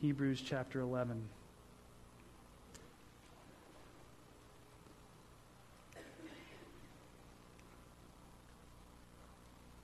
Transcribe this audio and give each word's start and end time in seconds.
Hebrews 0.00 0.42
chapter 0.44 0.80
11. 0.80 1.22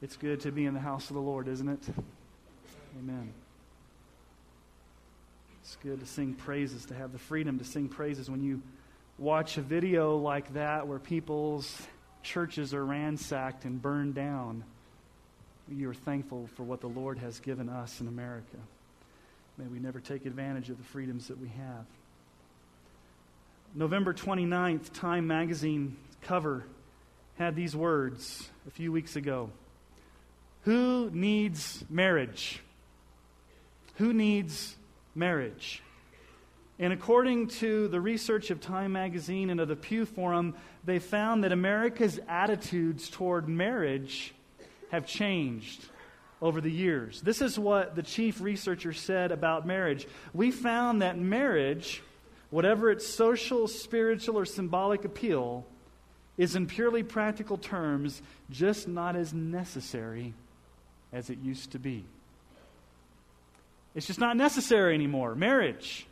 It's 0.02 0.16
good 0.16 0.40
to 0.40 0.52
be 0.52 0.66
in 0.66 0.74
the 0.74 0.80
house 0.80 1.08
of 1.08 1.14
the 1.14 1.22
Lord, 1.22 1.48
isn't 1.48 1.68
it? 1.68 1.80
Amen. 2.98 3.32
It's 5.62 5.76
good 5.82 6.00
to 6.00 6.06
sing 6.06 6.34
praises, 6.34 6.84
to 6.86 6.94
have 6.94 7.12
the 7.12 7.18
freedom 7.18 7.58
to 7.58 7.64
sing 7.64 7.88
praises. 7.88 8.28
When 8.28 8.42
you 8.42 8.60
watch 9.16 9.56
a 9.56 9.62
video 9.62 10.16
like 10.16 10.52
that 10.54 10.88
where 10.88 10.98
people's 10.98 11.80
churches 12.22 12.74
are 12.74 12.84
ransacked 12.84 13.64
and 13.64 13.80
burned 13.80 14.14
down, 14.14 14.64
you 15.70 15.88
are 15.88 15.94
thankful 15.94 16.48
for 16.56 16.64
what 16.64 16.80
the 16.80 16.88
Lord 16.88 17.18
has 17.18 17.40
given 17.40 17.68
us 17.68 18.00
in 18.00 18.08
America. 18.08 18.58
May 19.62 19.68
we 19.68 19.78
never 19.78 20.00
take 20.00 20.26
advantage 20.26 20.70
of 20.70 20.78
the 20.78 20.82
freedoms 20.82 21.28
that 21.28 21.38
we 21.38 21.46
have. 21.46 21.86
November 23.76 24.12
29th, 24.12 24.92
Time 24.92 25.28
magazine 25.28 25.96
cover 26.20 26.64
had 27.36 27.54
these 27.54 27.76
words 27.76 28.50
a 28.66 28.72
few 28.72 28.90
weeks 28.90 29.14
ago 29.14 29.50
Who 30.62 31.10
needs 31.12 31.84
marriage? 31.88 32.60
Who 33.98 34.12
needs 34.12 34.74
marriage? 35.14 35.80
And 36.80 36.92
according 36.92 37.46
to 37.58 37.86
the 37.86 38.00
research 38.00 38.50
of 38.50 38.60
Time 38.60 38.90
magazine 38.90 39.48
and 39.48 39.60
of 39.60 39.68
the 39.68 39.76
Pew 39.76 40.06
Forum, 40.06 40.56
they 40.84 40.98
found 40.98 41.44
that 41.44 41.52
America's 41.52 42.18
attitudes 42.26 43.08
toward 43.08 43.48
marriage 43.48 44.34
have 44.90 45.06
changed 45.06 45.86
over 46.42 46.60
the 46.60 46.70
years. 46.70 47.20
This 47.20 47.40
is 47.40 47.56
what 47.56 47.94
the 47.94 48.02
chief 48.02 48.40
researcher 48.40 48.92
said 48.92 49.30
about 49.30 49.64
marriage. 49.64 50.08
We 50.34 50.50
found 50.50 51.00
that 51.00 51.16
marriage, 51.16 52.02
whatever 52.50 52.90
its 52.90 53.06
social, 53.06 53.68
spiritual, 53.68 54.36
or 54.36 54.44
symbolic 54.44 55.04
appeal, 55.04 55.64
is 56.36 56.56
in 56.56 56.66
purely 56.66 57.04
practical 57.04 57.56
terms 57.56 58.20
just 58.50 58.88
not 58.88 59.14
as 59.14 59.32
necessary 59.32 60.34
as 61.12 61.30
it 61.30 61.38
used 61.38 61.70
to 61.72 61.78
be. 61.78 62.04
It's 63.94 64.06
just 64.06 64.18
not 64.18 64.36
necessary 64.36 64.94
anymore. 64.94 65.36
Marriage. 65.36 66.06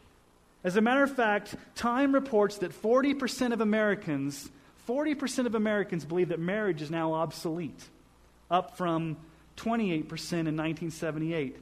As 0.62 0.76
a 0.76 0.80
matter 0.80 1.02
of 1.02 1.16
fact, 1.16 1.56
Time 1.74 2.14
reports 2.14 2.58
that 2.58 2.70
40% 2.70 3.52
of 3.52 3.62
Americans, 3.62 4.48
40% 4.86 5.46
of 5.46 5.54
Americans 5.56 6.04
believe 6.04 6.28
that 6.28 6.38
marriage 6.38 6.82
is 6.82 6.90
now 6.90 7.14
obsolete, 7.14 7.88
up 8.50 8.76
from 8.76 9.16
28% 9.60 9.92
in 9.92 10.56
1978. 10.56 11.56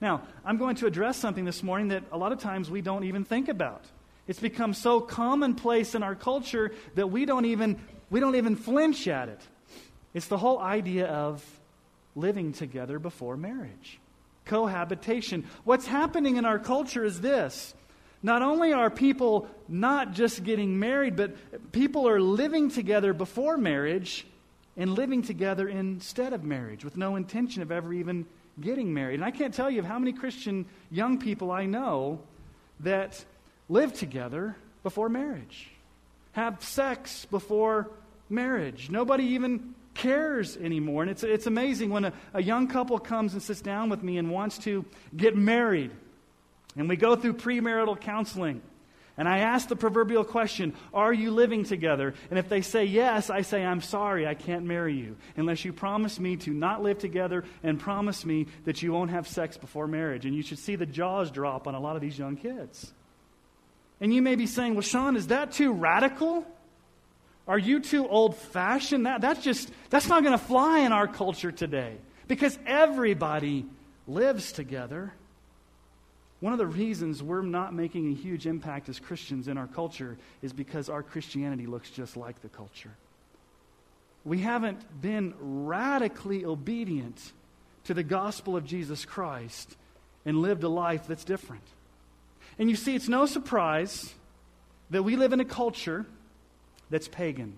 Now, 0.00 0.22
I'm 0.44 0.58
going 0.58 0.76
to 0.76 0.86
address 0.86 1.16
something 1.16 1.44
this 1.44 1.62
morning 1.62 1.88
that 1.88 2.04
a 2.12 2.18
lot 2.18 2.32
of 2.32 2.40
times 2.40 2.70
we 2.70 2.82
don't 2.82 3.04
even 3.04 3.24
think 3.24 3.48
about. 3.48 3.84
It's 4.26 4.40
become 4.40 4.74
so 4.74 5.00
commonplace 5.00 5.94
in 5.94 6.02
our 6.02 6.14
culture 6.14 6.72
that 6.94 7.08
we 7.08 7.24
don't 7.24 7.44
even, 7.44 7.80
we 8.10 8.20
don't 8.20 8.36
even 8.36 8.56
flinch 8.56 9.08
at 9.08 9.28
it. 9.28 9.40
It's 10.12 10.26
the 10.26 10.38
whole 10.38 10.58
idea 10.58 11.06
of 11.06 11.44
living 12.14 12.52
together 12.52 12.98
before 12.98 13.36
marriage, 13.36 13.98
cohabitation. 14.44 15.46
What's 15.64 15.86
happening 15.86 16.36
in 16.36 16.44
our 16.44 16.58
culture 16.58 17.04
is 17.04 17.20
this. 17.20 17.74
Not 18.22 18.42
only 18.42 18.72
are 18.72 18.90
people 18.90 19.48
not 19.68 20.12
just 20.12 20.44
getting 20.44 20.78
married, 20.78 21.16
but 21.16 21.72
people 21.72 22.08
are 22.08 22.20
living 22.20 22.70
together 22.70 23.12
before 23.12 23.56
marriage 23.56 24.26
and 24.76 24.94
living 24.94 25.22
together 25.22 25.68
instead 25.68 26.32
of 26.32 26.44
marriage 26.44 26.84
with 26.84 26.96
no 26.96 27.16
intention 27.16 27.62
of 27.62 27.70
ever 27.70 27.92
even 27.92 28.26
getting 28.60 28.92
married. 28.92 29.14
And 29.14 29.24
I 29.24 29.30
can't 29.30 29.52
tell 29.52 29.70
you 29.70 29.82
how 29.82 29.98
many 29.98 30.12
Christian 30.12 30.66
young 30.90 31.18
people 31.18 31.50
I 31.50 31.66
know 31.66 32.20
that 32.80 33.24
live 33.68 33.92
together 33.92 34.56
before 34.82 35.08
marriage, 35.08 35.70
have 36.32 36.62
sex 36.62 37.24
before 37.26 37.90
marriage. 38.28 38.90
Nobody 38.90 39.24
even 39.24 39.74
cares 39.94 40.56
anymore. 40.56 41.02
And 41.02 41.10
it's, 41.10 41.22
it's 41.22 41.46
amazing 41.46 41.90
when 41.90 42.06
a, 42.06 42.12
a 42.34 42.42
young 42.42 42.66
couple 42.66 42.98
comes 42.98 43.34
and 43.34 43.42
sits 43.42 43.60
down 43.60 43.90
with 43.90 44.02
me 44.02 44.18
and 44.18 44.30
wants 44.30 44.58
to 44.58 44.84
get 45.16 45.36
married. 45.36 45.90
And 46.76 46.88
we 46.88 46.96
go 46.96 47.14
through 47.16 47.34
premarital 47.34 48.00
counseling. 48.00 48.62
And 49.18 49.28
I 49.28 49.38
ask 49.40 49.68
the 49.68 49.76
proverbial 49.76 50.24
question, 50.24 50.74
Are 50.94 51.12
you 51.12 51.30
living 51.30 51.64
together? 51.64 52.14
And 52.30 52.38
if 52.38 52.48
they 52.48 52.62
say 52.62 52.84
yes, 52.84 53.28
I 53.28 53.42
say, 53.42 53.64
I'm 53.64 53.82
sorry, 53.82 54.26
I 54.26 54.34
can't 54.34 54.64
marry 54.64 54.94
you 54.94 55.16
unless 55.36 55.64
you 55.64 55.72
promise 55.72 56.18
me 56.18 56.36
to 56.38 56.50
not 56.50 56.82
live 56.82 56.98
together 56.98 57.44
and 57.62 57.78
promise 57.78 58.24
me 58.24 58.46
that 58.64 58.82
you 58.82 58.92
won't 58.92 59.10
have 59.10 59.28
sex 59.28 59.58
before 59.58 59.86
marriage. 59.86 60.24
And 60.24 60.34
you 60.34 60.42
should 60.42 60.58
see 60.58 60.76
the 60.76 60.86
jaws 60.86 61.30
drop 61.30 61.68
on 61.68 61.74
a 61.74 61.80
lot 61.80 61.94
of 61.94 62.02
these 62.02 62.18
young 62.18 62.36
kids. 62.36 62.92
And 64.00 64.14
you 64.14 64.22
may 64.22 64.34
be 64.34 64.46
saying, 64.46 64.74
Well, 64.74 64.82
Sean, 64.82 65.16
is 65.16 65.26
that 65.26 65.52
too 65.52 65.72
radical? 65.72 66.46
Are 67.46 67.58
you 67.58 67.80
too 67.80 68.08
old 68.08 68.36
fashioned? 68.36 69.06
That, 69.06 69.20
that's 69.20 69.42
just, 69.42 69.70
that's 69.90 70.08
not 70.08 70.22
going 70.22 70.38
to 70.38 70.44
fly 70.44 70.80
in 70.80 70.92
our 70.92 71.08
culture 71.08 71.52
today 71.52 71.96
because 72.28 72.58
everybody 72.66 73.66
lives 74.06 74.52
together. 74.52 75.12
One 76.42 76.52
of 76.52 76.58
the 76.58 76.66
reasons 76.66 77.22
we're 77.22 77.42
not 77.42 77.72
making 77.72 78.10
a 78.10 78.14
huge 78.16 78.48
impact 78.48 78.88
as 78.88 78.98
Christians 78.98 79.46
in 79.46 79.56
our 79.56 79.68
culture 79.68 80.18
is 80.42 80.52
because 80.52 80.88
our 80.88 81.04
Christianity 81.04 81.66
looks 81.66 81.88
just 81.88 82.16
like 82.16 82.42
the 82.42 82.48
culture. 82.48 82.90
We 84.24 84.40
haven't 84.40 85.00
been 85.00 85.34
radically 85.38 86.44
obedient 86.44 87.32
to 87.84 87.94
the 87.94 88.02
gospel 88.02 88.56
of 88.56 88.66
Jesus 88.66 89.04
Christ 89.04 89.76
and 90.24 90.42
lived 90.42 90.64
a 90.64 90.68
life 90.68 91.06
that's 91.06 91.22
different. 91.22 91.62
And 92.58 92.68
you 92.68 92.74
see, 92.74 92.96
it's 92.96 93.08
no 93.08 93.24
surprise 93.24 94.12
that 94.90 95.04
we 95.04 95.14
live 95.14 95.32
in 95.32 95.38
a 95.38 95.44
culture 95.44 96.06
that's 96.90 97.06
pagan, 97.06 97.54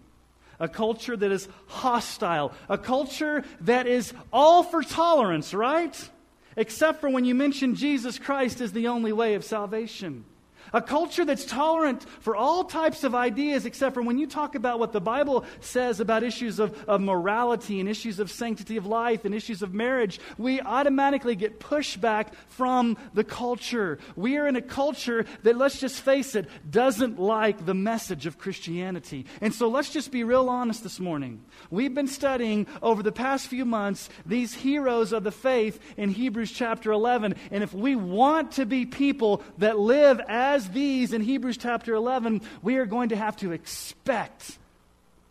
a 0.61 0.69
culture 0.69 1.17
that 1.17 1.33
is 1.33 1.49
hostile, 1.69 2.53
a 2.69 2.77
culture 2.77 3.45
that 3.63 3.87
is 3.87 4.13
all 4.31 4.63
for 4.63 4.83
tolerance, 4.83 5.55
right? 5.55 6.11
Except 6.57 7.01
for 7.01 7.09
when 7.09 7.25
you 7.25 7.35
mention 7.35 7.75
Jesus 7.75 8.19
Christ 8.19 8.61
as 8.61 8.73
the 8.73 8.89
only 8.89 9.13
way 9.13 9.35
of 9.35 9.45
salvation. 9.45 10.25
A 10.75 10.83
culture 10.83 11.25
that's 11.25 11.45
tolerant 11.45 12.05
for 12.19 12.35
all 12.35 12.65
types 12.65 13.05
of 13.05 13.15
ideas, 13.15 13.65
except 13.65 13.95
for 13.95 14.03
when 14.03 14.19
you 14.19 14.27
talk 14.27 14.57
about 14.57 14.81
what 14.81 14.91
the 14.91 15.01
Bible 15.01 15.45
says 15.61 16.01
about 16.01 16.25
issues 16.25 16.59
of, 16.59 16.77
of 16.89 17.01
morality 17.01 17.79
and 17.79 17.89
issues 17.89 18.19
of 18.19 18.29
sanctity 18.29 18.77
of 18.77 18.85
life 18.85 19.25
and 19.25 19.33
issues 19.33 19.63
of 19.63 19.73
marriage, 19.73 20.19
we 20.37 20.61
automatically 20.61 21.37
get 21.37 21.61
pushback 21.61 22.35
from 22.49 22.97
the 23.15 23.23
culture. 23.23 24.01
We 24.17 24.37
are 24.37 24.49
in 24.49 24.57
a 24.57 24.63
culture 24.63 25.27
that, 25.45 25.57
let's 25.57 25.79
just 25.79 26.01
face 26.01 26.35
it, 26.35 26.49
doesn't 26.69 27.21
like 27.21 27.65
the 27.65 27.75
message 27.75 28.27
of 28.27 28.39
Christianity. 28.39 29.27
And 29.41 29.55
so 29.55 29.69
let's 29.69 29.91
just 29.91 30.11
be 30.11 30.25
real 30.25 30.49
honest 30.49 30.83
this 30.83 30.99
morning. 30.99 31.45
We've 31.71 31.95
been 31.95 32.09
studying 32.09 32.67
over 32.83 33.05
the 33.05 33.13
past 33.13 33.47
few 33.47 33.65
months 33.65 34.09
these 34.27 34.55
heroes 34.55 35.13
of 35.13 35.23
the 35.23 35.31
faith 35.31 35.79
in 35.97 36.11
Hebrews 36.11 36.51
chapter 36.51 36.91
11. 36.91 37.37
And 37.53 37.63
if 37.63 37.73
we 37.73 37.95
want 37.95 38.53
to 38.53 38.67
be 38.67 38.87
people 38.87 39.41
that 39.59 39.79
live 39.79 40.21
as 40.29 40.64
as 40.65 40.71
these 40.71 41.13
in 41.13 41.21
Hebrews 41.21 41.59
chapter 41.59 41.95
11, 41.95 42.41
we 42.63 42.77
are 42.77 42.87
going 42.87 43.11
to 43.11 43.17
have 43.17 43.37
to 43.39 43.53
expect 43.53 44.59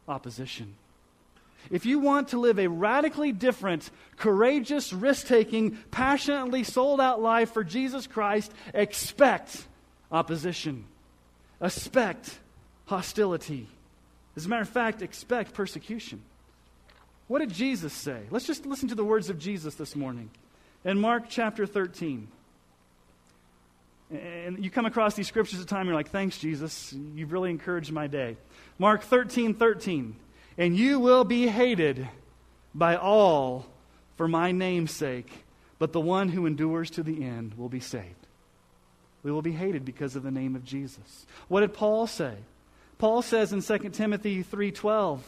opposition. 0.08 0.76
If 1.72 1.86
you 1.86 2.00
want 2.00 2.30
to 2.30 2.40
live 2.40 2.60
a 2.60 2.68
radically 2.68 3.32
different, 3.32 3.90
courageous, 4.18 4.92
risk 4.92 5.28
taking, 5.28 5.78
passionately 5.92 6.64
sold 6.64 7.00
out 7.00 7.22
life 7.22 7.52
for 7.52 7.64
Jesus 7.64 8.06
Christ, 8.06 8.52
expect 8.74 9.66
opposition. 10.12 10.86
Expect 11.62 12.38
hostility. 12.86 13.68
As 14.36 14.46
a 14.46 14.50
matter 14.50 14.64
of 14.64 14.70
fact, 14.70 15.02
expect 15.02 15.54
persecution. 15.54 16.22
What 17.28 17.40
did 17.40 17.54
Jesus 17.54 17.94
say? 17.94 18.24
Let's 18.30 18.46
just 18.46 18.66
listen 18.66 18.90
to 18.90 18.96
the 18.96 19.06
words 19.06 19.30
of 19.30 19.40
Jesus 19.40 19.76
this 19.76 19.96
morning. 19.96 20.30
In 20.84 21.00
Mark 21.00 21.26
chapter 21.30 21.66
13. 21.66 22.28
And 24.12 24.64
you 24.64 24.70
come 24.70 24.86
across 24.86 25.16
these 25.16 25.28
scriptures 25.28 25.60
at 25.60 25.66
a 25.66 25.68
time, 25.68 25.88
you're 25.88 25.96
like, 25.96 26.10
thanks, 26.10 26.38
Jesus. 26.38 26.94
You've 27.16 27.32
really 27.32 27.50
encouraged 27.50 27.92
my 27.92 28.08
day. 28.08 28.38
Mark 28.78 29.02
13, 29.04 29.56
13. 29.56 30.16
And 30.58 30.78
you 30.78 31.00
will 31.00 31.24
be 31.24 31.48
hated 31.48 32.08
by 32.76 32.96
all 32.96 33.66
for 34.16 34.28
my 34.28 34.52
name's 34.52 34.92
sake, 34.92 35.32
but 35.80 35.94
the 35.94 36.02
one 36.02 36.30
who 36.30 36.46
endures 36.46 36.92
to 36.92 37.04
the 37.04 37.24
end 37.24 37.56
will 37.56 37.70
be 37.70 37.80
saved. 37.80 38.28
We 39.24 39.32
will 39.32 39.42
be 39.42 39.54
hated 39.54 39.86
because 39.86 40.16
of 40.16 40.24
the 40.24 40.32
name 40.32 40.56
of 40.56 40.64
Jesus. 40.64 41.26
What 41.48 41.62
did 41.62 41.74
Paul 41.74 42.08
say? 42.08 42.36
Paul 42.98 43.22
says 43.22 43.52
in 43.54 43.62
2 43.62 43.90
Timothy 43.90 44.44
3:12, 44.44 45.22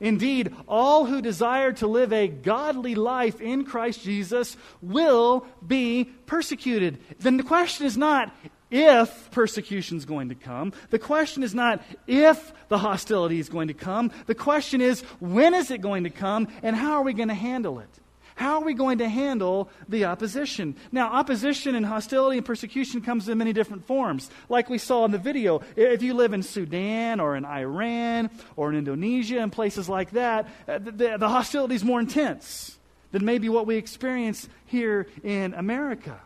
Indeed, 0.00 0.54
all 0.66 1.04
who 1.04 1.22
desire 1.22 1.72
to 1.74 1.86
live 1.86 2.12
a 2.12 2.28
godly 2.28 2.94
life 2.94 3.40
in 3.40 3.64
Christ 3.64 4.02
Jesus 4.02 4.56
will 4.80 5.46
be 5.66 6.04
persecuted. 6.26 6.98
Then 7.18 7.36
the 7.36 7.42
question 7.42 7.86
is 7.86 7.96
not 7.96 8.34
if 8.70 9.30
persecution 9.30 9.98
is 9.98 10.06
going 10.06 10.30
to 10.30 10.34
come. 10.34 10.72
The 10.90 10.98
question 10.98 11.42
is 11.42 11.54
not 11.54 11.82
if 12.06 12.52
the 12.68 12.78
hostility 12.78 13.38
is 13.38 13.48
going 13.48 13.68
to 13.68 13.74
come. 13.74 14.10
The 14.26 14.34
question 14.34 14.80
is 14.80 15.02
when 15.20 15.54
is 15.54 15.70
it 15.70 15.82
going 15.82 16.04
to 16.04 16.10
come 16.10 16.48
and 16.62 16.74
how 16.74 16.92
are 16.92 17.02
we 17.02 17.12
going 17.12 17.28
to 17.28 17.34
handle 17.34 17.78
it? 17.78 18.01
How 18.34 18.54
are 18.54 18.64
we 18.64 18.74
going 18.74 18.98
to 18.98 19.08
handle 19.08 19.68
the 19.88 20.06
opposition? 20.06 20.76
Now, 20.90 21.12
opposition 21.12 21.74
and 21.74 21.84
hostility 21.84 22.38
and 22.38 22.46
persecution 22.46 23.00
comes 23.00 23.28
in 23.28 23.38
many 23.38 23.52
different 23.52 23.86
forms. 23.86 24.30
Like 24.48 24.70
we 24.70 24.78
saw 24.78 25.04
in 25.04 25.10
the 25.10 25.18
video, 25.18 25.62
if 25.76 26.02
you 26.02 26.14
live 26.14 26.32
in 26.32 26.42
Sudan 26.42 27.20
or 27.20 27.36
in 27.36 27.44
Iran 27.44 28.30
or 28.56 28.70
in 28.70 28.78
Indonesia 28.78 29.38
and 29.38 29.52
places 29.52 29.88
like 29.88 30.12
that, 30.12 30.48
uh, 30.66 30.78
the, 30.78 31.16
the 31.18 31.28
hostility 31.28 31.74
is 31.74 31.84
more 31.84 32.00
intense 32.00 32.78
than 33.12 33.24
maybe 33.24 33.48
what 33.48 33.66
we 33.66 33.76
experience 33.76 34.48
here 34.66 35.06
in 35.22 35.54
America. 35.54 36.20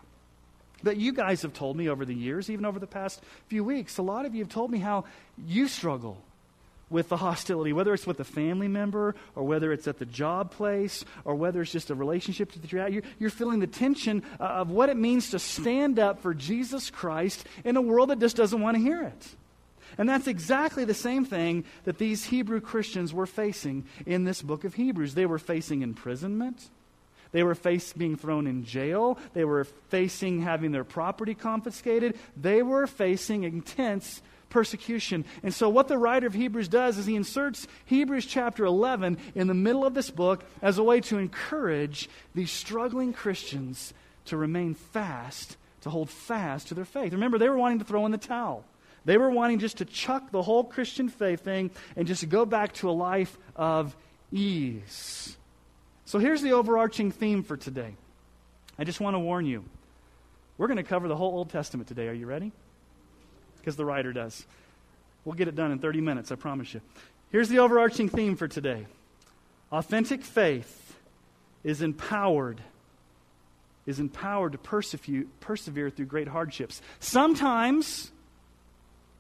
But 0.83 0.99
you 0.99 1.13
guys 1.13 1.43
have 1.43 1.53
told 1.53 1.77
me 1.77 1.89
over 1.89 2.05
the 2.05 2.15
years, 2.15 2.49
even 2.49 2.65
over 2.65 2.79
the 2.79 2.87
past 2.87 3.23
few 3.49 3.65
weeks, 3.65 3.99
a 3.99 4.03
lot 4.03 4.25
of 4.25 4.35
you 4.35 4.45
have 4.45 4.53
told 4.53 4.71
me 4.71 4.79
how 4.79 5.05
you 5.37 5.67
struggle 5.67 6.23
with 6.89 7.09
the 7.09 7.17
hostility, 7.17 7.73
whether 7.73 7.93
it's 7.93 8.07
with 8.07 8.21
a 8.21 8.25
family 8.25 8.69
member 8.69 9.15
or 9.35 9.43
whether 9.43 9.73
it's 9.73 9.89
at 9.89 9.99
the 9.99 10.07
job 10.07 10.53
place 10.53 11.05
or 11.25 11.35
whether 11.35 11.61
it's 11.61 11.73
just 11.73 11.91
a 11.91 11.95
relationship 11.95 12.53
that 12.53 12.71
you're 12.71 12.83
at, 12.83 12.93
you're, 12.93 13.03
you're 13.19 13.31
feeling 13.31 13.59
the 13.59 13.67
tension 13.67 14.23
uh, 14.39 14.45
of 14.45 14.71
what 14.71 14.89
it 14.89 14.97
means 14.97 15.31
to 15.31 15.39
stand 15.39 15.99
up 15.99 16.23
for 16.23 16.33
Jesus 16.33 16.91
Christ 16.91 17.45
in 17.65 17.77
a 17.77 17.81
world 17.81 18.11
that 18.11 18.21
just 18.21 18.37
doesn't 18.37 18.61
want 18.61 18.77
to 18.77 18.83
hear 18.83 19.03
it. 19.03 19.29
And 19.99 20.09
that's 20.09 20.27
exactly 20.27 20.85
the 20.85 20.95
same 20.95 21.25
thing 21.25 21.65
that 21.85 21.99
these 21.99 22.25
Hebrew 22.25 22.61
Christians 22.61 23.15
were 23.15 23.27
facing 23.27 23.87
in 24.05 24.25
this 24.25 24.43
book 24.43 24.65
of 24.65 24.75
Hebrews. 24.75 25.15
They 25.15 25.27
were 25.27 25.39
facing 25.39 25.83
imprisonment. 25.83 26.69
They 27.33 27.43
were 27.43 27.55
facing 27.55 27.99
being 27.99 28.17
thrown 28.17 28.47
in 28.47 28.65
jail. 28.65 29.19
They 29.33 29.45
were 29.45 29.65
facing 29.65 30.43
having 30.43 30.73
their 30.73 30.85
property 30.85 31.35
confiscated. 31.35 32.19
They 32.37 32.63
were 32.63 32.87
facing 32.87 33.45
intense 33.45 34.23
persecution. 34.51 35.25
And 35.43 35.53
so, 35.53 35.69
what 35.69 35.89
the 35.89 35.99
writer 35.99 36.27
of 36.27 36.35
Hebrews 36.35 36.69
does 36.69 36.99
is 36.99 37.07
he 37.07 37.17
inserts 37.17 37.67
Hebrews 37.87 38.27
chapter 38.27 38.65
11 38.65 39.19
in 39.35 39.47
the 39.47 39.55
middle 39.55 39.85
of 39.85 39.95
this 39.95 40.11
book 40.11 40.45
as 40.63 40.79
a 40.79 40.85
way 40.85 41.01
to 41.03 41.19
encourage 41.19 42.09
these 42.35 42.51
struggling 42.51 43.13
Christians 43.13 43.93
to 44.27 44.37
remain 44.37 44.75
fast, 44.75 45.57
to 45.83 45.91
hold 45.91 46.11
fast 46.11 46.69
to 46.69 46.75
their 46.75 46.85
faith. 46.85 47.13
Remember, 47.13 47.39
they 47.39 47.49
were 47.49 47.59
wanting 47.59 47.79
to 47.79 47.85
throw 47.85 48.07
in 48.07 48.13
the 48.13 48.19
towel. 48.19 48.65
They 49.05 49.19
were 49.19 49.31
wanting 49.31 49.61
just 49.61 49.79
to 49.79 49.85
chuck 49.85 50.33
the 50.33 50.43
whole 50.43 50.65
Christian 50.65 51.09
faith 51.09 51.41
thing 51.41 51.71
and 51.95 52.09
just 52.09 52.29
go 52.29 52.45
back 52.45 52.73
to 52.75 52.91
a 52.91 52.93
life 52.93 53.39
of 53.55 53.97
ease. 54.33 55.37
So 56.05 56.19
here's 56.19 56.43
the 56.43 56.53
overarching 56.53 57.13
theme 57.13 57.45
for 57.45 57.57
today. 57.57 57.95
I 58.79 58.85
just 58.85 59.01
want 59.01 59.15
to 59.15 59.21
warn 59.21 59.47
you. 59.47 59.65
We're 60.59 60.67
going 60.67 60.77
to 60.79 60.83
cover 60.83 61.09
the 61.09 61.17
whole 61.17 61.35
Old 61.35 61.51
Testament 61.51 61.89
today. 61.89 62.09
Are 62.09 62.13
you 62.13 62.27
ready? 62.27 62.53
Because 63.67 63.75
the 63.75 63.85
writer 63.85 64.13
does. 64.13 64.47
We'll 65.25 65.35
get 65.35 65.49
it 65.49 65.57
done 65.57 65.73
in 65.73 65.81
30 65.81 66.01
minutes, 66.01 66.31
I 66.31 66.37
promise 66.37 66.73
you. 66.73 66.81
Here's 67.33 67.49
the 67.49 67.59
overarching 67.59 68.09
theme 68.09 68.37
for 68.37 68.47
today 68.47 68.87
authentic 69.73 70.23
faith 70.23 70.95
is 71.65 71.83
empowered 71.83 72.61
is 73.85 73.99
empowered 73.99 74.53
to 74.53 74.59
persevere 75.41 75.91
through 75.91 76.07
great 76.07 76.29
hardships 76.29 76.81
sometimes 77.01 78.13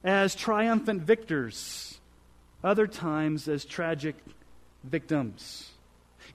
as 0.04 0.36
triumphant 0.36 1.02
victors 1.02 1.98
other 2.62 2.86
times 2.86 3.48
as 3.48 3.64
tragic 3.64 4.14
victims 4.84 5.72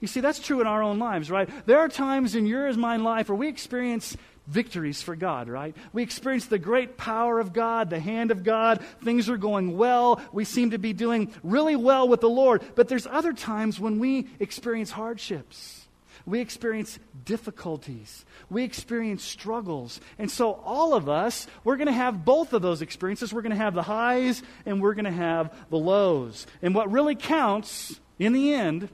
you 0.00 0.06
see 0.06 0.20
that's 0.20 0.38
true 0.38 0.60
in 0.60 0.66
our 0.66 0.82
own 0.82 0.98
lives 0.98 1.30
right 1.30 1.48
there 1.64 1.78
are 1.78 1.88
times 1.88 2.34
in 2.34 2.44
yours 2.44 2.76
mine 2.76 3.02
life 3.02 3.30
where 3.30 3.38
we 3.38 3.48
experience 3.48 4.14
victories 4.46 5.02
for 5.02 5.14
God, 5.16 5.48
right? 5.48 5.74
We 5.92 6.02
experience 6.02 6.46
the 6.46 6.58
great 6.58 6.96
power 6.96 7.38
of 7.40 7.52
God, 7.52 7.90
the 7.90 8.00
hand 8.00 8.30
of 8.30 8.44
God. 8.44 8.84
Things 9.02 9.28
are 9.28 9.36
going 9.36 9.76
well. 9.76 10.20
We 10.32 10.44
seem 10.44 10.70
to 10.70 10.78
be 10.78 10.92
doing 10.92 11.32
really 11.42 11.76
well 11.76 12.08
with 12.08 12.20
the 12.20 12.28
Lord. 12.28 12.62
But 12.74 12.88
there's 12.88 13.06
other 13.06 13.32
times 13.32 13.78
when 13.78 13.98
we 13.98 14.28
experience 14.40 14.90
hardships. 14.90 15.86
We 16.24 16.40
experience 16.40 16.98
difficulties. 17.24 18.24
We 18.48 18.62
experience 18.62 19.24
struggles. 19.24 20.00
And 20.18 20.30
so, 20.30 20.52
all 20.52 20.94
of 20.94 21.08
us, 21.08 21.46
we're 21.64 21.76
going 21.76 21.86
to 21.86 21.92
have 21.92 22.24
both 22.24 22.52
of 22.52 22.62
those 22.62 22.80
experiences. 22.80 23.32
We're 23.32 23.42
going 23.42 23.50
to 23.50 23.56
have 23.56 23.74
the 23.74 23.82
highs 23.82 24.42
and 24.64 24.80
we're 24.80 24.94
going 24.94 25.06
to 25.06 25.10
have 25.10 25.52
the 25.70 25.78
lows. 25.78 26.46
And 26.60 26.74
what 26.74 26.92
really 26.92 27.16
counts 27.16 27.98
in 28.18 28.32
the 28.32 28.54
end 28.54 28.88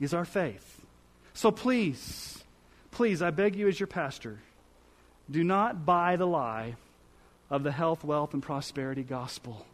is 0.00 0.14
our 0.14 0.24
faith. 0.24 0.80
So, 1.34 1.50
please, 1.50 2.31
Please, 2.92 3.22
I 3.22 3.30
beg 3.30 3.56
you 3.56 3.68
as 3.68 3.80
your 3.80 3.86
pastor, 3.86 4.38
do 5.30 5.42
not 5.42 5.84
buy 5.84 6.16
the 6.16 6.26
lie 6.26 6.76
of 7.50 7.62
the 7.62 7.72
health, 7.72 8.04
wealth, 8.04 8.34
and 8.34 8.42
prosperity 8.42 9.02
gospel. 9.02 9.66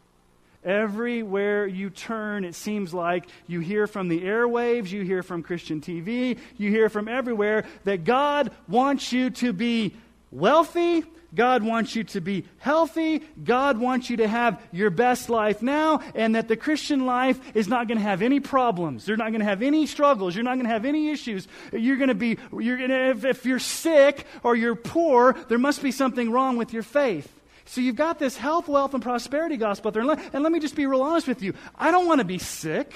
Everywhere 0.63 1.67
you 1.67 1.89
turn, 1.89 2.43
it 2.43 2.55
seems 2.55 2.93
like 2.93 3.27
you 3.47 3.59
hear 3.59 3.87
from 3.87 4.07
the 4.07 4.21
airwaves, 4.21 4.89
you 4.91 5.03
hear 5.03 5.23
from 5.23 5.43
Christian 5.43 5.79
TV, 5.79 6.37
you 6.57 6.69
hear 6.69 6.89
from 6.89 7.07
everywhere 7.07 7.65
that 7.83 8.03
God 8.03 8.51
wants 8.67 9.13
you 9.13 9.29
to 9.31 9.53
be 9.53 9.93
wealthy 10.31 11.03
God 11.33 11.63
wants 11.63 11.95
you 11.95 12.03
to 12.05 12.21
be 12.21 12.45
healthy. 12.57 13.19
God 13.43 13.77
wants 13.77 14.09
you 14.09 14.17
to 14.17 14.27
have 14.27 14.61
your 14.71 14.89
best 14.89 15.29
life 15.29 15.61
now, 15.61 16.01
and 16.15 16.35
that 16.35 16.47
the 16.47 16.57
Christian 16.57 17.05
life 17.05 17.39
is 17.55 17.67
not 17.67 17.87
going 17.87 17.97
to 17.97 18.03
have 18.03 18.21
any 18.21 18.39
problems. 18.39 19.07
You're 19.07 19.17
not 19.17 19.29
going 19.29 19.41
to 19.41 19.45
have 19.45 19.61
any 19.61 19.85
struggles. 19.85 20.35
You're 20.35 20.43
not 20.43 20.55
going 20.55 20.65
to 20.65 20.71
have 20.71 20.85
any 20.85 21.09
issues. 21.09 21.47
You're 21.71 21.97
going 21.97 22.09
to 22.09 22.15
be, 22.15 22.37
you're 22.57 22.77
to, 22.77 23.09
if, 23.09 23.25
if 23.25 23.45
you're 23.45 23.59
sick 23.59 24.25
or 24.43 24.55
you're 24.55 24.75
poor, 24.75 25.33
there 25.49 25.59
must 25.59 25.83
be 25.83 25.91
something 25.91 26.31
wrong 26.31 26.57
with 26.57 26.73
your 26.73 26.83
faith. 26.83 27.31
So 27.65 27.81
you've 27.81 27.95
got 27.95 28.17
this 28.17 28.35
health, 28.35 28.67
wealth, 28.67 28.95
and 28.95 29.03
prosperity 29.03 29.57
gospel 29.57 29.91
there. 29.91 30.01
And 30.01 30.43
let 30.43 30.51
me 30.51 30.59
just 30.59 30.75
be 30.75 30.87
real 30.87 31.03
honest 31.03 31.27
with 31.27 31.43
you. 31.43 31.53
I 31.77 31.91
don't 31.91 32.07
want 32.07 32.19
to 32.19 32.25
be 32.25 32.39
sick. 32.39 32.91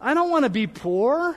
I 0.00 0.14
don't 0.14 0.30
want 0.30 0.44
to 0.44 0.50
be 0.50 0.66
poor. 0.66 1.36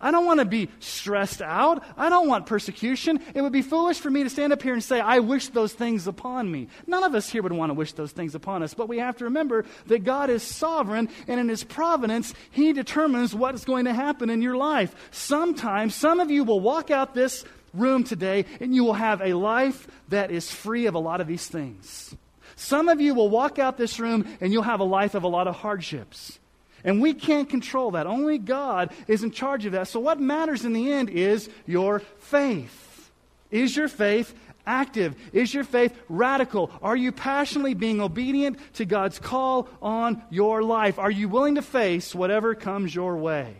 I 0.00 0.10
don't 0.10 0.26
want 0.26 0.40
to 0.40 0.46
be 0.46 0.68
stressed 0.80 1.42
out. 1.42 1.82
I 1.96 2.08
don't 2.08 2.28
want 2.28 2.46
persecution. 2.46 3.20
It 3.34 3.42
would 3.42 3.52
be 3.52 3.62
foolish 3.62 3.98
for 4.00 4.10
me 4.10 4.22
to 4.22 4.30
stand 4.30 4.52
up 4.52 4.62
here 4.62 4.72
and 4.72 4.82
say, 4.82 5.00
I 5.00 5.20
wish 5.20 5.48
those 5.48 5.72
things 5.72 6.06
upon 6.06 6.50
me. 6.50 6.68
None 6.86 7.04
of 7.04 7.14
us 7.14 7.28
here 7.28 7.42
would 7.42 7.52
want 7.52 7.70
to 7.70 7.74
wish 7.74 7.92
those 7.92 8.12
things 8.12 8.34
upon 8.34 8.62
us. 8.62 8.74
But 8.74 8.88
we 8.88 8.98
have 8.98 9.16
to 9.18 9.24
remember 9.24 9.64
that 9.86 10.04
God 10.04 10.30
is 10.30 10.42
sovereign, 10.42 11.08
and 11.28 11.40
in 11.40 11.48
His 11.48 11.64
providence, 11.64 12.34
He 12.50 12.72
determines 12.72 13.34
what 13.34 13.54
is 13.54 13.64
going 13.64 13.84
to 13.86 13.94
happen 13.94 14.30
in 14.30 14.42
your 14.42 14.56
life. 14.56 14.94
Sometimes, 15.10 15.94
some 15.94 16.20
of 16.20 16.30
you 16.30 16.44
will 16.44 16.60
walk 16.60 16.90
out 16.90 17.14
this 17.14 17.44
room 17.72 18.04
today, 18.04 18.44
and 18.60 18.74
you 18.74 18.84
will 18.84 18.94
have 18.94 19.20
a 19.20 19.34
life 19.34 19.86
that 20.08 20.30
is 20.30 20.50
free 20.50 20.86
of 20.86 20.94
a 20.94 20.98
lot 20.98 21.20
of 21.20 21.26
these 21.26 21.46
things. 21.46 22.14
Some 22.56 22.88
of 22.88 23.00
you 23.00 23.14
will 23.14 23.28
walk 23.28 23.58
out 23.58 23.76
this 23.76 23.98
room, 23.98 24.26
and 24.40 24.52
you'll 24.52 24.62
have 24.62 24.80
a 24.80 24.84
life 24.84 25.14
of 25.14 25.24
a 25.24 25.28
lot 25.28 25.48
of 25.48 25.56
hardships. 25.56 26.38
And 26.84 27.00
we 27.00 27.14
can't 27.14 27.48
control 27.48 27.92
that. 27.92 28.06
Only 28.06 28.36
God 28.36 28.92
is 29.08 29.24
in 29.24 29.30
charge 29.30 29.64
of 29.64 29.72
that. 29.72 29.88
So, 29.88 30.00
what 30.00 30.20
matters 30.20 30.64
in 30.64 30.74
the 30.74 30.92
end 30.92 31.08
is 31.08 31.48
your 31.66 32.00
faith. 32.18 33.10
Is 33.50 33.74
your 33.74 33.88
faith 33.88 34.34
active? 34.66 35.14
Is 35.32 35.54
your 35.54 35.64
faith 35.64 35.96
radical? 36.08 36.70
Are 36.82 36.96
you 36.96 37.10
passionately 37.10 37.74
being 37.74 38.00
obedient 38.00 38.58
to 38.74 38.84
God's 38.84 39.18
call 39.18 39.68
on 39.80 40.22
your 40.30 40.62
life? 40.62 40.98
Are 40.98 41.10
you 41.10 41.28
willing 41.28 41.54
to 41.54 41.62
face 41.62 42.14
whatever 42.14 42.54
comes 42.54 42.94
your 42.94 43.16
way? 43.16 43.56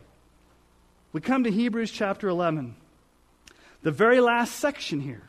We 1.12 1.20
come 1.20 1.44
to 1.44 1.50
Hebrews 1.50 1.92
chapter 1.92 2.28
11, 2.28 2.74
the 3.82 3.92
very 3.92 4.20
last 4.20 4.56
section 4.56 5.00
here. 5.00 5.22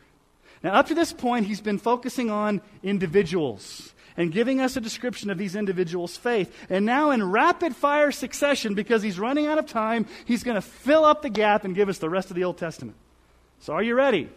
Now, 0.63 0.73
up 0.73 0.87
to 0.87 0.95
this 0.95 1.13
point, 1.13 1.45
he's 1.45 1.61
been 1.61 1.77
focusing 1.77 2.31
on 2.31 2.59
individuals 2.81 3.93
and 4.17 4.31
giving 4.31 4.61
us 4.61 4.77
a 4.77 4.81
description 4.81 5.29
of 5.29 5.37
these 5.37 5.55
individuals' 5.55 6.17
faith. 6.17 6.53
And 6.69 6.85
now, 6.85 7.11
in 7.11 7.31
rapid 7.31 7.75
fire 7.75 8.11
succession, 8.11 8.73
because 8.73 9.01
he's 9.01 9.19
running 9.19 9.47
out 9.47 9.57
of 9.57 9.67
time, 9.67 10.05
he's 10.25 10.43
going 10.43 10.55
to 10.55 10.61
fill 10.61 11.03
up 11.03 11.21
the 11.21 11.29
gap 11.29 11.65
and 11.65 11.75
give 11.75 11.89
us 11.89 11.97
the 11.97 12.09
rest 12.09 12.29
of 12.29 12.35
the 12.35 12.43
Old 12.43 12.57
Testament. 12.57 12.95
So, 13.59 13.73
are 13.73 13.83
you 13.83 13.95
ready? 13.95 14.29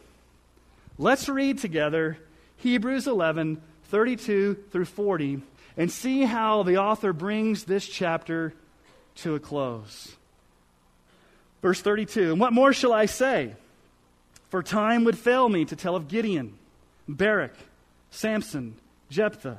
Let's 0.98 1.28
read 1.28 1.58
together 1.58 2.18
Hebrews 2.56 3.06
11 3.06 3.62
32 3.84 4.64
through 4.70 4.84
40 4.84 5.40
and 5.76 5.90
see 5.90 6.24
how 6.24 6.62
the 6.62 6.76
author 6.76 7.12
brings 7.12 7.64
this 7.64 7.86
chapter 7.86 8.52
to 9.16 9.34
a 9.34 9.40
close. 9.40 10.14
Verse 11.62 11.80
32 11.80 12.32
And 12.32 12.40
what 12.40 12.52
more 12.52 12.72
shall 12.72 12.92
I 12.92 13.06
say? 13.06 13.54
For 14.50 14.62
time 14.62 15.04
would 15.04 15.18
fail 15.18 15.48
me 15.48 15.64
to 15.66 15.76
tell 15.76 15.94
of 15.94 16.08
Gideon, 16.08 16.54
Barak, 17.06 17.54
Samson, 18.10 18.74
Jephthah 19.10 19.58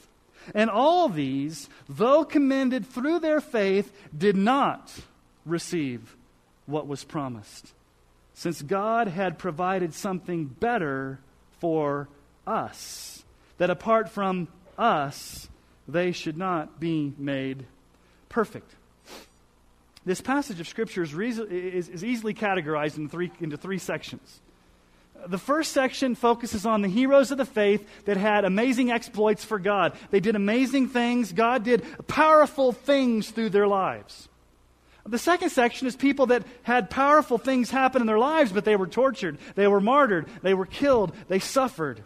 And 0.53 0.69
all 0.69 1.09
these, 1.09 1.69
though 1.87 2.23
commended 2.25 2.85
through 2.85 3.19
their 3.19 3.41
faith, 3.41 3.91
did 4.17 4.35
not 4.35 4.91
receive 5.45 6.15
what 6.65 6.87
was 6.87 7.03
promised 7.03 7.73
since 8.41 8.61
God 8.63 9.07
had 9.07 9.37
provided 9.37 9.93
something 9.93 10.45
better 10.45 11.19
for 11.59 12.09
us, 12.47 13.23
that 13.59 13.69
apart 13.69 14.09
from 14.09 14.47
us, 14.79 15.47
they 15.87 16.11
should 16.11 16.37
not 16.37 16.79
be 16.79 17.13
made 17.19 17.65
perfect. 18.29 18.71
This 20.05 20.21
passage 20.21 20.59
of 20.59 20.67
Scripture 20.67 21.03
is, 21.03 21.13
is, 21.13 21.89
is 21.89 22.03
easily 22.03 22.33
categorized 22.33 22.97
in 22.97 23.09
three, 23.09 23.31
into 23.39 23.57
three 23.57 23.77
sections. 23.77 24.39
The 25.27 25.37
first 25.37 25.71
section 25.71 26.15
focuses 26.15 26.65
on 26.65 26.81
the 26.81 26.87
heroes 26.87 27.31
of 27.31 27.37
the 27.37 27.45
faith 27.45 27.87
that 28.05 28.17
had 28.17 28.45
amazing 28.45 28.91
exploits 28.91 29.43
for 29.43 29.59
God. 29.59 29.93
They 30.09 30.19
did 30.19 30.35
amazing 30.35 30.89
things. 30.89 31.31
God 31.31 31.63
did 31.63 31.83
powerful 32.07 32.71
things 32.71 33.29
through 33.29 33.49
their 33.49 33.67
lives. 33.67 34.29
The 35.05 35.17
second 35.17 35.49
section 35.49 35.87
is 35.87 35.95
people 35.95 36.27
that 36.27 36.43
had 36.63 36.89
powerful 36.89 37.37
things 37.37 37.71
happen 37.71 38.01
in 38.01 38.07
their 38.07 38.19
lives, 38.19 38.51
but 38.51 38.65
they 38.65 38.75
were 38.75 38.87
tortured, 38.87 39.39
they 39.55 39.67
were 39.67 39.81
martyred, 39.81 40.27
they 40.43 40.53
were 40.53 40.67
killed, 40.67 41.13
they 41.27 41.39
suffered. 41.39 42.03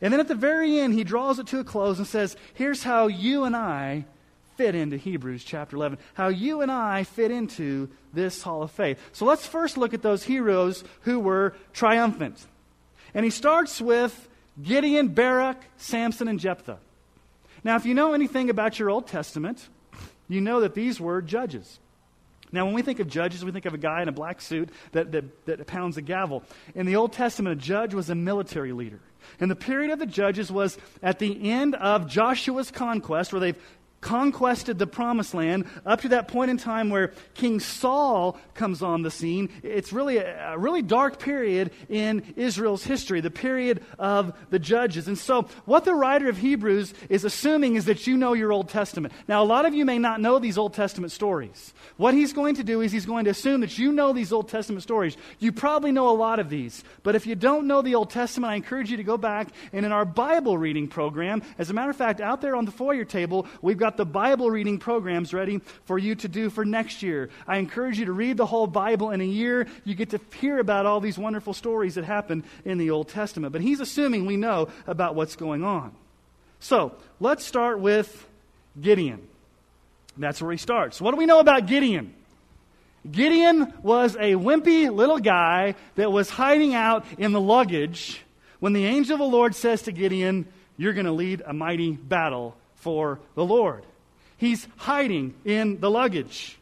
And 0.00 0.12
then 0.12 0.20
at 0.20 0.28
the 0.28 0.36
very 0.36 0.78
end, 0.78 0.94
he 0.94 1.02
draws 1.02 1.40
it 1.40 1.48
to 1.48 1.58
a 1.58 1.64
close 1.64 1.98
and 1.98 2.06
says, 2.06 2.36
Here's 2.54 2.84
how 2.84 3.08
you 3.08 3.44
and 3.44 3.56
I 3.56 4.04
fit 4.58 4.74
into 4.74 4.96
Hebrews 4.96 5.44
chapter 5.44 5.76
11, 5.76 5.98
how 6.14 6.26
you 6.26 6.62
and 6.62 6.70
I 6.70 7.04
fit 7.04 7.30
into 7.30 7.88
this 8.12 8.42
hall 8.42 8.64
of 8.64 8.72
faith. 8.72 8.98
So 9.12 9.24
let's 9.24 9.46
first 9.46 9.78
look 9.78 9.94
at 9.94 10.02
those 10.02 10.24
heroes 10.24 10.82
who 11.02 11.20
were 11.20 11.54
triumphant. 11.72 12.44
And 13.14 13.24
he 13.24 13.30
starts 13.30 13.80
with 13.80 14.28
Gideon, 14.60 15.08
Barak, 15.08 15.62
Samson, 15.76 16.26
and 16.26 16.40
Jephthah. 16.40 16.78
Now, 17.62 17.76
if 17.76 17.86
you 17.86 17.94
know 17.94 18.14
anything 18.14 18.50
about 18.50 18.80
your 18.80 18.90
Old 18.90 19.06
Testament, 19.06 19.68
you 20.28 20.40
know 20.40 20.58
that 20.60 20.74
these 20.74 21.00
were 21.00 21.22
judges. 21.22 21.78
Now, 22.50 22.64
when 22.64 22.74
we 22.74 22.82
think 22.82 22.98
of 22.98 23.06
judges, 23.06 23.44
we 23.44 23.52
think 23.52 23.66
of 23.66 23.74
a 23.74 23.78
guy 23.78 24.02
in 24.02 24.08
a 24.08 24.12
black 24.12 24.40
suit 24.40 24.70
that, 24.90 25.12
that, 25.12 25.46
that 25.46 25.66
pounds 25.68 25.96
a 25.98 26.02
gavel. 26.02 26.42
In 26.74 26.84
the 26.84 26.96
Old 26.96 27.12
Testament, 27.12 27.60
a 27.60 27.64
judge 27.64 27.94
was 27.94 28.10
a 28.10 28.14
military 28.16 28.72
leader. 28.72 29.00
And 29.40 29.50
the 29.50 29.56
period 29.56 29.90
of 29.90 29.98
the 29.98 30.06
judges 30.06 30.50
was 30.50 30.78
at 31.02 31.18
the 31.18 31.50
end 31.50 31.74
of 31.74 32.08
Joshua's 32.08 32.70
conquest, 32.70 33.32
where 33.32 33.40
they've 33.40 33.62
conquested 34.00 34.78
the 34.78 34.86
promised 34.86 35.34
land 35.34 35.66
up 35.84 36.02
to 36.02 36.08
that 36.10 36.28
point 36.28 36.50
in 36.50 36.56
time 36.56 36.90
where 36.90 37.12
King 37.34 37.60
Saul 37.60 38.38
comes 38.54 38.82
on 38.82 39.02
the 39.02 39.10
scene. 39.10 39.50
It's 39.62 39.92
really 39.92 40.18
a, 40.18 40.54
a, 40.54 40.58
really 40.58 40.82
dark 40.82 41.18
period 41.18 41.70
in 41.88 42.22
Israel's 42.36 42.84
history, 42.84 43.20
the 43.20 43.30
period 43.30 43.82
of 43.98 44.36
the 44.50 44.58
judges. 44.58 45.08
And 45.08 45.18
so, 45.18 45.42
what 45.64 45.84
the 45.84 45.94
writer 45.94 46.28
of 46.28 46.36
Hebrews 46.36 46.94
is 47.08 47.24
assuming 47.24 47.76
is 47.76 47.86
that 47.86 48.06
you 48.06 48.16
know 48.16 48.34
your 48.34 48.52
Old 48.52 48.68
Testament. 48.68 49.14
Now, 49.26 49.42
a 49.42 49.46
lot 49.46 49.66
of 49.66 49.74
you 49.74 49.84
may 49.84 49.98
not 49.98 50.20
know 50.20 50.38
these 50.38 50.58
Old 50.58 50.74
Testament 50.74 51.12
stories. 51.12 51.72
What 51.96 52.14
he's 52.14 52.32
going 52.32 52.56
to 52.56 52.64
do 52.64 52.80
is 52.80 52.92
he's 52.92 53.06
going 53.06 53.24
to 53.24 53.30
assume 53.30 53.60
that 53.62 53.78
you 53.78 53.92
know 53.92 54.12
these 54.12 54.32
Old 54.32 54.48
Testament 54.48 54.82
stories. 54.82 55.16
You 55.38 55.52
probably 55.52 55.92
know 55.92 56.08
a 56.08 56.16
lot 56.16 56.38
of 56.38 56.50
these. 56.50 56.84
But 57.02 57.14
if 57.14 57.26
you 57.26 57.34
don't 57.34 57.66
know 57.66 57.82
the 57.82 57.94
Old 57.94 58.10
Testament, 58.10 58.52
I 58.52 58.56
encourage 58.56 58.90
you 58.90 58.96
to 58.96 59.04
go 59.04 59.16
back 59.16 59.48
and 59.72 59.84
in 59.84 59.92
our 59.92 60.04
Bible 60.04 60.58
reading 60.58 60.88
program, 60.88 61.42
as 61.58 61.70
a 61.70 61.74
matter 61.74 61.90
of 61.90 61.96
fact, 61.96 62.20
out 62.20 62.40
there 62.40 62.56
on 62.56 62.64
the 62.64 62.70
foyer 62.70 63.04
table, 63.04 63.46
we've 63.62 63.78
got 63.78 63.87
got 63.88 63.96
the 63.96 64.04
Bible 64.04 64.50
reading 64.50 64.76
programs 64.76 65.32
ready 65.32 65.62
for 65.86 65.98
you 65.98 66.14
to 66.14 66.28
do 66.28 66.50
for 66.50 66.62
next 66.62 67.02
year. 67.02 67.30
I 67.46 67.56
encourage 67.56 67.98
you 67.98 68.04
to 68.04 68.12
read 68.12 68.36
the 68.36 68.44
whole 68.44 68.66
Bible 68.66 69.12
in 69.12 69.22
a 69.22 69.24
year. 69.24 69.66
You 69.84 69.94
get 69.94 70.10
to 70.10 70.20
hear 70.38 70.58
about 70.58 70.84
all 70.84 71.00
these 71.00 71.16
wonderful 71.16 71.54
stories 71.54 71.94
that 71.94 72.04
happened 72.04 72.44
in 72.66 72.76
the 72.76 72.90
Old 72.90 73.08
Testament. 73.08 73.50
But 73.50 73.62
he's 73.62 73.80
assuming 73.80 74.26
we 74.26 74.36
know 74.36 74.68
about 74.86 75.14
what's 75.14 75.36
going 75.36 75.64
on. 75.64 75.94
So 76.60 76.92
let's 77.18 77.46
start 77.46 77.80
with 77.80 78.28
Gideon. 78.78 79.26
That's 80.18 80.42
where 80.42 80.52
he 80.52 80.58
starts. 80.58 81.00
What 81.00 81.12
do 81.12 81.16
we 81.16 81.24
know 81.24 81.40
about 81.40 81.64
Gideon? 81.64 82.12
Gideon 83.10 83.72
was 83.82 84.16
a 84.16 84.34
wimpy 84.34 84.94
little 84.94 85.18
guy 85.18 85.76
that 85.94 86.12
was 86.12 86.28
hiding 86.28 86.74
out 86.74 87.06
in 87.16 87.32
the 87.32 87.40
luggage 87.40 88.20
when 88.60 88.74
the 88.74 88.84
angel 88.84 89.14
of 89.14 89.20
the 89.20 89.24
Lord 89.24 89.54
says 89.54 89.80
to 89.82 89.92
Gideon, 89.92 90.46
You're 90.76 90.92
going 90.92 91.06
to 91.06 91.12
lead 91.12 91.42
a 91.46 91.54
mighty 91.54 91.92
battle 91.92 92.54
for 92.80 93.20
the 93.34 93.44
Lord. 93.44 93.84
He's 94.36 94.66
hiding 94.76 95.34
in 95.44 95.80
the 95.80 95.90
luggage. 95.90 96.58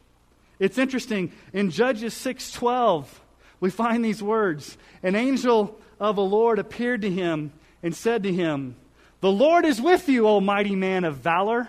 It's 0.58 0.78
interesting 0.78 1.32
in 1.52 1.70
Judges 1.70 2.14
6:12 2.14 3.20
we 3.60 3.70
find 3.70 4.04
these 4.04 4.22
words. 4.22 4.76
An 5.02 5.14
angel 5.14 5.78
of 6.00 6.16
the 6.16 6.22
Lord 6.22 6.58
appeared 6.58 7.02
to 7.02 7.10
him 7.10 7.52
and 7.82 7.94
said 7.94 8.22
to 8.22 8.32
him, 8.32 8.76
"The 9.20 9.30
Lord 9.30 9.64
is 9.64 9.80
with 9.80 10.08
you, 10.08 10.26
O 10.26 10.40
mighty 10.40 10.74
man 10.74 11.04
of 11.04 11.16
valor." 11.16 11.68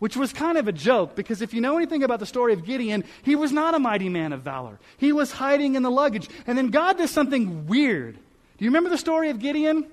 Which 0.00 0.16
was 0.16 0.32
kind 0.32 0.58
of 0.58 0.68
a 0.68 0.72
joke 0.72 1.14
because 1.14 1.40
if 1.40 1.54
you 1.54 1.60
know 1.60 1.76
anything 1.76 2.02
about 2.02 2.18
the 2.18 2.26
story 2.26 2.52
of 2.52 2.64
Gideon, 2.64 3.04
he 3.22 3.36
was 3.36 3.52
not 3.52 3.74
a 3.74 3.78
mighty 3.78 4.08
man 4.08 4.32
of 4.32 4.42
valor. 4.42 4.78
He 4.98 5.12
was 5.12 5.32
hiding 5.32 5.76
in 5.76 5.82
the 5.82 5.90
luggage. 5.90 6.28
And 6.46 6.58
then 6.58 6.68
God 6.68 6.98
does 6.98 7.10
something 7.10 7.66
weird. 7.66 8.16
Do 8.58 8.64
you 8.64 8.70
remember 8.70 8.90
the 8.90 8.98
story 8.98 9.30
of 9.30 9.38
Gideon? 9.38 9.86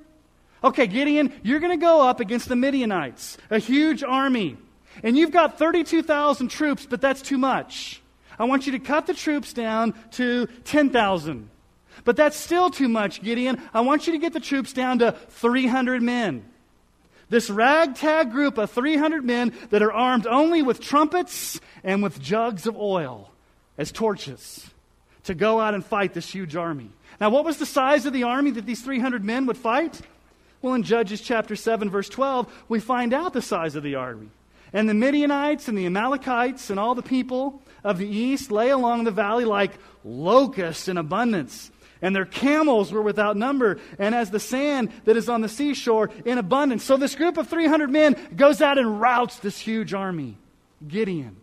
Okay, 0.64 0.88
Gideon, 0.88 1.34
you're 1.44 1.60
going 1.60 1.78
to 1.78 1.84
go 1.84 2.08
up 2.08 2.20
against 2.20 2.48
the 2.48 2.56
Midianites, 2.56 3.38
a 3.50 3.58
huge 3.58 4.04
army. 4.04 4.58
And 5.04 5.18
you've 5.18 5.32
got 5.32 5.58
32,000 5.58 6.50
troops, 6.50 6.86
but 6.86 7.02
that's 7.02 7.22
too 7.22 7.38
much. 7.38 8.02
I 8.38 8.46
want 8.46 8.66
you 8.66 8.74
to 8.74 8.80
cut 8.80 9.08
the 9.08 9.14
troops 9.14 9.54
down 9.54 9.94
to 10.12 10.48
10,000. 10.66 11.50
But 12.04 12.16
that's 12.16 12.38
still 12.38 12.70
too 12.70 12.90
much, 12.90 13.22
Gideon. 13.22 13.62
I 13.74 13.82
want 13.82 14.08
you 14.08 14.14
to 14.14 14.20
get 14.20 14.34
the 14.34 14.40
troops 14.40 14.74
down 14.74 15.00
to 15.00 15.14
300 15.30 16.02
men. 16.02 16.46
This 17.30 17.50
ragtag 17.50 18.32
group 18.32 18.58
of 18.58 18.72
300 18.72 19.24
men 19.24 19.54
that 19.70 19.82
are 19.82 19.92
armed 19.92 20.28
only 20.28 20.62
with 20.62 20.82
trumpets 20.82 21.60
and 21.84 22.04
with 22.04 22.20
jugs 22.20 22.68
of 22.68 22.76
oil 22.76 23.32
as 23.78 23.92
torches 23.92 24.70
to 25.24 25.34
go 25.34 25.60
out 25.60 25.74
and 25.74 25.86
fight 25.86 26.14
this 26.14 26.30
huge 26.30 26.56
army. 26.56 26.90
Now, 27.20 27.30
what 27.30 27.46
was 27.46 27.58
the 27.58 27.66
size 27.66 28.06
of 28.06 28.14
the 28.14 28.24
army 28.24 28.52
that 28.52 28.66
these 28.66 28.82
300 28.82 29.24
men 29.24 29.46
would 29.46 29.58
fight? 29.58 30.02
Well, 30.62 30.76
in 30.76 30.84
Judges 30.84 31.22
chapter 31.22 31.56
7, 31.56 31.90
verse 31.90 32.10
12, 32.10 32.66
we 32.70 32.80
find 32.80 33.14
out 33.14 33.34
the 33.34 33.42
size 33.42 33.76
of 33.76 33.84
the 33.84 33.96
army. 33.96 34.30
And 34.74 34.88
the 34.88 34.94
Midianites 34.94 35.68
and 35.68 35.78
the 35.78 35.86
Amalekites 35.86 36.70
and 36.70 36.80
all 36.80 36.96
the 36.96 37.02
people 37.02 37.62
of 37.84 37.98
the 37.98 38.08
east 38.08 38.52
lay 38.52 38.70
along 38.70 39.04
the 39.04 39.12
valley 39.12 39.44
like 39.44 39.72
locusts 40.04 40.88
in 40.88 40.98
abundance. 40.98 41.72
And 42.02 42.16
their 42.16 42.26
camels 42.26 42.92
were 42.92 43.02
without 43.02 43.38
number, 43.38 43.80
and 44.00 44.16
as 44.16 44.32
the 44.32 44.40
sand 44.40 44.92
that 45.06 45.18
is 45.18 45.30
on 45.30 45.42
the 45.42 45.50
seashore 45.50 46.10
in 46.26 46.38
abundance. 46.38 46.84
So 46.84 46.98
this 46.98 47.16
group 47.16 47.38
of 47.38 47.48
300 47.48 47.90
men 47.90 48.16
goes 48.36 48.62
out 48.62 48.78
and 48.78 49.02
routs 49.02 49.38
this 49.38 49.60
huge 49.60 49.94
army. 49.94 50.38
Gideon. 50.88 51.36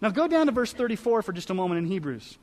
Now 0.00 0.10
go 0.10 0.26
down 0.26 0.46
to 0.46 0.52
verse 0.52 0.72
34 0.72 1.22
for 1.22 1.32
just 1.32 1.50
a 1.50 1.54
moment 1.54 1.78
in 1.78 1.86
Hebrews. 1.86 2.38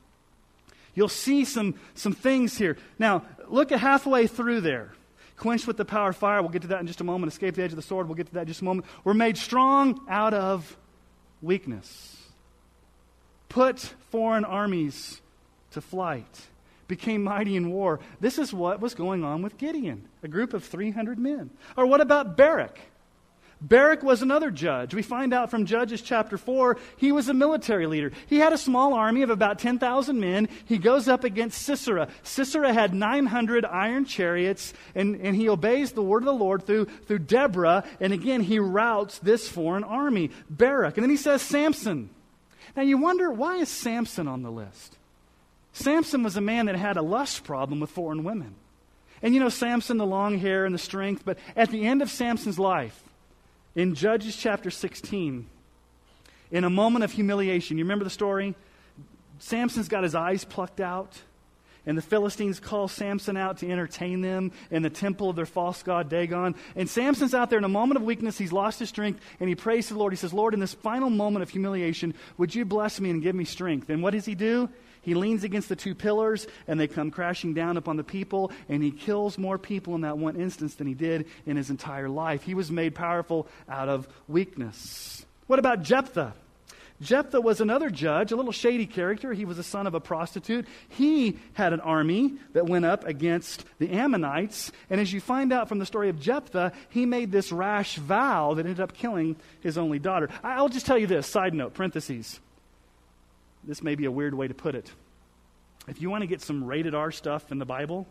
You'll 0.93 1.09
see 1.09 1.45
some, 1.45 1.75
some 1.93 2.13
things 2.13 2.57
here. 2.57 2.77
Now, 2.97 3.23
look 3.47 3.71
at 3.71 3.79
halfway 3.79 4.27
through 4.27 4.61
there 4.61 4.93
quenched 5.37 5.67
with 5.67 5.77
the 5.77 5.85
power 5.85 6.09
of 6.09 6.17
fire. 6.17 6.41
We'll 6.41 6.51
get 6.51 6.63
to 6.63 6.67
that 6.69 6.81
in 6.81 6.87
just 6.87 7.01
a 7.01 7.03
moment. 7.03 7.31
Escape 7.31 7.55
the 7.55 7.63
edge 7.63 7.71
of 7.71 7.77
the 7.77 7.81
sword. 7.81 8.07
We'll 8.07 8.15
get 8.15 8.27
to 8.27 8.33
that 8.33 8.41
in 8.41 8.47
just 8.47 8.61
a 8.61 8.65
moment. 8.65 8.87
We're 9.03 9.13
made 9.13 9.37
strong 9.37 10.01
out 10.09 10.33
of 10.33 10.77
weakness. 11.41 12.17
Put 13.49 13.79
foreign 14.09 14.43
armies 14.43 15.21
to 15.71 15.81
flight. 15.81 16.47
Became 16.87 17.23
mighty 17.23 17.55
in 17.55 17.69
war. 17.69 17.99
This 18.19 18.37
is 18.37 18.53
what 18.53 18.79
was 18.79 18.95
going 18.95 19.23
on 19.23 19.41
with 19.41 19.57
Gideon, 19.57 20.07
a 20.23 20.27
group 20.27 20.53
of 20.53 20.63
300 20.63 21.19
men. 21.19 21.49
Or 21.75 21.85
what 21.85 22.01
about 22.01 22.37
Barak? 22.37 22.79
Barak 23.59 24.03
was 24.03 24.21
another 24.21 24.51
judge. 24.51 24.93
We 24.93 25.01
find 25.01 25.33
out 25.33 25.49
from 25.49 25.65
Judges 25.65 26.03
chapter 26.03 26.37
4, 26.37 26.77
he 26.97 27.11
was 27.11 27.27
a 27.27 27.33
military 27.33 27.87
leader. 27.87 28.11
He 28.27 28.37
had 28.37 28.53
a 28.53 28.57
small 28.57 28.93
army 28.93 29.23
of 29.23 29.31
about 29.31 29.57
10,000 29.57 30.19
men. 30.19 30.47
He 30.65 30.77
goes 30.77 31.07
up 31.07 31.23
against 31.23 31.63
Sisera. 31.63 32.07
Sisera 32.21 32.71
had 32.71 32.93
900 32.93 33.65
iron 33.65 34.05
chariots, 34.05 34.73
and, 34.93 35.15
and 35.21 35.35
he 35.35 35.49
obeys 35.49 35.93
the 35.93 36.03
word 36.03 36.21
of 36.21 36.27
the 36.27 36.33
Lord 36.33 36.67
through, 36.67 36.85
through 36.85 37.19
Deborah. 37.19 37.83
And 37.99 38.13
again, 38.13 38.41
he 38.41 38.59
routs 38.59 39.17
this 39.19 39.47
foreign 39.47 39.83
army, 39.83 40.29
Barak. 40.49 40.97
And 40.97 41.03
then 41.03 41.09
he 41.09 41.17
says 41.17 41.41
Samson. 41.41 42.11
Now 42.75 42.83
you 42.83 42.99
wonder, 42.99 43.31
why 43.31 43.57
is 43.57 43.69
Samson 43.69 44.27
on 44.27 44.43
the 44.43 44.51
list? 44.51 44.97
Samson 45.73 46.21
was 46.21 46.37
a 46.37 46.41
man 46.41 46.67
that 46.67 46.75
had 46.75 46.97
a 46.97 47.01
lust 47.01 47.43
problem 47.43 47.79
with 47.79 47.89
foreign 47.89 48.23
women. 48.23 48.53
And 49.23 49.33
you 49.33 49.39
know, 49.39 49.49
Samson, 49.49 49.97
the 49.97 50.05
long 50.05 50.37
hair 50.37 50.65
and 50.65 50.75
the 50.75 50.79
strength, 50.79 51.23
but 51.25 51.39
at 51.55 51.71
the 51.71 51.87
end 51.87 52.03
of 52.03 52.11
Samson's 52.11 52.59
life, 52.59 53.03
in 53.77 53.93
Judges 53.93 54.35
chapter 54.35 54.71
16, 54.71 55.47
in 56.49 56.63
a 56.63 56.69
moment 56.69 57.03
of 57.05 57.11
humiliation, 57.11 57.77
you 57.77 57.83
remember 57.83 58.03
the 58.03 58.09
story? 58.09 58.55
Samson's 59.37 59.87
got 59.87 60.01
his 60.01 60.15
eyes 60.15 60.43
plucked 60.43 60.81
out, 60.81 61.21
and 61.85 61.95
the 61.95 62.01
Philistines 62.01 62.59
call 62.59 62.87
Samson 62.87 63.37
out 63.37 63.59
to 63.59 63.69
entertain 63.69 64.21
them 64.21 64.51
in 64.71 64.81
the 64.81 64.89
temple 64.89 65.29
of 65.29 65.35
their 65.35 65.45
false 65.45 65.83
god 65.83 66.09
Dagon. 66.09 66.55
And 66.75 66.89
Samson's 66.89 67.35
out 67.35 67.51
there 67.51 67.59
in 67.59 67.65
a 67.65 67.69
moment 67.69 67.97
of 67.97 68.03
weakness. 68.03 68.35
He's 68.35 68.51
lost 68.51 68.79
his 68.79 68.89
strength, 68.89 69.21
and 69.39 69.47
he 69.47 69.53
prays 69.53 69.87
to 69.87 69.93
the 69.93 69.99
Lord. 69.99 70.11
He 70.11 70.17
says, 70.17 70.33
Lord, 70.33 70.55
in 70.55 70.59
this 70.59 70.73
final 70.73 71.11
moment 71.11 71.43
of 71.43 71.51
humiliation, 71.51 72.15
would 72.39 72.55
you 72.55 72.65
bless 72.65 72.99
me 72.99 73.11
and 73.11 73.21
give 73.21 73.35
me 73.35 73.45
strength? 73.45 73.91
And 73.91 74.01
what 74.01 74.13
does 74.13 74.25
he 74.25 74.33
do? 74.33 74.69
He 75.07 75.13
leans 75.13 75.45
against 75.45 75.69
the 75.69 75.75
two 75.77 75.95
pillars, 75.95 76.47
and 76.67 76.77
they 76.77 76.89
come 76.89 77.11
crashing 77.11 77.53
down 77.53 77.77
upon 77.77 77.95
the 77.95 78.03
people, 78.03 78.51
and 78.67 78.83
he 78.83 78.91
kills 78.91 79.37
more 79.37 79.57
people 79.57 79.95
in 79.95 80.01
that 80.01 80.17
one 80.17 80.35
instance 80.35 80.75
than 80.75 80.85
he 80.85 80.95
did 80.95 81.27
in 81.45 81.55
his 81.55 81.69
entire 81.69 82.09
life. 82.09 82.43
He 82.43 82.53
was 82.53 82.69
made 82.69 82.93
powerful 82.93 83.47
out 83.69 83.87
of 83.87 84.05
weakness. 84.27 85.25
What 85.45 85.59
about 85.59 85.81
Jephthah? 85.81 86.33
Jephthah 86.99 87.39
was 87.39 87.61
another 87.61 87.89
judge, 87.89 88.33
a 88.33 88.35
little 88.35 88.51
shady 88.51 88.85
character. 88.85 89.31
He 89.31 89.45
was 89.45 89.55
the 89.55 89.63
son 89.63 89.87
of 89.87 89.93
a 89.93 90.01
prostitute. 90.01 90.67
He 90.89 91.39
had 91.53 91.71
an 91.71 91.79
army 91.79 92.33
that 92.51 92.65
went 92.65 92.83
up 92.83 93.05
against 93.05 93.63
the 93.79 93.91
Ammonites. 93.91 94.73
And 94.89 94.99
as 94.99 95.13
you 95.13 95.21
find 95.21 95.53
out 95.53 95.69
from 95.69 95.79
the 95.79 95.85
story 95.85 96.09
of 96.09 96.19
Jephthah, 96.19 96.73
he 96.89 97.05
made 97.05 97.31
this 97.31 97.53
rash 97.53 97.95
vow 97.95 98.55
that 98.55 98.65
ended 98.65 98.81
up 98.81 98.93
killing 98.93 99.37
his 99.61 99.77
only 99.77 99.99
daughter. 99.99 100.27
I'll 100.43 100.67
just 100.67 100.85
tell 100.85 100.97
you 100.97 101.07
this 101.07 101.27
side 101.27 101.53
note, 101.53 101.75
parentheses 101.75 102.41
this 103.67 103.83
may 103.83 103.95
be 103.95 104.05
a 104.05 104.11
weird 104.11 104.33
way 104.33 104.47
to 104.47 104.53
put 104.53 104.73
it. 104.73 104.89
If 105.87 106.01
you 106.01 106.09
want 106.09 106.21
to 106.21 106.27
get 106.27 106.41
some 106.41 106.63
rated 106.63 106.95
R 106.95 107.11
stuff 107.11 107.51
in 107.51 107.59
the 107.59 107.65
Bible, 107.65 108.07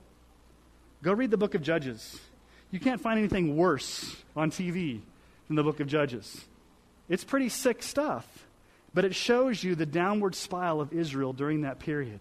go 1.03 1.13
read 1.13 1.31
the 1.31 1.37
book 1.37 1.55
of 1.55 1.63
Judges. 1.63 2.21
You 2.71 2.81
can't 2.81 3.01
find 3.01 3.19
anything 3.19 3.57
worse 3.57 4.17
on 4.37 4.51
TV 4.51 5.01
than 5.47 5.57
the 5.57 5.63
book 5.63 5.81
of 5.81 5.87
Judges. 5.87 6.45
It's 7.09 7.25
pretty 7.25 7.49
sick 7.49 7.83
stuff, 7.83 8.27
but 8.93 9.05
it 9.05 9.15
shows 9.15 9.63
you 9.63 9.75
the 9.75 9.87
downward 9.87 10.35
spiral 10.35 10.81
of 10.81 10.93
Israel 10.93 11.33
during 11.33 11.63
that 11.63 11.79
period. 11.79 12.21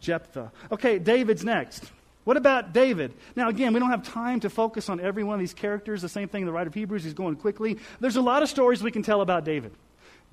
Jephthah. 0.00 0.52
Okay, 0.70 0.98
David's 0.98 1.44
next. 1.44 1.90
What 2.24 2.36
about 2.36 2.72
David? 2.72 3.14
Now, 3.36 3.48
again, 3.48 3.72
we 3.72 3.80
don't 3.80 3.90
have 3.90 4.02
time 4.02 4.40
to 4.40 4.50
focus 4.50 4.88
on 4.90 5.00
every 5.00 5.24
one 5.24 5.34
of 5.34 5.40
these 5.40 5.54
characters. 5.54 6.02
The 6.02 6.08
same 6.08 6.28
thing 6.28 6.44
the 6.44 6.52
writer 6.52 6.68
of 6.68 6.74
Hebrews, 6.74 7.02
he's 7.02 7.14
going 7.14 7.36
quickly. 7.36 7.78
There's 8.00 8.16
a 8.16 8.20
lot 8.20 8.42
of 8.42 8.50
stories 8.50 8.82
we 8.82 8.90
can 8.90 9.02
tell 9.02 9.22
about 9.22 9.44
David. 9.44 9.72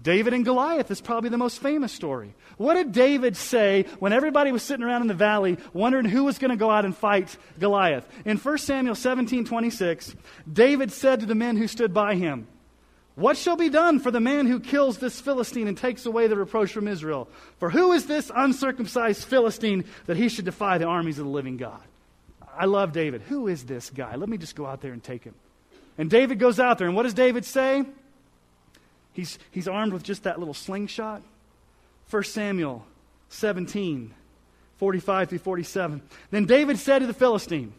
David 0.02 0.34
and 0.34 0.46
Goliath 0.46 0.92
is 0.92 1.02
probably 1.02 1.30
the 1.30 1.38
most 1.38 1.62
famous 1.62 1.92
story. 1.92 2.34
What 2.58 2.76
did 2.76 2.92
David 2.92 3.38
say 3.38 3.86
when 4.00 4.14
everybody 4.14 4.52
was 4.52 4.62
sitting 4.62 4.86
around 4.86 5.02
in 5.02 5.08
the 5.08 5.14
valley 5.14 5.58
wondering 5.74 6.06
who 6.06 6.26
was 6.26 6.38
going 6.38 6.52
to 6.52 6.58
go 6.58 6.70
out 6.70 6.86
and 6.86 6.96
fight 6.96 7.36
Goliath? 7.60 8.08
In 8.26 8.38
1 8.38 8.58
Samuel 8.58 8.96
17 8.96 9.46
26, 9.46 10.16
David 10.52 10.92
said 10.92 11.22
to 11.22 11.26
the 11.26 11.36
men 11.36 11.58
who 11.58 11.68
stood 11.68 11.94
by 11.94 12.16
him, 12.16 12.48
What 13.16 13.38
shall 13.38 13.56
be 13.56 13.70
done 13.70 14.00
for 14.00 14.12
the 14.12 14.20
man 14.20 14.48
who 14.48 14.60
kills 14.60 14.98
this 14.98 15.20
Philistine 15.20 15.68
and 15.68 15.78
takes 15.78 16.06
away 16.06 16.28
the 16.28 16.36
reproach 16.36 16.72
from 16.72 16.88
Israel? 16.88 17.30
For 17.58 17.70
who 17.70 17.94
is 17.94 18.06
this 18.06 18.32
uncircumcised 18.36 19.24
Philistine 19.24 19.86
that 20.06 20.18
he 20.18 20.30
should 20.30 20.46
defy 20.46 20.78
the 20.78 20.86
armies 20.86 21.20
of 21.20 21.26
the 21.26 21.32
living 21.32 21.58
God? 21.58 21.82
I 22.58 22.66
love 22.66 22.92
David. 22.92 23.22
Who 23.24 23.48
is 23.48 23.64
this 23.64 23.90
guy? 23.90 24.16
Let 24.16 24.30
me 24.30 24.38
just 24.38 24.56
go 24.56 24.66
out 24.66 24.82
there 24.82 24.94
and 24.94 25.04
take 25.04 25.24
him. 25.24 25.36
And 25.98 26.10
David 26.10 26.40
goes 26.40 26.60
out 26.60 26.78
there, 26.78 26.88
and 26.88 26.96
what 26.96 27.04
does 27.04 27.14
David 27.14 27.46
say? 27.46 27.86
He's, 29.16 29.40
he's 29.50 29.68
armed 29.68 29.94
with 29.94 30.04
just 30.04 30.24
that 30.24 30.40
little 30.40 30.54
slingshot. 30.54 31.22
1 32.10 32.24
Samuel 32.24 32.86
17, 33.30 34.14
45 34.78 35.30
through 35.30 35.40
47. 35.40 36.02
Then 36.32 36.46
David 36.46 36.78
said 36.78 37.00
to 37.00 37.08
the 37.08 37.14
Philistine, 37.14 37.74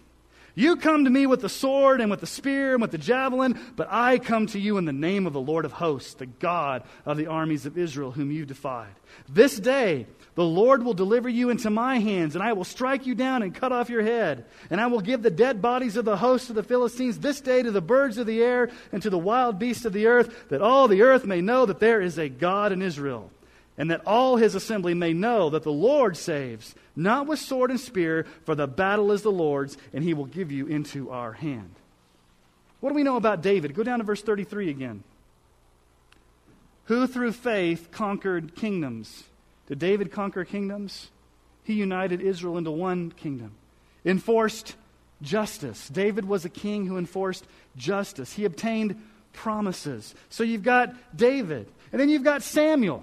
You 0.59 0.77
come 0.77 1.05
to 1.05 1.11
me 1.11 1.27
with 1.27 1.42
the 1.42 1.51
sword 1.51 2.01
and 2.01 2.11
with 2.11 2.21
the 2.21 2.27
spear 2.27 2.73
and 2.73 2.81
with 2.81 2.90
the 2.90 2.97
javelin, 2.97 3.61
but 3.77 3.88
I 3.90 4.19
come 4.19 4.47
to 4.49 4.59
you 4.59 4.79
in 4.79 4.87
the 4.87 4.92
name 4.92 5.27
of 5.27 5.35
the 5.35 5.40
Lord 5.40 5.66
of 5.66 5.73
hosts, 5.73 6.14
the 6.14 6.25
God 6.25 6.83
of 7.05 7.19
the 7.19 7.27
armies 7.27 7.66
of 7.66 7.77
Israel, 7.77 8.11
whom 8.11 8.33
you 8.33 8.47
defied. 8.47 8.95
This 9.29 9.61
day 9.61 10.07
the 10.35 10.45
Lord 10.45 10.83
will 10.83 10.95
deliver 10.95 11.29
you 11.29 11.51
into 11.51 11.69
my 11.69 11.99
hands, 11.99 12.35
and 12.35 12.42
I 12.42 12.55
will 12.55 12.64
strike 12.64 13.05
you 13.05 13.14
down 13.14 13.42
and 13.42 13.55
cut 13.55 13.71
off 13.71 13.90
your 13.90 14.03
head. 14.03 14.47
And 14.71 14.81
I 14.81 14.87
will 14.87 15.01
give 15.01 15.23
the 15.23 15.31
dead 15.31 15.61
bodies 15.61 15.99
of 15.99 16.07
the 16.07 16.16
hosts 16.16 16.49
of 16.49 16.57
the 16.57 16.62
Philistines 16.62 17.19
this 17.19 17.42
day 17.42 17.62
to 17.62 17.71
the 17.71 17.83
birds 17.83 18.16
of 18.16 18.27
the 18.27 18.42
air 18.42 18.71
and 18.92 19.03
to 19.03 19.11
the 19.11 19.19
wild 19.19 19.59
beasts 19.59 19.85
of 19.85 19.92
the 19.92 20.07
earth, 20.07 20.49
that 20.49 20.62
all 20.62 20.88
the 20.88 21.03
earth 21.03 21.27
may 21.27 21.42
know 21.42 21.66
that 21.66 21.81
there 21.81 22.01
is 22.01 22.16
a 22.16 22.31
God 22.31 22.73
in 22.73 22.81
Israel, 22.81 23.31
and 23.78 23.90
that 23.90 24.06
all 24.06 24.36
his 24.36 24.54
assembly 24.54 24.94
may 24.94 25.12
know 25.12 25.50
that 25.50 25.62
the 25.62 25.72
Lord 25.72 26.16
saves, 26.16 26.74
not 26.94 27.26
with 27.26 27.38
sword 27.38 27.70
and 27.70 27.80
spear, 27.80 28.26
for 28.44 28.54
the 28.54 28.66
battle 28.66 29.12
is 29.12 29.22
the 29.22 29.30
Lord's, 29.30 29.76
and 29.92 30.02
he 30.02 30.14
will 30.14 30.26
give 30.26 30.50
you 30.50 30.66
into 30.66 31.10
our 31.10 31.32
hand. 31.32 31.74
What 32.80 32.90
do 32.90 32.94
we 32.94 33.02
know 33.02 33.16
about 33.16 33.42
David? 33.42 33.74
Go 33.74 33.82
down 33.82 33.98
to 33.98 34.04
verse 34.04 34.22
33 34.22 34.70
again. 34.70 35.04
Who 36.84 37.06
through 37.06 37.32
faith 37.32 37.90
conquered 37.90 38.54
kingdoms 38.54 39.24
did 39.66 39.78
David 39.78 40.12
conquer 40.12 40.44
kingdoms? 40.44 41.10
He 41.64 41.74
united 41.74 42.20
Israel 42.20 42.56
into 42.56 42.70
one 42.70 43.10
kingdom, 43.10 43.52
enforced 44.04 44.76
justice. 45.20 45.88
David 45.88 46.24
was 46.24 46.44
a 46.44 46.48
king 46.48 46.86
who 46.86 46.98
enforced 46.98 47.44
justice. 47.76 48.32
He 48.32 48.44
obtained 48.44 49.02
promises. 49.32 50.14
So 50.30 50.44
you've 50.44 50.62
got 50.62 50.94
David, 51.16 51.68
and 51.90 52.00
then 52.00 52.08
you've 52.08 52.22
got 52.22 52.42
Samuel. 52.42 53.02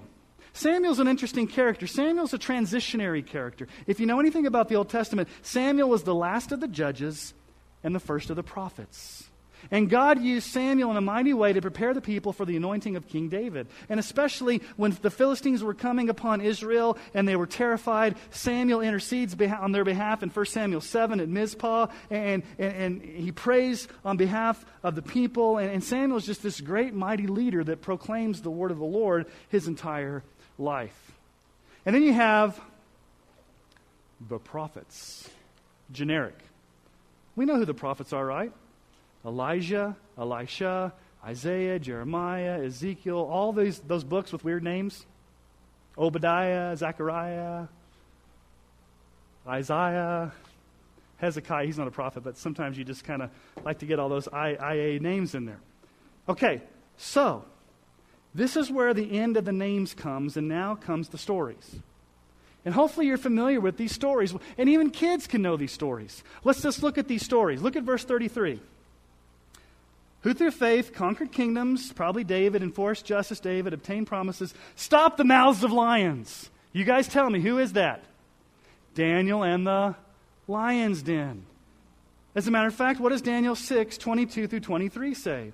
Samuel's 0.54 1.00
an 1.00 1.08
interesting 1.08 1.48
character. 1.48 1.86
Samuel's 1.86 2.32
a 2.32 2.38
transitionary 2.38 3.26
character. 3.26 3.66
If 3.86 3.98
you 3.98 4.06
know 4.06 4.20
anything 4.20 4.46
about 4.46 4.68
the 4.68 4.76
Old 4.76 4.88
Testament, 4.88 5.28
Samuel 5.42 5.88
was 5.88 6.04
the 6.04 6.14
last 6.14 6.52
of 6.52 6.60
the 6.60 6.68
judges 6.68 7.34
and 7.82 7.94
the 7.94 8.00
first 8.00 8.30
of 8.30 8.36
the 8.36 8.42
prophets. 8.44 9.28
And 9.70 9.88
God 9.88 10.20
used 10.20 10.50
Samuel 10.50 10.90
in 10.90 10.96
a 10.96 11.00
mighty 11.00 11.34
way 11.34 11.52
to 11.52 11.60
prepare 11.60 11.94
the 11.94 12.00
people 12.00 12.32
for 12.32 12.44
the 12.44 12.56
anointing 12.56 12.96
of 12.96 13.08
King 13.08 13.28
David. 13.28 13.66
And 13.88 13.98
especially 13.98 14.62
when 14.76 14.96
the 15.02 15.10
Philistines 15.10 15.62
were 15.64 15.74
coming 15.74 16.08
upon 16.08 16.40
Israel 16.40 16.98
and 17.14 17.26
they 17.26 17.36
were 17.36 17.46
terrified, 17.46 18.16
Samuel 18.30 18.80
intercedes 18.80 19.34
on 19.40 19.72
their 19.72 19.84
behalf 19.84 20.22
in 20.22 20.28
1 20.28 20.46
Samuel 20.46 20.80
7 20.80 21.18
at 21.18 21.28
Mizpah. 21.28 21.86
And, 22.10 22.42
and, 22.58 22.74
and 22.74 23.02
he 23.02 23.32
prays 23.32 23.88
on 24.04 24.16
behalf 24.16 24.64
of 24.82 24.94
the 24.94 25.02
people. 25.02 25.58
And, 25.58 25.70
and 25.70 25.82
Samuel 25.82 26.18
is 26.18 26.26
just 26.26 26.42
this 26.42 26.60
great, 26.60 26.94
mighty 26.94 27.26
leader 27.26 27.64
that 27.64 27.80
proclaims 27.80 28.42
the 28.42 28.50
word 28.50 28.70
of 28.70 28.78
the 28.78 28.84
Lord 28.84 29.26
his 29.48 29.66
entire 29.66 30.22
life. 30.58 31.12
And 31.86 31.94
then 31.94 32.02
you 32.02 32.12
have 32.12 32.60
the 34.28 34.38
prophets. 34.38 35.28
Generic. 35.92 36.38
We 37.36 37.44
know 37.44 37.56
who 37.56 37.64
the 37.64 37.74
prophets 37.74 38.12
are, 38.12 38.24
right? 38.24 38.52
Elijah, 39.24 39.96
Elisha, 40.18 40.92
Isaiah, 41.24 41.78
Jeremiah, 41.78 42.64
Ezekiel, 42.64 43.18
all 43.18 43.52
these, 43.52 43.78
those 43.80 44.04
books 44.04 44.32
with 44.32 44.44
weird 44.44 44.62
names. 44.62 45.06
Obadiah, 45.96 46.76
Zechariah, 46.76 47.66
Isaiah, 49.46 50.32
Hezekiah. 51.18 51.66
He's 51.66 51.78
not 51.78 51.86
a 51.86 51.92
prophet, 51.92 52.24
but 52.24 52.36
sometimes 52.36 52.76
you 52.76 52.84
just 52.84 53.04
kind 53.04 53.22
of 53.22 53.30
like 53.64 53.78
to 53.78 53.86
get 53.86 53.98
all 53.98 54.08
those 54.08 54.28
IA 54.32 54.98
names 55.00 55.34
in 55.34 55.44
there. 55.44 55.60
Okay, 56.28 56.62
so 56.96 57.44
this 58.34 58.56
is 58.56 58.70
where 58.70 58.92
the 58.92 59.18
end 59.18 59.36
of 59.36 59.44
the 59.44 59.52
names 59.52 59.94
comes, 59.94 60.36
and 60.36 60.48
now 60.48 60.74
comes 60.74 61.08
the 61.08 61.18
stories. 61.18 61.76
And 62.64 62.74
hopefully 62.74 63.06
you're 63.06 63.18
familiar 63.18 63.60
with 63.60 63.76
these 63.76 63.92
stories, 63.92 64.34
and 64.56 64.68
even 64.68 64.90
kids 64.90 65.26
can 65.26 65.42
know 65.42 65.56
these 65.56 65.72
stories. 65.72 66.24
Let's 66.42 66.62
just 66.62 66.82
look 66.82 66.98
at 66.98 67.08
these 67.08 67.24
stories. 67.24 67.62
Look 67.62 67.76
at 67.76 67.82
verse 67.82 68.04
33 68.04 68.60
who 70.24 70.32
through 70.32 70.50
faith 70.50 70.94
conquered 70.94 71.30
kingdoms, 71.30 71.92
probably 71.92 72.24
David, 72.24 72.62
enforced 72.62 73.04
justice, 73.04 73.40
David, 73.40 73.74
obtained 73.74 74.06
promises, 74.06 74.54
stopped 74.74 75.18
the 75.18 75.24
mouths 75.24 75.62
of 75.62 75.70
lions. 75.70 76.48
You 76.72 76.84
guys 76.84 77.06
tell 77.06 77.28
me, 77.28 77.40
who 77.40 77.58
is 77.58 77.74
that? 77.74 78.02
Daniel 78.94 79.44
and 79.44 79.66
the 79.66 79.94
lion's 80.48 81.02
den. 81.02 81.44
As 82.34 82.48
a 82.48 82.50
matter 82.50 82.66
of 82.66 82.74
fact, 82.74 83.00
what 83.00 83.10
does 83.10 83.20
Daniel 83.20 83.54
6, 83.54 83.98
22 83.98 84.46
through 84.46 84.60
23 84.60 85.12
say? 85.12 85.52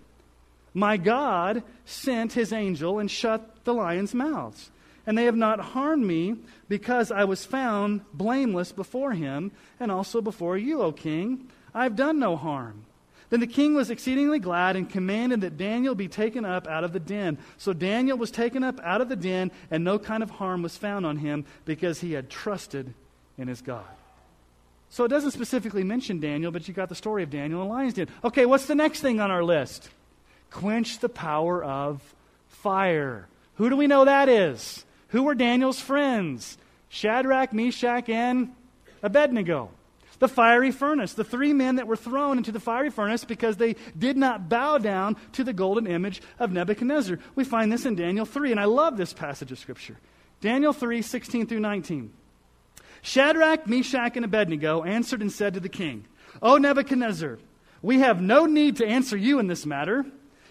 My 0.73 0.97
God 0.97 1.63
sent 1.85 2.33
his 2.33 2.53
angel 2.53 2.99
and 2.99 3.11
shut 3.11 3.65
the 3.65 3.75
lions' 3.75 4.15
mouths. 4.15 4.71
And 5.07 5.17
they 5.17 5.25
have 5.25 5.37
not 5.37 5.61
harmed 5.61 6.05
me 6.05 6.37
because 6.69 7.11
I 7.11 7.25
was 7.25 7.45
found 7.45 8.03
blameless 8.13 8.71
before 8.71 9.13
him 9.13 9.51
and 9.81 9.91
also 9.91 10.21
before 10.21 10.57
you, 10.57 10.83
O 10.83 10.93
king. 10.93 11.49
I 11.75 11.85
have 11.85 11.97
done 11.97 12.19
no 12.19 12.37
harm. 12.37 12.85
Then 13.31 13.41
the 13.41 13.47
king 13.47 13.75
was 13.75 13.91
exceedingly 13.91 14.41
glad 14.41 14.77
and 14.77 14.91
commanded 14.91 15.41
that 15.41 15.57
Daniel 15.57 15.95
be 15.95 16.09
taken 16.09 16.45
up 16.45 16.67
out 16.67 16.83
of 16.83 16.93
the 16.93 17.01
den. 17.01 17.39
So 17.59 17.73
Daniel 17.73 18.19
was 18.19 18.33
taken 18.33 18.65
up 18.65 18.81
out 18.83 19.01
of 19.01 19.09
the 19.09 19.17
den, 19.17 19.53
and 19.71 19.85
no 19.85 20.01
kind 20.01 20.23
of 20.23 20.31
harm 20.31 20.63
was 20.63 20.77
found 20.77 21.07
on 21.07 21.17
him 21.17 21.45
because 21.65 22.01
he 22.01 22.13
had 22.13 22.29
trusted 22.29 22.93
in 23.39 23.47
his 23.47 23.63
God. 23.63 23.87
So 24.91 25.05
it 25.05 25.09
doesn't 25.09 25.31
specifically 25.31 25.85
mention 25.85 26.19
Daniel, 26.19 26.51
but 26.51 26.67
you 26.67 26.75
got 26.75 26.89
the 26.89 26.97
story 26.97 27.23
of 27.23 27.31
Daniel 27.31 27.61
and 27.61 27.71
lion's 27.71 27.95
den. 27.95 28.09
Okay, 28.25 28.47
what's 28.47 28.67
the 28.67 28.75
next 28.75 29.01
thing 29.01 29.21
on 29.21 29.31
our 29.31 29.45
list? 29.45 29.89
Quench 30.51 30.99
the 30.99 31.09
power 31.09 31.63
of 31.63 32.15
fire. 32.49 33.29
Who 33.55 33.71
do 33.71 33.77
we 33.77 33.87
know 33.87 34.05
that 34.05 34.29
is? 34.29 34.85
Who 35.09 35.23
were 35.23 35.35
Daniel's 35.35 35.81
friends? 35.81 36.59
Shadrach, 36.89 37.53
Meshach, 37.53 38.09
and 38.09 38.55
Abednego 39.03 39.71
the 40.21 40.29
fiery 40.29 40.71
furnace, 40.71 41.15
the 41.15 41.25
three 41.25 41.53
men 41.53 41.77
that 41.77 41.87
were 41.87 41.97
thrown 41.97 42.37
into 42.37 42.53
the 42.53 42.61
fiery 42.61 42.91
furnace 42.91 43.25
because 43.25 43.57
they 43.57 43.75
did 43.99 44.17
not 44.17 44.49
bow 44.49 44.79
down 44.79 45.17
to 45.33 45.43
the 45.43 45.53
golden 45.53 45.87
image 45.87 46.23
of 46.39 46.53
Nebuchadnezzar. 46.53 47.19
We 47.35 47.43
find 47.43 47.73
this 47.73 47.87
in 47.87 47.97
Daniel 47.97 48.27
3, 48.27 48.53
and 48.53 48.61
I 48.61 48.67
love 48.67 48.97
this 48.97 49.15
passage 49.15 49.51
of 49.51 49.59
Scripture. 49.59 49.99
Daniel 50.43 50.75
3, 50.75 51.01
16 51.03 51.47
through 51.47 51.61
19. 51.61 52.13
Shadrach, 53.03 53.67
Meshach, 53.67 54.15
and 54.17 54.25
Abednego 54.27 54.85
answered 54.85 55.23
and 55.23 55.33
said 55.33 55.55
to 55.55 55.61
the 55.61 55.71
king, 55.71 56.05
O 56.43 56.59
Nebuchadnezzar, 56.59 57.39
we 57.81 58.01
have 58.01 58.21
no 58.21 58.45
need 58.45 58.77
to 58.77 58.87
answer 58.87 59.17
you 59.17 59.39
in 59.39 59.47
this 59.47 59.65
matter. 59.65 60.05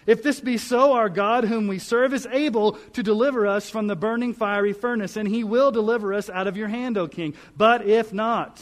If 0.10 0.24
this 0.24 0.40
be 0.40 0.58
so, 0.58 0.94
our 0.94 1.08
God, 1.08 1.44
whom 1.44 1.68
we 1.68 1.78
serve, 1.78 2.16
is 2.16 2.26
able 2.32 2.72
to 2.94 3.04
deliver 3.04 3.46
us 3.46 3.70
from 3.70 3.86
the 3.86 3.96
burning 3.96 4.34
fiery 4.34 4.74
furnace, 4.74 5.16
and 5.16 5.28
he 5.28 5.44
will 5.44 5.70
deliver 5.70 6.16
us 6.16 6.32
out 6.32 6.48
of 6.48 6.58
your 6.58 6.68
hand, 6.68 6.98
O 6.98 7.08
king. 7.08 7.36
But 7.56 7.86
if 7.86 8.12
not, 8.12 8.60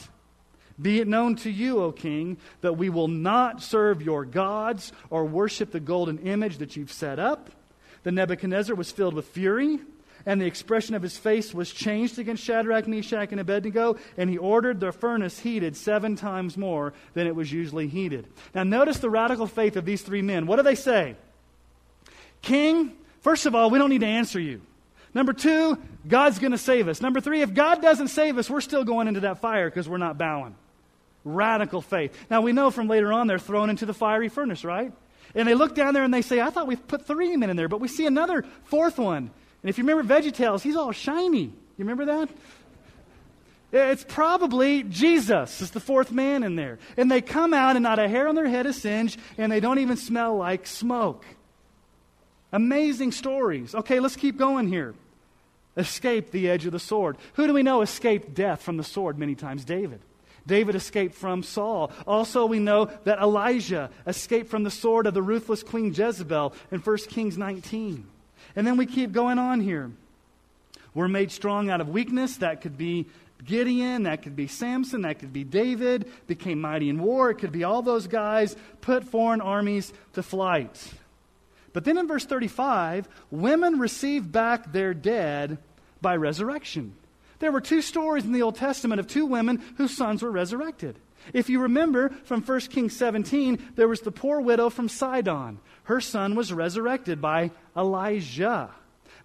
be 0.81 0.99
it 0.99 1.07
known 1.07 1.37
to 1.37 1.49
you, 1.49 1.81
O 1.81 1.93
king, 1.93 2.35
that 2.59 2.77
we 2.77 2.89
will 2.89 3.07
not 3.07 3.63
serve 3.63 4.01
your 4.01 4.25
gods 4.25 4.91
or 5.09 5.23
worship 5.23 5.71
the 5.71 5.79
golden 5.79 6.17
image 6.17 6.57
that 6.57 6.75
you've 6.75 6.91
set 6.91 7.17
up. 7.17 7.49
The 8.03 8.11
Nebuchadnezzar 8.11 8.75
was 8.75 8.91
filled 8.91 9.13
with 9.13 9.29
fury, 9.29 9.79
and 10.25 10.41
the 10.41 10.47
expression 10.47 10.95
of 10.95 11.01
his 11.01 11.17
face 11.17 11.53
was 11.53 11.71
changed 11.71 12.19
against 12.19 12.43
Shadrach, 12.43 12.89
Meshach, 12.89 13.31
and 13.31 13.39
Abednego, 13.39 13.95
and 14.17 14.29
he 14.29 14.37
ordered 14.37 14.81
the 14.81 14.91
furnace 14.91 15.39
heated 15.39 15.77
seven 15.77 16.17
times 16.17 16.57
more 16.57 16.91
than 17.13 17.25
it 17.25 17.37
was 17.37 17.53
usually 17.53 17.87
heated. 17.87 18.27
Now, 18.53 18.63
notice 18.63 18.97
the 18.99 19.09
radical 19.09 19.47
faith 19.47 19.77
of 19.77 19.85
these 19.85 20.01
three 20.01 20.21
men. 20.21 20.45
What 20.45 20.57
do 20.57 20.63
they 20.63 20.75
say? 20.75 21.15
King, 22.41 22.93
first 23.21 23.45
of 23.45 23.55
all, 23.55 23.69
we 23.69 23.79
don't 23.79 23.89
need 23.89 24.01
to 24.01 24.07
answer 24.07 24.39
you. 24.39 24.61
Number 25.13 25.33
two, 25.33 25.77
God's 26.07 26.39
going 26.39 26.51
to 26.51 26.57
save 26.57 26.87
us. 26.87 27.01
Number 27.01 27.19
three, 27.19 27.41
if 27.41 27.53
God 27.53 27.81
doesn't 27.81 28.09
save 28.09 28.37
us, 28.37 28.49
we're 28.49 28.61
still 28.61 28.83
going 28.83 29.07
into 29.07 29.21
that 29.21 29.39
fire 29.39 29.69
because 29.69 29.89
we're 29.89 29.97
not 29.97 30.17
bowing. 30.17 30.55
Radical 31.23 31.81
faith. 31.81 32.15
Now, 32.29 32.41
we 32.41 32.53
know 32.53 32.71
from 32.71 32.87
later 32.87 33.11
on 33.11 33.27
they're 33.27 33.39
thrown 33.39 33.69
into 33.69 33.85
the 33.85 33.93
fiery 33.93 34.29
furnace, 34.29 34.63
right? 34.63 34.93
And 35.35 35.47
they 35.47 35.55
look 35.55 35.75
down 35.75 35.93
there 35.93 36.03
and 36.03 36.13
they 36.13 36.21
say, 36.21 36.39
I 36.39 36.49
thought 36.49 36.67
we 36.67 36.75
put 36.75 37.05
three 37.05 37.35
men 37.35 37.49
in 37.49 37.57
there, 37.57 37.67
but 37.67 37.81
we 37.81 37.87
see 37.87 38.05
another 38.05 38.45
fourth 38.65 38.97
one. 38.97 39.29
And 39.63 39.69
if 39.69 39.77
you 39.77 39.83
remember 39.83 40.13
VeggieTales, 40.13 40.61
he's 40.61 40.75
all 40.75 40.91
shiny. 40.91 41.43
You 41.43 41.53
remember 41.79 42.05
that? 42.05 42.29
It's 43.71 44.05
probably 44.07 44.83
Jesus 44.83 45.61
is 45.61 45.71
the 45.71 45.79
fourth 45.79 46.11
man 46.11 46.43
in 46.43 46.55
there. 46.55 46.79
And 46.95 47.11
they 47.11 47.21
come 47.21 47.53
out 47.53 47.75
and 47.75 47.83
not 47.83 47.99
a 47.99 48.07
hair 48.07 48.27
on 48.27 48.35
their 48.35 48.47
head 48.47 48.65
is 48.65 48.81
singed, 48.81 49.19
and 49.37 49.51
they 49.51 49.59
don't 49.59 49.79
even 49.79 49.97
smell 49.97 50.37
like 50.37 50.65
smoke. 50.65 51.25
Amazing 52.51 53.11
stories. 53.11 53.75
Okay, 53.75 53.99
let's 53.99 54.15
keep 54.15 54.37
going 54.37 54.67
here. 54.67 54.95
Escape 55.75 56.31
the 56.31 56.49
edge 56.49 56.65
of 56.65 56.71
the 56.71 56.79
sword. 56.79 57.17
Who 57.33 57.45
do 57.45 57.53
we 57.53 57.63
know 57.63 57.81
escaped 57.81 58.33
death 58.33 58.61
from 58.61 58.77
the 58.77 58.83
sword 58.83 59.19
many 59.19 59.35
times? 59.35 59.63
David. 59.63 59.99
David 60.47 60.75
escaped 60.75 61.13
from 61.13 61.43
Saul. 61.43 61.91
Also, 62.07 62.45
we 62.45 62.59
know 62.59 62.85
that 63.03 63.19
Elijah 63.19 63.89
escaped 64.07 64.49
from 64.49 64.63
the 64.63 64.71
sword 64.71 65.05
of 65.05 65.13
the 65.13 65.21
ruthless 65.21 65.61
Queen 65.61 65.93
Jezebel 65.93 66.53
in 66.71 66.79
1 66.79 66.97
Kings 67.09 67.37
19. 67.37 68.07
And 68.55 68.65
then 68.65 68.77
we 68.77 68.85
keep 68.85 69.11
going 69.11 69.39
on 69.39 69.59
here. 69.59 69.91
We're 70.93 71.09
made 71.09 71.31
strong 71.31 71.69
out 71.69 71.81
of 71.81 71.89
weakness. 71.89 72.37
That 72.37 72.61
could 72.61 72.77
be 72.77 73.07
Gideon, 73.45 74.03
that 74.03 74.23
could 74.23 74.35
be 74.35 74.47
Samson, 74.47 75.01
that 75.01 75.19
could 75.19 75.31
be 75.31 75.43
David, 75.43 76.11
became 76.25 76.59
mighty 76.59 76.89
in 76.89 76.99
war. 76.99 77.29
It 77.29 77.35
could 77.35 77.51
be 77.51 77.63
all 77.63 77.83
those 77.83 78.07
guys 78.07 78.55
put 78.81 79.03
foreign 79.03 79.41
armies 79.41 79.93
to 80.13 80.23
flight. 80.23 80.91
But 81.77 81.83
then 81.83 81.99
in 81.99 82.07
verse 82.07 82.25
35, 82.25 83.07
women 83.29 83.77
received 83.77 84.31
back 84.31 84.71
their 84.71 84.95
dead 84.95 85.59
by 86.01 86.15
resurrection. 86.15 86.95
There 87.37 87.51
were 87.51 87.61
two 87.61 87.83
stories 87.83 88.25
in 88.25 88.31
the 88.31 88.41
Old 88.41 88.55
Testament 88.55 88.99
of 88.99 89.05
two 89.05 89.27
women 89.27 89.61
whose 89.77 89.95
sons 89.95 90.23
were 90.23 90.31
resurrected. 90.31 90.97
If 91.33 91.49
you 91.49 91.61
remember 91.61 92.09
from 92.23 92.41
1 92.41 92.59
Kings 92.61 92.95
17, 92.95 93.73
there 93.75 93.87
was 93.87 94.01
the 94.01 94.09
poor 94.09 94.41
widow 94.41 94.71
from 94.71 94.89
Sidon. 94.89 95.59
Her 95.83 96.01
son 96.01 96.33
was 96.33 96.51
resurrected 96.51 97.21
by 97.21 97.51
Elijah. 97.75 98.71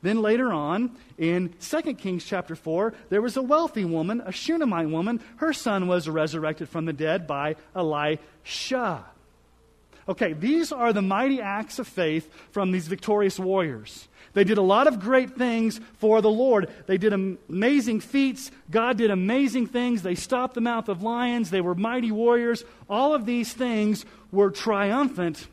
Then 0.02 0.20
later 0.20 0.52
on, 0.52 0.94
in 1.16 1.54
2 1.58 1.94
Kings 1.94 2.22
chapter 2.22 2.54
4, 2.54 2.92
there 3.08 3.22
was 3.22 3.38
a 3.38 3.42
wealthy 3.42 3.86
woman, 3.86 4.20
a 4.26 4.30
Shunammite 4.30 4.90
woman. 4.90 5.22
Her 5.36 5.54
son 5.54 5.88
was 5.88 6.06
resurrected 6.06 6.68
from 6.68 6.84
the 6.84 6.92
dead 6.92 7.26
by 7.26 7.56
Elisha. 7.74 9.06
Okay, 10.08 10.32
these 10.32 10.72
are 10.72 10.92
the 10.92 11.02
mighty 11.02 11.40
acts 11.40 11.78
of 11.78 11.86
faith 11.86 12.28
from 12.50 12.72
these 12.72 12.88
victorious 12.88 13.38
warriors. 13.38 14.08
They 14.34 14.44
did 14.44 14.58
a 14.58 14.62
lot 14.62 14.86
of 14.86 14.98
great 14.98 15.36
things 15.36 15.78
for 15.98 16.22
the 16.22 16.30
Lord. 16.30 16.70
They 16.86 16.96
did 16.96 17.12
amazing 17.12 18.00
feats. 18.00 18.50
God 18.70 18.96
did 18.96 19.10
amazing 19.10 19.66
things. 19.66 20.02
They 20.02 20.14
stopped 20.14 20.54
the 20.54 20.60
mouth 20.60 20.88
of 20.88 21.02
lions. 21.02 21.50
They 21.50 21.60
were 21.60 21.74
mighty 21.74 22.10
warriors. 22.10 22.64
All 22.88 23.14
of 23.14 23.26
these 23.26 23.52
things 23.52 24.04
were 24.30 24.50
triumphant 24.50 25.46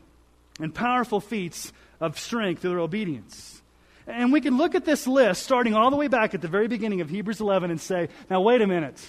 and 0.58 0.74
powerful 0.74 1.20
feats 1.20 1.72
of 2.00 2.18
strength 2.18 2.62
through 2.62 2.70
their 2.70 2.80
obedience. 2.80 3.60
And 4.06 4.32
we 4.32 4.40
can 4.40 4.56
look 4.56 4.74
at 4.74 4.84
this 4.84 5.06
list 5.06 5.42
starting 5.42 5.74
all 5.74 5.90
the 5.90 5.96
way 5.96 6.08
back 6.08 6.34
at 6.34 6.40
the 6.40 6.48
very 6.48 6.66
beginning 6.66 7.02
of 7.02 7.10
Hebrews 7.10 7.40
11 7.40 7.70
and 7.70 7.80
say, 7.80 8.08
now, 8.28 8.40
wait 8.40 8.62
a 8.62 8.66
minute. 8.66 9.00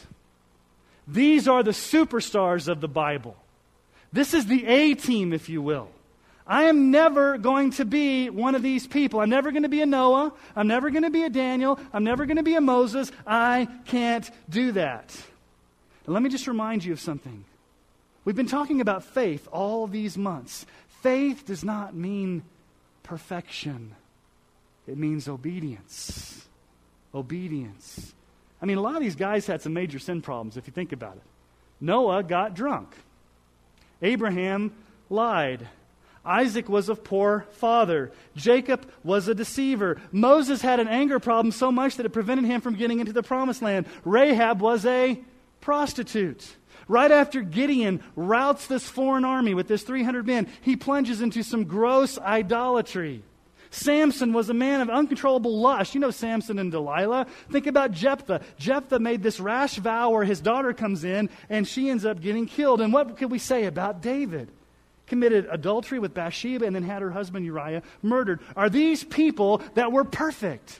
These 1.07 1.47
are 1.47 1.63
the 1.63 1.71
superstars 1.71 2.67
of 2.67 2.81
the 2.81 2.87
Bible. 2.87 3.35
This 4.13 4.33
is 4.33 4.45
the 4.45 4.65
A 4.65 4.93
team, 4.93 5.33
if 5.33 5.49
you 5.49 5.61
will. 5.61 5.89
I 6.45 6.63
am 6.63 6.91
never 6.91 7.37
going 7.37 7.71
to 7.71 7.85
be 7.85 8.29
one 8.29 8.55
of 8.55 8.61
these 8.61 8.85
people. 8.85 9.21
I'm 9.21 9.29
never 9.29 9.51
going 9.51 9.63
to 9.63 9.69
be 9.69 9.81
a 9.81 9.85
Noah. 9.85 10.33
I'm 10.55 10.67
never 10.67 10.89
going 10.89 11.03
to 11.03 11.09
be 11.09 11.23
a 11.23 11.29
Daniel. 11.29 11.79
I'm 11.93 12.03
never 12.03 12.25
going 12.25 12.37
to 12.37 12.43
be 12.43 12.55
a 12.55 12.61
Moses. 12.61 13.11
I 13.25 13.69
can't 13.85 14.29
do 14.49 14.73
that. 14.73 15.15
And 16.05 16.13
let 16.13 16.21
me 16.23 16.29
just 16.29 16.47
remind 16.47 16.83
you 16.83 16.91
of 16.93 16.99
something. 16.99 17.45
We've 18.25 18.35
been 18.35 18.47
talking 18.47 18.81
about 18.81 19.03
faith 19.03 19.47
all 19.51 19.87
these 19.87 20.17
months. 20.17 20.65
Faith 21.01 21.45
does 21.45 21.63
not 21.63 21.95
mean 21.95 22.43
perfection, 23.03 23.95
it 24.87 24.97
means 24.97 25.27
obedience. 25.27 26.45
Obedience. 27.13 28.13
I 28.61 28.65
mean, 28.65 28.77
a 28.77 28.81
lot 28.81 28.95
of 28.95 29.01
these 29.01 29.17
guys 29.17 29.45
had 29.45 29.61
some 29.61 29.73
major 29.73 29.99
sin 29.99 30.21
problems 30.21 30.55
if 30.55 30.65
you 30.65 30.71
think 30.71 30.93
about 30.93 31.17
it. 31.17 31.23
Noah 31.81 32.23
got 32.23 32.53
drunk, 32.53 32.95
Abraham 34.01 34.73
lied. 35.09 35.67
Isaac 36.23 36.69
was 36.69 36.87
a 36.87 36.95
poor 36.95 37.47
father. 37.53 38.11
Jacob 38.35 38.87
was 39.03 39.27
a 39.27 39.35
deceiver. 39.35 39.99
Moses 40.11 40.61
had 40.61 40.79
an 40.79 40.87
anger 40.87 41.19
problem 41.19 41.51
so 41.51 41.71
much 41.71 41.97
that 41.97 42.05
it 42.05 42.09
prevented 42.13 42.45
him 42.45 42.61
from 42.61 42.75
getting 42.75 42.99
into 42.99 43.13
the 43.13 43.23
promised 43.23 43.61
land. 43.61 43.87
Rahab 44.05 44.61
was 44.61 44.85
a 44.85 45.19
prostitute. 45.61 46.55
Right 46.87 47.11
after 47.11 47.41
Gideon 47.41 48.03
routs 48.15 48.67
this 48.67 48.87
foreign 48.87 49.25
army 49.25 49.53
with 49.53 49.69
his 49.69 49.83
300 49.83 50.27
men, 50.27 50.47
he 50.61 50.75
plunges 50.75 51.21
into 51.21 51.43
some 51.43 51.63
gross 51.63 52.19
idolatry. 52.19 53.23
Samson 53.71 54.33
was 54.33 54.49
a 54.49 54.53
man 54.53 54.81
of 54.81 54.89
uncontrollable 54.89 55.59
lust. 55.59 55.95
You 55.95 56.01
know 56.01 56.11
Samson 56.11 56.59
and 56.59 56.71
Delilah. 56.71 57.25
Think 57.49 57.67
about 57.67 57.91
Jephthah. 57.91 58.41
Jephthah 58.57 58.99
made 58.99 59.23
this 59.23 59.39
rash 59.39 59.77
vow 59.77 60.11
where 60.11 60.25
his 60.25 60.41
daughter 60.41 60.73
comes 60.73 61.03
in 61.03 61.29
and 61.49 61.67
she 61.67 61.89
ends 61.89 62.05
up 62.05 62.21
getting 62.21 62.45
killed. 62.45 62.81
And 62.81 62.93
what 62.93 63.17
could 63.17 63.31
we 63.31 63.39
say 63.39 63.65
about 63.65 64.01
David? 64.01 64.51
committed 65.07 65.45
adultery 65.51 65.99
with 65.99 66.13
Bathsheba 66.13 66.65
and 66.65 66.73
then 66.73 66.83
had 66.83 67.01
her 67.01 67.11
husband 67.11 67.45
Uriah 67.45 67.83
murdered. 68.01 68.39
Are 68.55 68.69
these 68.69 69.03
people 69.03 69.61
that 69.73 69.91
were 69.91 70.05
perfect? 70.05 70.79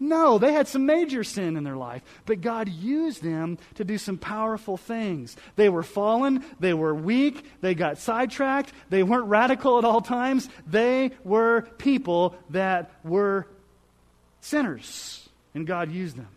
No, 0.00 0.38
they 0.38 0.52
had 0.52 0.68
some 0.68 0.86
major 0.86 1.24
sin 1.24 1.56
in 1.56 1.64
their 1.64 1.76
life, 1.76 2.02
but 2.24 2.40
God 2.40 2.68
used 2.68 3.22
them 3.22 3.58
to 3.74 3.84
do 3.84 3.98
some 3.98 4.16
powerful 4.16 4.76
things. 4.76 5.36
They 5.56 5.68
were 5.68 5.82
fallen, 5.82 6.44
they 6.60 6.72
were 6.72 6.94
weak, 6.94 7.44
they 7.60 7.74
got 7.74 7.98
sidetracked, 7.98 8.72
they 8.90 9.02
weren't 9.02 9.26
radical 9.26 9.78
at 9.78 9.84
all 9.84 10.00
times. 10.00 10.48
They 10.66 11.10
were 11.24 11.62
people 11.78 12.36
that 12.50 12.92
were 13.02 13.48
sinners, 14.40 15.28
and 15.54 15.66
God 15.66 15.90
used 15.90 16.16
them. 16.16 16.28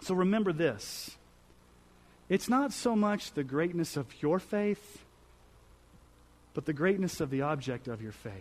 So 0.00 0.14
remember 0.14 0.52
this 0.52 1.16
it's 2.28 2.48
not 2.48 2.72
so 2.72 2.94
much 2.94 3.32
the 3.32 3.44
greatness 3.44 3.96
of 3.96 4.06
your 4.20 4.38
faith 4.38 5.04
but 6.56 6.64
the 6.64 6.72
greatness 6.72 7.20
of 7.20 7.28
the 7.28 7.42
object 7.42 7.86
of 7.86 8.00
your 8.00 8.12
faith. 8.12 8.32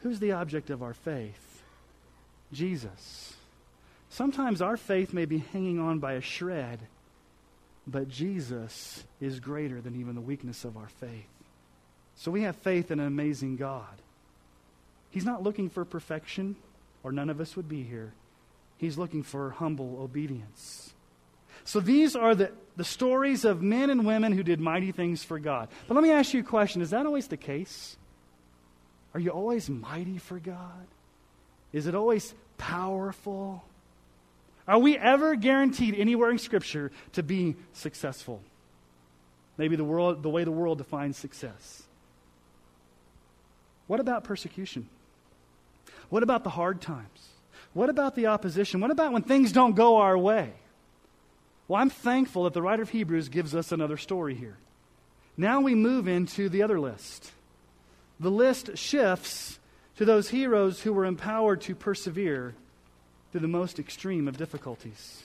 Who's 0.00 0.18
the 0.18 0.32
object 0.32 0.70
of 0.70 0.82
our 0.82 0.92
faith? 0.92 1.49
Jesus. 2.52 3.34
Sometimes 4.08 4.60
our 4.60 4.76
faith 4.76 5.12
may 5.12 5.24
be 5.24 5.38
hanging 5.38 5.78
on 5.78 5.98
by 5.98 6.14
a 6.14 6.20
shred, 6.20 6.80
but 7.86 8.08
Jesus 8.08 9.04
is 9.20 9.40
greater 9.40 9.80
than 9.80 9.98
even 9.98 10.14
the 10.14 10.20
weakness 10.20 10.64
of 10.64 10.76
our 10.76 10.88
faith. 10.88 11.28
So 12.16 12.30
we 12.30 12.42
have 12.42 12.56
faith 12.56 12.90
in 12.90 13.00
an 13.00 13.06
amazing 13.06 13.56
God. 13.56 14.02
He's 15.10 15.24
not 15.24 15.42
looking 15.42 15.70
for 15.70 15.84
perfection, 15.84 16.56
or 17.02 17.12
none 17.12 17.30
of 17.30 17.40
us 17.40 17.56
would 17.56 17.68
be 17.68 17.82
here. 17.82 18.12
He's 18.78 18.98
looking 18.98 19.22
for 19.22 19.50
humble 19.50 19.98
obedience. 20.00 20.92
So 21.64 21.80
these 21.80 22.16
are 22.16 22.34
the, 22.34 22.52
the 22.76 22.84
stories 22.84 23.44
of 23.44 23.62
men 23.62 23.90
and 23.90 24.06
women 24.06 24.32
who 24.32 24.42
did 24.42 24.60
mighty 24.60 24.92
things 24.92 25.22
for 25.22 25.38
God. 25.38 25.68
But 25.86 25.94
let 25.94 26.02
me 26.02 26.10
ask 26.10 26.32
you 26.32 26.40
a 26.40 26.44
question 26.44 26.82
Is 26.82 26.90
that 26.90 27.06
always 27.06 27.28
the 27.28 27.36
case? 27.36 27.96
Are 29.14 29.20
you 29.20 29.30
always 29.30 29.68
mighty 29.68 30.18
for 30.18 30.38
God? 30.38 30.86
Is 31.72 31.86
it 31.86 31.94
always 31.94 32.34
powerful? 32.58 33.64
Are 34.66 34.78
we 34.78 34.96
ever 34.96 35.36
guaranteed 35.36 35.94
anywhere 35.94 36.30
in 36.30 36.38
Scripture 36.38 36.90
to 37.12 37.22
be 37.22 37.56
successful? 37.72 38.40
Maybe 39.56 39.76
the, 39.76 39.84
world, 39.84 40.22
the 40.22 40.30
way 40.30 40.44
the 40.44 40.50
world 40.50 40.78
defines 40.78 41.16
success. 41.16 41.82
What 43.86 44.00
about 44.00 44.24
persecution? 44.24 44.88
What 46.08 46.22
about 46.22 46.44
the 46.44 46.50
hard 46.50 46.80
times? 46.80 47.28
What 47.72 47.88
about 47.88 48.14
the 48.14 48.26
opposition? 48.26 48.80
What 48.80 48.90
about 48.90 49.12
when 49.12 49.22
things 49.22 49.52
don't 49.52 49.76
go 49.76 49.98
our 49.98 50.18
way? 50.18 50.52
Well, 51.68 51.80
I'm 51.80 51.90
thankful 51.90 52.44
that 52.44 52.52
the 52.52 52.62
writer 52.62 52.82
of 52.82 52.90
Hebrews 52.90 53.28
gives 53.28 53.54
us 53.54 53.70
another 53.70 53.96
story 53.96 54.34
here. 54.34 54.56
Now 55.36 55.60
we 55.60 55.76
move 55.76 56.08
into 56.08 56.48
the 56.48 56.62
other 56.62 56.80
list. 56.80 57.30
The 58.18 58.30
list 58.30 58.76
shifts 58.76 59.59
to 60.00 60.06
those 60.06 60.30
heroes 60.30 60.80
who 60.80 60.94
were 60.94 61.04
empowered 61.04 61.60
to 61.60 61.74
persevere 61.74 62.54
through 63.30 63.42
the 63.42 63.46
most 63.46 63.78
extreme 63.78 64.28
of 64.28 64.38
difficulties. 64.38 65.24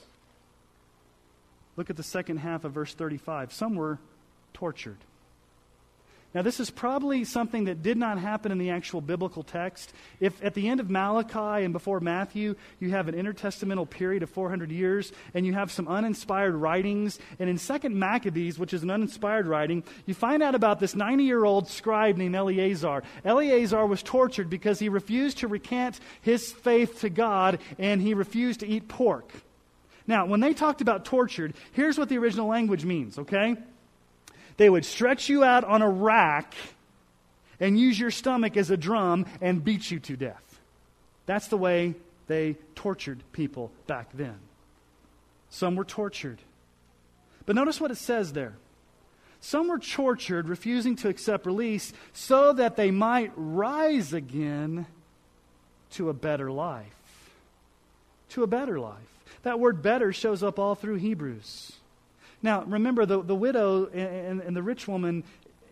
Look 1.78 1.90
at 1.90 1.96
the 1.96 2.04
second 2.04 2.40
half 2.40 2.66
of 2.66 2.74
verse 2.74 2.94
35. 2.94 3.54
Some 3.54 3.76
were 3.76 4.00
tortured. 4.54 4.98
Now, 6.36 6.42
this 6.42 6.60
is 6.60 6.70
probably 6.70 7.24
something 7.24 7.64
that 7.64 7.82
did 7.82 7.96
not 7.96 8.18
happen 8.18 8.52
in 8.52 8.58
the 8.58 8.72
actual 8.72 9.00
biblical 9.00 9.42
text. 9.42 9.94
If 10.20 10.44
at 10.44 10.54
the 10.54 10.68
end 10.68 10.82
of 10.82 10.90
Malachi 10.90 11.64
and 11.64 11.72
before 11.72 12.02
Matthew, 12.02 12.56
you 12.82 12.90
have 12.90 13.08
an 13.08 13.16
intertestamental 13.16 13.90
period 13.90 14.22
of 14.22 14.30
400 14.30 14.70
years, 14.70 15.14
and 15.34 15.46
you 15.46 15.54
have 15.54 15.72
some 15.72 15.88
uninspired 15.88 16.54
writings, 16.54 17.20
and 17.40 17.50
in 17.50 17.56
2nd 17.56 17.94
Maccabees, 17.94 18.60
which 18.60 18.74
is 18.74 18.84
an 18.84 18.92
uninspired 18.92 19.48
writing, 19.48 19.82
you 20.06 20.14
find 20.14 20.44
out 20.44 20.56
about 20.56 20.82
this 20.82 20.94
90 20.94 21.24
year 21.24 21.46
old 21.46 21.70
scribe 21.70 22.18
named 22.18 22.36
Eleazar. 22.36 23.04
Eleazar 23.24 23.86
was 23.86 24.04
tortured 24.04 24.50
because 24.50 24.78
he 24.78 24.90
refused 24.90 25.38
to 25.38 25.48
recant 25.48 26.02
his 26.20 26.52
faith 26.52 27.00
to 27.00 27.10
God, 27.10 27.60
and 27.80 28.02
he 28.02 28.14
refused 28.14 28.60
to 28.60 28.68
eat 28.68 28.90
pork. 28.90 29.32
Now, 30.06 30.26
when 30.26 30.42
they 30.42 30.54
talked 30.54 30.82
about 30.82 31.06
tortured, 31.06 31.54
here's 31.72 31.98
what 31.98 32.10
the 32.10 32.18
original 32.18 32.50
language 32.50 32.84
means, 32.84 33.18
okay? 33.20 33.56
They 34.58 34.70
would 34.70 34.86
stretch 34.86 35.30
you 35.30 35.44
out 35.44 35.64
on 35.64 35.82
a 35.82 35.90
rack 35.90 36.54
and 37.60 37.80
use 37.80 38.00
your 38.00 38.12
stomach 38.12 38.58
as 38.58 38.70
a 38.70 38.78
drum 38.78 39.26
and 39.42 39.64
beat 39.64 39.92
you 39.92 40.00
to 40.00 40.16
death. 40.16 40.60
That's 41.26 41.48
the 41.48 41.58
way 41.58 41.96
they 42.28 42.56
tortured 42.76 43.22
people 43.32 43.72
back 43.88 44.10
then. 44.14 44.38
Some 45.50 45.76
were 45.76 45.86
tortured. 45.86 46.40
But 47.46 47.56
notice 47.56 47.80
what 47.80 47.92
it 47.92 47.98
says 47.98 48.34
there. 48.34 48.54
Some 49.40 49.68
were 49.68 49.80
tortured, 49.80 50.50
refusing 50.50 50.96
to 50.98 51.10
accept 51.10 51.46
release, 51.46 51.94
so 52.14 52.54
that 52.54 52.76
they 52.76 52.90
might 52.90 53.32
rise 53.36 54.12
again 54.12 54.88
to 55.92 56.10
a 56.10 56.14
better 56.14 56.52
life. 56.52 56.86
To 58.30 58.44
a 58.44 58.48
better 58.48 58.80
life. 58.80 58.98
That 59.44 59.60
word 59.60 59.84
better 59.84 60.12
shows 60.12 60.42
up 60.42 60.58
all 60.58 60.74
through 60.74 60.96
Hebrews. 60.96 61.74
Now, 62.42 62.64
remember, 62.64 63.06
the, 63.06 63.22
the 63.22 63.36
widow 63.36 63.88
and, 63.88 64.42
and 64.42 64.56
the 64.56 64.62
rich 64.62 64.88
woman 64.88 65.24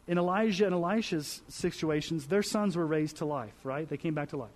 in 0.07 0.17
Elijah 0.17 0.65
and 0.65 0.73
Elisha's 0.73 1.41
situations, 1.47 2.27
their 2.27 2.43
sons 2.43 2.75
were 2.75 2.85
raised 2.85 3.17
to 3.17 3.25
life, 3.25 3.53
right? 3.63 3.87
They 3.87 3.97
came 3.97 4.13
back 4.13 4.29
to 4.29 4.37
life. 4.37 4.49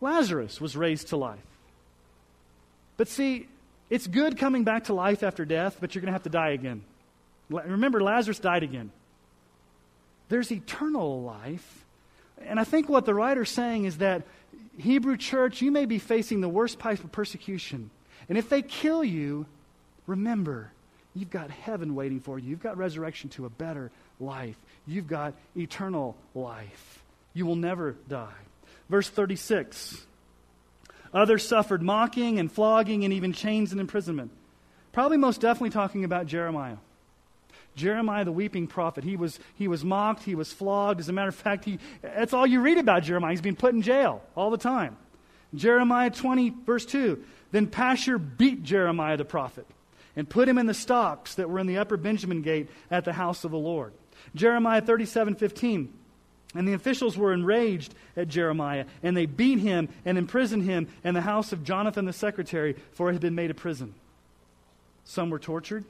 Lazarus 0.00 0.60
was 0.60 0.76
raised 0.76 1.08
to 1.08 1.16
life. 1.16 1.38
But 2.96 3.08
see, 3.08 3.48
it's 3.88 4.06
good 4.06 4.38
coming 4.38 4.64
back 4.64 4.84
to 4.84 4.94
life 4.94 5.22
after 5.22 5.44
death, 5.44 5.78
but 5.80 5.94
you're 5.94 6.00
going 6.00 6.08
to 6.08 6.12
have 6.12 6.24
to 6.24 6.30
die 6.30 6.50
again. 6.50 6.82
Remember, 7.48 8.02
Lazarus 8.02 8.38
died 8.38 8.62
again. 8.62 8.90
There's 10.28 10.50
eternal 10.50 11.22
life. 11.22 11.84
And 12.44 12.58
I 12.58 12.64
think 12.64 12.88
what 12.88 13.06
the 13.06 13.14
writer's 13.14 13.50
saying 13.50 13.84
is 13.84 13.98
that, 13.98 14.22
Hebrew 14.78 15.16
church, 15.16 15.62
you 15.62 15.70
may 15.70 15.86
be 15.86 15.98
facing 15.98 16.42
the 16.42 16.48
worst 16.50 16.78
type 16.78 17.02
of 17.02 17.10
persecution. 17.10 17.90
And 18.28 18.36
if 18.36 18.50
they 18.50 18.60
kill 18.60 19.02
you, 19.02 19.46
remember, 20.06 20.70
You've 21.16 21.30
got 21.30 21.50
heaven 21.50 21.94
waiting 21.94 22.20
for 22.20 22.38
you. 22.38 22.50
You've 22.50 22.62
got 22.62 22.76
resurrection 22.76 23.30
to 23.30 23.46
a 23.46 23.50
better 23.50 23.90
life. 24.20 24.56
You've 24.86 25.08
got 25.08 25.32
eternal 25.56 26.14
life. 26.34 27.02
You 27.32 27.46
will 27.46 27.56
never 27.56 27.96
die. 28.08 28.28
Verse 28.90 29.08
36 29.08 30.04
Others 31.14 31.48
suffered 31.48 31.82
mocking 31.82 32.38
and 32.38 32.52
flogging 32.52 33.04
and 33.04 33.14
even 33.14 33.32
chains 33.32 33.72
and 33.72 33.80
imprisonment. 33.80 34.30
Probably 34.92 35.16
most 35.16 35.40
definitely 35.40 35.70
talking 35.70 36.04
about 36.04 36.26
Jeremiah. 36.26 36.76
Jeremiah, 37.74 38.24
the 38.24 38.32
weeping 38.32 38.66
prophet, 38.66 39.04
he 39.04 39.16
was, 39.16 39.38
he 39.54 39.68
was 39.68 39.84
mocked, 39.84 40.22
he 40.22 40.34
was 40.34 40.52
flogged. 40.52 41.00
As 41.00 41.08
a 41.08 41.12
matter 41.12 41.28
of 41.28 41.34
fact, 41.34 41.64
he, 41.64 41.78
that's 42.02 42.34
all 42.34 42.46
you 42.46 42.60
read 42.60 42.78
about 42.78 43.02
Jeremiah. 43.02 43.30
He's 43.30 43.40
being 43.40 43.56
put 43.56 43.74
in 43.74 43.80
jail 43.82 44.22
all 44.34 44.50
the 44.50 44.58
time. 44.58 44.96
Jeremiah 45.54 46.10
20, 46.10 46.50
verse 46.66 46.84
2. 46.84 47.22
Then 47.52 47.66
Pashur 47.66 48.18
beat 48.36 48.62
Jeremiah 48.62 49.16
the 49.16 49.24
prophet 49.24 49.66
and 50.16 50.28
put 50.28 50.48
him 50.48 50.58
in 50.58 50.66
the 50.66 50.74
stocks 50.74 51.34
that 51.34 51.48
were 51.48 51.58
in 51.58 51.66
the 51.66 51.78
upper 51.78 51.96
Benjamin 51.96 52.42
gate 52.42 52.68
at 52.90 53.04
the 53.04 53.12
house 53.12 53.44
of 53.44 53.50
the 53.50 53.58
Lord. 53.58 53.92
Jeremiah 54.34 54.80
37 54.80 55.36
15. 55.36 55.92
And 56.54 56.66
the 56.66 56.72
officials 56.72 57.18
were 57.18 57.34
enraged 57.34 57.94
at 58.16 58.28
Jeremiah, 58.28 58.86
and 59.02 59.14
they 59.14 59.26
beat 59.26 59.58
him 59.58 59.90
and 60.06 60.16
imprisoned 60.16 60.62
him 60.62 60.88
in 61.04 61.12
the 61.12 61.20
house 61.20 61.52
of 61.52 61.64
Jonathan 61.64 62.06
the 62.06 62.14
secretary, 62.14 62.76
for 62.92 63.10
it 63.10 63.12
had 63.12 63.20
been 63.20 63.34
made 63.34 63.50
a 63.50 63.54
prison. 63.54 63.94
Some 65.04 65.28
were 65.28 65.38
tortured, 65.38 65.84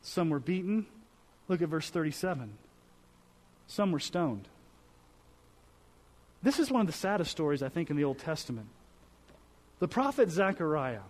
some 0.00 0.30
were 0.30 0.40
beaten. 0.40 0.86
Look 1.48 1.60
at 1.60 1.68
verse 1.68 1.90
37. 1.90 2.50
Some 3.66 3.92
were 3.92 4.00
stoned. 4.00 4.48
This 6.42 6.58
is 6.58 6.70
one 6.70 6.80
of 6.80 6.86
the 6.86 6.92
saddest 6.92 7.30
stories, 7.30 7.62
I 7.62 7.68
think, 7.68 7.90
in 7.90 7.96
the 7.96 8.04
Old 8.04 8.18
Testament. 8.18 8.68
The 9.80 9.88
prophet 9.88 10.30
Zechariah 10.30 11.00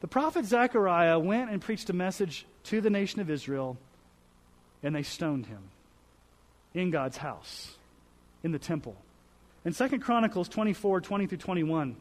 the 0.00 0.08
prophet 0.08 0.44
Zechariah 0.44 1.18
went 1.18 1.50
and 1.50 1.60
preached 1.60 1.90
a 1.90 1.92
message 1.92 2.46
to 2.64 2.80
the 2.80 2.90
nation 2.90 3.20
of 3.20 3.30
Israel, 3.30 3.76
and 4.82 4.94
they 4.94 5.02
stoned 5.02 5.46
him 5.46 5.62
in 6.74 6.90
God's 6.90 7.18
house, 7.18 7.76
in 8.42 8.52
the 8.52 8.58
temple. 8.58 8.96
In 9.64 9.74
2 9.74 9.98
Chronicles 9.98 10.48
24 10.48 11.02
20 11.02 11.26
through 11.26 11.38
21, 11.38 11.96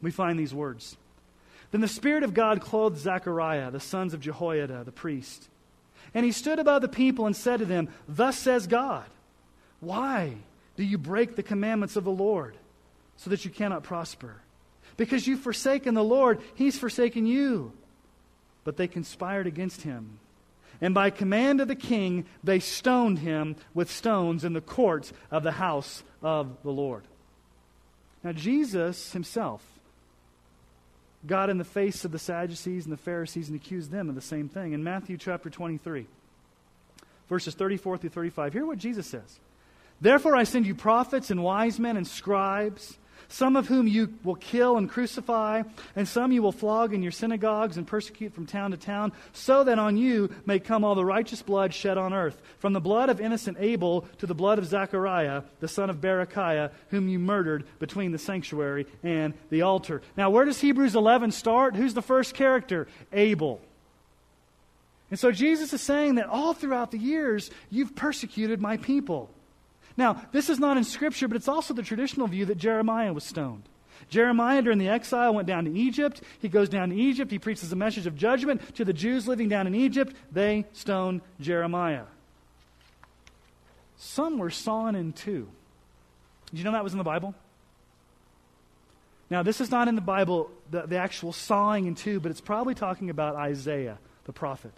we 0.00 0.10
find 0.10 0.38
these 0.38 0.52
words. 0.52 0.96
Then 1.70 1.80
the 1.80 1.88
Spirit 1.88 2.22
of 2.22 2.34
God 2.34 2.60
clothed 2.60 2.98
Zechariah, 2.98 3.70
the 3.70 3.80
sons 3.80 4.14
of 4.14 4.20
Jehoiada, 4.20 4.84
the 4.84 4.92
priest. 4.92 5.48
And 6.12 6.26
he 6.26 6.32
stood 6.32 6.58
above 6.58 6.82
the 6.82 6.88
people 6.88 7.26
and 7.26 7.34
said 7.34 7.60
to 7.60 7.64
them, 7.64 7.88
Thus 8.08 8.36
says 8.36 8.66
God, 8.66 9.06
Why 9.80 10.36
do 10.76 10.84
you 10.84 10.98
break 10.98 11.36
the 11.36 11.42
commandments 11.42 11.96
of 11.96 12.04
the 12.04 12.10
Lord 12.10 12.56
so 13.16 13.30
that 13.30 13.44
you 13.44 13.50
cannot 13.50 13.84
prosper? 13.84 14.36
Because 14.96 15.26
you've 15.26 15.40
forsaken 15.40 15.94
the 15.94 16.04
Lord, 16.04 16.40
He's 16.54 16.78
forsaken 16.78 17.26
you. 17.26 17.72
But 18.64 18.76
they 18.76 18.88
conspired 18.88 19.46
against 19.46 19.82
him. 19.82 20.18
And 20.80 20.94
by 20.94 21.10
command 21.10 21.60
of 21.60 21.68
the 21.68 21.76
king, 21.76 22.26
they 22.42 22.58
stoned 22.58 23.20
him 23.20 23.56
with 23.72 23.90
stones 23.90 24.44
in 24.44 24.52
the 24.52 24.60
courts 24.60 25.12
of 25.30 25.42
the 25.42 25.52
house 25.52 26.02
of 26.22 26.56
the 26.62 26.72
Lord. 26.72 27.04
Now, 28.24 28.32
Jesus 28.32 29.12
himself 29.12 29.62
got 31.26 31.50
in 31.50 31.58
the 31.58 31.64
face 31.64 32.04
of 32.04 32.10
the 32.10 32.18
Sadducees 32.18 32.84
and 32.84 32.92
the 32.92 32.96
Pharisees 32.96 33.48
and 33.48 33.56
accused 33.56 33.90
them 33.90 34.08
of 34.08 34.16
the 34.16 34.20
same 34.20 34.48
thing. 34.48 34.72
In 34.72 34.82
Matthew 34.82 35.16
chapter 35.16 35.50
23, 35.50 36.06
verses 37.28 37.54
34 37.54 37.98
through 37.98 38.10
35, 38.10 38.52
hear 38.52 38.66
what 38.66 38.78
Jesus 38.78 39.06
says. 39.06 39.38
Therefore, 40.00 40.34
I 40.34 40.42
send 40.42 40.66
you 40.66 40.74
prophets 40.74 41.30
and 41.30 41.44
wise 41.44 41.78
men 41.78 41.96
and 41.96 42.06
scribes 42.06 42.98
some 43.32 43.56
of 43.56 43.66
whom 43.66 43.88
you 43.88 44.12
will 44.24 44.34
kill 44.34 44.76
and 44.76 44.90
crucify, 44.90 45.62
and 45.96 46.06
some 46.06 46.32
you 46.32 46.42
will 46.42 46.52
flog 46.52 46.92
in 46.92 47.02
your 47.02 47.10
synagogues 47.10 47.78
and 47.78 47.86
persecute 47.86 48.34
from 48.34 48.44
town 48.44 48.72
to 48.72 48.76
town, 48.76 49.10
so 49.32 49.64
that 49.64 49.78
on 49.78 49.96
you 49.96 50.28
may 50.44 50.58
come 50.58 50.84
all 50.84 50.94
the 50.94 51.04
righteous 51.04 51.40
blood 51.40 51.72
shed 51.72 51.96
on 51.96 52.12
earth, 52.12 52.40
from 52.58 52.74
the 52.74 52.80
blood 52.80 53.08
of 53.08 53.22
innocent 53.22 53.56
Abel 53.58 54.02
to 54.18 54.26
the 54.26 54.34
blood 54.34 54.58
of 54.58 54.66
Zechariah, 54.66 55.42
the 55.60 55.68
son 55.68 55.88
of 55.88 55.96
Berechiah, 55.96 56.72
whom 56.90 57.08
you 57.08 57.18
murdered 57.18 57.64
between 57.78 58.12
the 58.12 58.18
sanctuary 58.18 58.86
and 59.02 59.32
the 59.48 59.62
altar. 59.62 60.02
Now, 60.14 60.28
where 60.28 60.44
does 60.44 60.60
Hebrews 60.60 60.94
11 60.94 61.32
start? 61.32 61.74
Who's 61.74 61.94
the 61.94 62.02
first 62.02 62.34
character? 62.34 62.86
Abel. 63.14 63.62
And 65.10 65.18
so 65.18 65.32
Jesus 65.32 65.72
is 65.72 65.80
saying 65.80 66.16
that 66.16 66.26
all 66.26 66.52
throughout 66.52 66.90
the 66.90 66.98
years, 66.98 67.50
you've 67.70 67.96
persecuted 67.96 68.60
my 68.60 68.76
people. 68.76 69.30
Now, 69.96 70.22
this 70.32 70.48
is 70.48 70.58
not 70.58 70.76
in 70.76 70.84
Scripture, 70.84 71.28
but 71.28 71.36
it's 71.36 71.48
also 71.48 71.74
the 71.74 71.82
traditional 71.82 72.26
view 72.26 72.46
that 72.46 72.58
Jeremiah 72.58 73.12
was 73.12 73.24
stoned. 73.24 73.64
Jeremiah, 74.08 74.62
during 74.62 74.78
the 74.78 74.88
exile, 74.88 75.34
went 75.34 75.46
down 75.46 75.64
to 75.64 75.72
Egypt. 75.72 76.22
He 76.40 76.48
goes 76.48 76.68
down 76.68 76.90
to 76.90 76.96
Egypt. 76.96 77.30
He 77.30 77.38
preaches 77.38 77.72
a 77.72 77.76
message 77.76 78.06
of 78.06 78.16
judgment 78.16 78.74
to 78.76 78.84
the 78.84 78.92
Jews 78.92 79.28
living 79.28 79.48
down 79.48 79.66
in 79.66 79.74
Egypt. 79.74 80.14
They 80.30 80.66
stone 80.72 81.22
Jeremiah. 81.40 82.04
some 83.96 84.38
were 84.38 84.50
sawn 84.50 84.94
in 84.96 85.12
two. 85.12 85.48
Did 86.50 86.58
you 86.58 86.64
know 86.64 86.72
that 86.72 86.84
was 86.84 86.92
in 86.92 86.98
the 86.98 87.04
Bible? 87.04 87.34
Now, 89.30 89.42
this 89.42 89.62
is 89.62 89.70
not 89.70 89.88
in 89.88 89.94
the 89.94 90.02
Bible, 90.02 90.50
the, 90.70 90.82
the 90.82 90.98
actual 90.98 91.32
sawing 91.32 91.86
in 91.86 91.94
two, 91.94 92.20
but 92.20 92.30
it's 92.30 92.40
probably 92.40 92.74
talking 92.74 93.08
about 93.08 93.34
Isaiah, 93.34 93.98
the 94.24 94.32
prophet. 94.32 94.74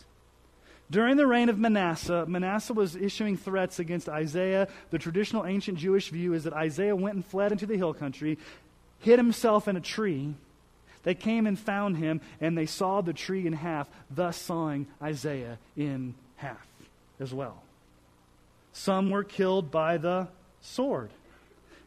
During 0.90 1.16
the 1.16 1.26
reign 1.26 1.48
of 1.48 1.58
Manasseh, 1.58 2.26
Manasseh 2.28 2.74
was 2.74 2.94
issuing 2.94 3.36
threats 3.36 3.78
against 3.78 4.08
Isaiah. 4.08 4.68
The 4.90 4.98
traditional 4.98 5.46
ancient 5.46 5.78
Jewish 5.78 6.10
view 6.10 6.34
is 6.34 6.44
that 6.44 6.52
Isaiah 6.52 6.94
went 6.94 7.16
and 7.16 7.24
fled 7.24 7.52
into 7.52 7.66
the 7.66 7.76
hill 7.76 7.94
country, 7.94 8.38
hid 9.00 9.18
himself 9.18 9.66
in 9.66 9.76
a 9.76 9.80
tree. 9.80 10.34
They 11.02 11.14
came 11.14 11.46
and 11.46 11.58
found 11.58 11.96
him, 11.96 12.20
and 12.40 12.56
they 12.56 12.66
saw 12.66 13.00
the 13.00 13.12
tree 13.12 13.46
in 13.46 13.54
half, 13.54 13.88
thus 14.10 14.36
sawing 14.36 14.86
Isaiah 15.02 15.58
in 15.76 16.14
half 16.36 16.66
as 17.18 17.32
well. 17.32 17.62
Some 18.72 19.10
were 19.10 19.24
killed 19.24 19.70
by 19.70 19.96
the 19.98 20.28
sword. 20.60 21.10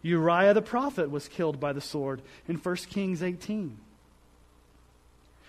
Uriah 0.01 0.53
the 0.53 0.61
prophet 0.61 1.11
was 1.11 1.27
killed 1.27 1.59
by 1.59 1.73
the 1.73 1.81
sword 1.81 2.21
in 2.47 2.55
1 2.55 2.75
Kings 2.89 3.21
18. 3.21 3.77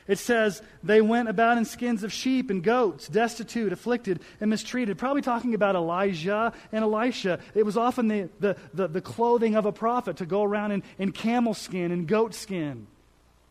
It 0.09 0.19
says 0.19 0.63
they 0.83 1.03
went 1.03 1.29
about 1.29 1.59
in 1.59 1.67
skins 1.67 2.03
of 2.03 2.13
sheep 2.13 2.49
and 2.51 2.63
goats, 2.63 3.09
destitute, 3.09 3.75
afflicted, 3.75 4.21
and 4.41 4.49
mistreated. 4.49 4.97
Probably 4.97 5.21
talking 5.21 5.55
about 5.55 5.77
Elijah 5.77 6.55
and 6.73 6.83
Elisha. 6.83 7.39
It 7.55 7.65
was 7.65 7.77
often 7.77 8.09
the, 8.09 8.31
the, 8.41 8.57
the, 8.73 8.89
the 8.89 9.01
clothing 9.03 9.55
of 9.55 9.67
a 9.67 9.73
prophet 9.73 10.17
to 10.17 10.27
go 10.27 10.43
around 10.43 10.73
in, 10.73 10.83
in 10.99 11.13
camel 11.13 11.53
skin 11.53 11.93
and 11.93 12.09
goat 12.09 12.35
skin. 12.35 12.87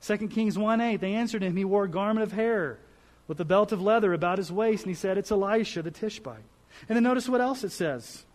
2 0.02 0.28
Kings 0.30 0.58
1 0.58 0.82
8, 0.82 1.00
they 1.00 1.14
answered 1.14 1.44
him. 1.44 1.56
He 1.56 1.64
wore 1.64 1.86
a 1.86 1.90
garment 1.90 2.24
of 2.24 2.32
hair 2.32 2.80
with 3.28 3.40
a 3.40 3.46
belt 3.46 3.72
of 3.72 3.82
leather 3.82 4.14
about 4.14 4.40
his 4.40 4.52
waist, 4.52 4.84
and 4.84 4.90
he 4.90 4.96
said, 4.96 5.18
It's 5.18 5.32
Elijah 5.32 5.84
the 5.84 5.92
Tishbite. 5.92 6.44
And 6.90 6.96
then 6.96 7.04
notice 7.04 7.30
what 7.30 7.42
else 7.42 7.64
it 7.64 7.72
says 7.72 8.26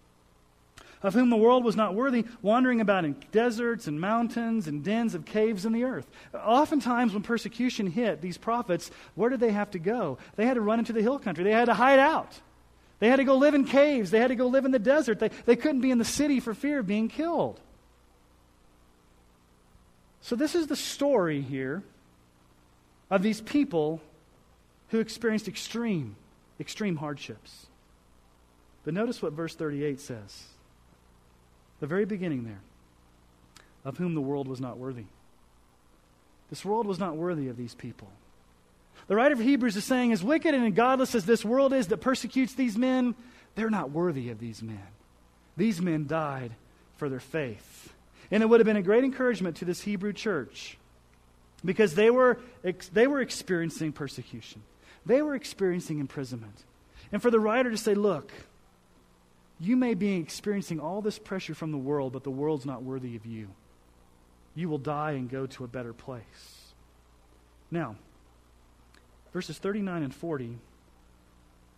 of 1.02 1.14
whom 1.14 1.30
the 1.30 1.36
world 1.36 1.64
was 1.64 1.76
not 1.76 1.94
worthy, 1.94 2.24
wandering 2.42 2.80
about 2.80 3.04
in 3.04 3.16
deserts 3.32 3.86
and 3.86 4.00
mountains 4.00 4.66
and 4.68 4.84
dens 4.84 5.14
of 5.14 5.24
caves 5.24 5.64
in 5.64 5.72
the 5.72 5.84
earth. 5.84 6.06
Oftentimes, 6.34 7.12
when 7.12 7.22
persecution 7.22 7.88
hit 7.88 8.20
these 8.20 8.38
prophets, 8.38 8.90
where 9.14 9.30
did 9.30 9.40
they 9.40 9.52
have 9.52 9.70
to 9.72 9.78
go? 9.78 10.18
They 10.36 10.46
had 10.46 10.54
to 10.54 10.60
run 10.60 10.78
into 10.78 10.92
the 10.92 11.02
hill 11.02 11.18
country, 11.18 11.44
they 11.44 11.52
had 11.52 11.66
to 11.66 11.74
hide 11.74 11.98
out. 11.98 12.40
They 13.02 13.08
had 13.08 13.16
to 13.16 13.24
go 13.24 13.34
live 13.34 13.54
in 13.54 13.64
caves. 13.64 14.12
They 14.12 14.20
had 14.20 14.28
to 14.28 14.36
go 14.36 14.46
live 14.46 14.64
in 14.64 14.70
the 14.70 14.78
desert. 14.78 15.18
They, 15.18 15.30
they 15.44 15.56
couldn't 15.56 15.80
be 15.80 15.90
in 15.90 15.98
the 15.98 16.04
city 16.04 16.38
for 16.38 16.54
fear 16.54 16.78
of 16.78 16.86
being 16.86 17.08
killed. 17.08 17.58
So, 20.20 20.36
this 20.36 20.54
is 20.54 20.68
the 20.68 20.76
story 20.76 21.40
here 21.40 21.82
of 23.10 23.24
these 23.24 23.40
people 23.40 24.00
who 24.90 25.00
experienced 25.00 25.48
extreme, 25.48 26.14
extreme 26.60 26.94
hardships. 26.94 27.66
But 28.84 28.94
notice 28.94 29.20
what 29.20 29.32
verse 29.32 29.56
38 29.56 30.00
says 30.00 30.44
the 31.82 31.88
very 31.88 32.04
beginning 32.04 32.44
there, 32.44 32.60
of 33.84 33.98
whom 33.98 34.14
the 34.14 34.20
world 34.20 34.46
was 34.46 34.60
not 34.60 34.78
worthy. 34.78 35.06
This 36.48 36.64
world 36.64 36.86
was 36.86 37.00
not 37.00 37.16
worthy 37.16 37.48
of 37.48 37.56
these 37.56 37.74
people. 37.74 38.06
The 39.08 39.16
writer 39.16 39.34
of 39.34 39.40
Hebrews 39.40 39.76
is 39.76 39.82
saying, 39.82 40.12
as 40.12 40.22
wicked 40.22 40.54
and 40.54 40.76
godless 40.76 41.16
as 41.16 41.26
this 41.26 41.44
world 41.44 41.72
is 41.72 41.88
that 41.88 41.96
persecutes 41.96 42.54
these 42.54 42.78
men, 42.78 43.16
they're 43.56 43.68
not 43.68 43.90
worthy 43.90 44.30
of 44.30 44.38
these 44.38 44.62
men. 44.62 44.86
These 45.56 45.82
men 45.82 46.06
died 46.06 46.52
for 46.98 47.08
their 47.08 47.18
faith. 47.18 47.92
And 48.30 48.44
it 48.44 48.46
would 48.46 48.60
have 48.60 48.66
been 48.66 48.76
a 48.76 48.82
great 48.82 49.02
encouragement 49.02 49.56
to 49.56 49.64
this 49.64 49.80
Hebrew 49.80 50.12
church 50.12 50.78
because 51.64 51.96
they 51.96 52.10
were, 52.10 52.38
they 52.92 53.08
were 53.08 53.20
experiencing 53.20 53.90
persecution, 53.90 54.62
they 55.04 55.20
were 55.20 55.34
experiencing 55.34 55.98
imprisonment. 55.98 56.62
And 57.10 57.20
for 57.20 57.32
the 57.32 57.40
writer 57.40 57.72
to 57.72 57.76
say, 57.76 57.96
look, 57.96 58.30
you 59.62 59.76
may 59.76 59.94
be 59.94 60.16
experiencing 60.16 60.80
all 60.80 61.00
this 61.00 61.20
pressure 61.20 61.54
from 61.54 61.70
the 61.70 61.78
world, 61.78 62.12
but 62.12 62.24
the 62.24 62.30
world's 62.30 62.66
not 62.66 62.82
worthy 62.82 63.14
of 63.14 63.24
you. 63.24 63.48
You 64.56 64.68
will 64.68 64.78
die 64.78 65.12
and 65.12 65.30
go 65.30 65.46
to 65.46 65.62
a 65.62 65.68
better 65.68 65.92
place. 65.92 66.72
Now, 67.70 67.94
verses 69.32 69.58
39 69.58 70.02
and 70.02 70.12
40 70.12 70.58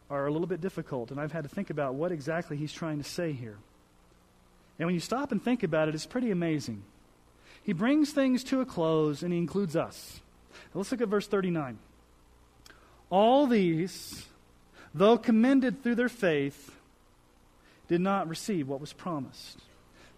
are 0.09 0.27
a 0.27 0.33
little 0.33 0.47
bit 0.47 0.63
difficult, 0.63 1.11
and 1.11 1.21
I've 1.21 1.33
had 1.33 1.45
to 1.45 1.51
think 1.51 1.69
about 1.69 1.95
what 1.95 2.11
exactly 2.11 2.57
he's 2.57 2.73
trying 2.73 3.03
to 3.03 3.09
say 3.09 3.33
here. 3.33 3.59
And 4.79 4.87
when 4.87 4.95
you 4.95 5.01
stop 5.01 5.31
and 5.31 5.43
think 5.43 5.63
about 5.63 5.89
it, 5.89 5.95
it's 5.95 6.07
pretty 6.07 6.31
amazing. 6.31 6.83
He 7.63 7.75
brings 7.75 8.13
things 8.13 8.43
to 8.45 8.63
a 8.63 8.67
close, 8.67 9.23
and 9.23 9.31
he 9.31 9.39
includes 9.39 9.77
us. 9.77 10.21
Now 10.73 10.79
let's 10.79 10.91
look 10.91 11.03
at 11.03 11.09
verse 11.09 11.27
39. 11.27 11.79
All 13.11 13.47
these, 13.47 14.27
though 14.95 15.19
commended 15.19 15.83
through 15.83 15.97
their 15.97 16.09
faith, 16.09 16.75
did 17.89 18.01
not 18.01 18.29
receive 18.29 18.69
what 18.69 18.81
was 18.81 18.93
promised. 18.93 19.59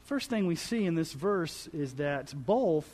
First 0.05 0.31
thing 0.31 0.47
we 0.47 0.55
see 0.55 0.85
in 0.85 0.95
this 0.95 1.13
verse 1.13 1.69
is 1.73 1.95
that 1.95 2.33
both 2.35 2.89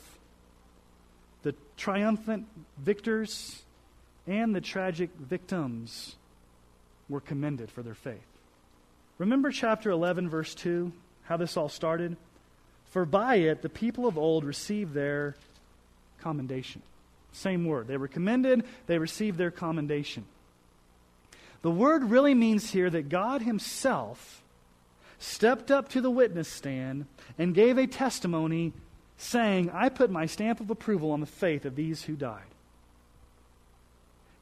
the 1.43 1.53
triumphant 1.77 2.47
victors 2.77 3.61
and 4.25 4.55
the 4.55 4.61
tragic 4.61 5.11
victims 5.19 6.15
were 7.09 7.19
commended 7.19 7.69
for 7.69 7.83
their 7.83 7.93
faith. 7.93 8.25
Remember 9.17 9.51
chapter 9.51 9.91
11, 9.91 10.29
verse 10.29 10.55
2, 10.55 10.91
how 11.25 11.37
this 11.37 11.55
all 11.55 11.69
started? 11.69 12.17
For 12.87 13.05
by 13.05 13.35
it 13.35 13.61
the 13.61 13.69
people 13.69 14.07
of 14.07 14.17
old 14.17 14.43
received 14.43 14.93
their 14.93 15.35
commendation. 16.21 16.81
Same 17.31 17.65
word. 17.65 17.87
They 17.87 17.97
were 17.97 18.07
commended, 18.07 18.63
they 18.87 18.97
received 18.97 19.37
their 19.37 19.51
commendation. 19.51 20.25
The 21.61 21.71
word 21.71 22.05
really 22.05 22.33
means 22.33 22.71
here 22.71 22.89
that 22.89 23.09
God 23.09 23.41
Himself 23.41 24.42
stepped 25.23 25.71
up 25.71 25.89
to 25.89 26.01
the 26.01 26.11
witness 26.11 26.47
stand 26.47 27.05
and 27.37 27.55
gave 27.55 27.77
a 27.77 27.87
testimony 27.87 28.73
saying, 29.17 29.69
I 29.73 29.89
put 29.89 30.11
my 30.11 30.25
stamp 30.25 30.59
of 30.59 30.69
approval 30.69 31.11
on 31.11 31.21
the 31.21 31.25
faith 31.25 31.65
of 31.65 31.75
these 31.75 32.03
who 32.03 32.15
died. 32.15 32.41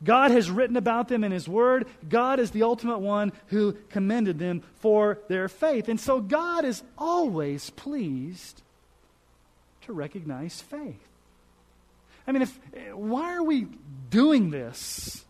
God 0.03 0.31
has 0.31 0.49
written 0.49 0.77
about 0.77 1.07
them 1.07 1.23
in 1.23 1.31
His 1.31 1.47
Word. 1.47 1.87
God 2.09 2.39
is 2.39 2.49
the 2.51 2.63
ultimate 2.63 2.97
one 2.97 3.31
who 3.47 3.73
commended 3.89 4.39
them 4.39 4.63
for 4.79 5.19
their 5.27 5.47
faith. 5.47 5.87
And 5.87 5.99
so 5.99 6.19
God 6.19 6.65
is 6.65 6.81
always 6.97 7.69
pleased 7.69 8.63
to 9.81 9.93
recognize 9.93 10.59
faith. 10.61 11.07
I 12.25 12.31
mean, 12.31 12.41
if, 12.41 12.59
eh, 12.73 12.91
why 12.93 13.35
are 13.35 13.43
we 13.43 13.67
doing 14.09 14.49
this 14.49 15.20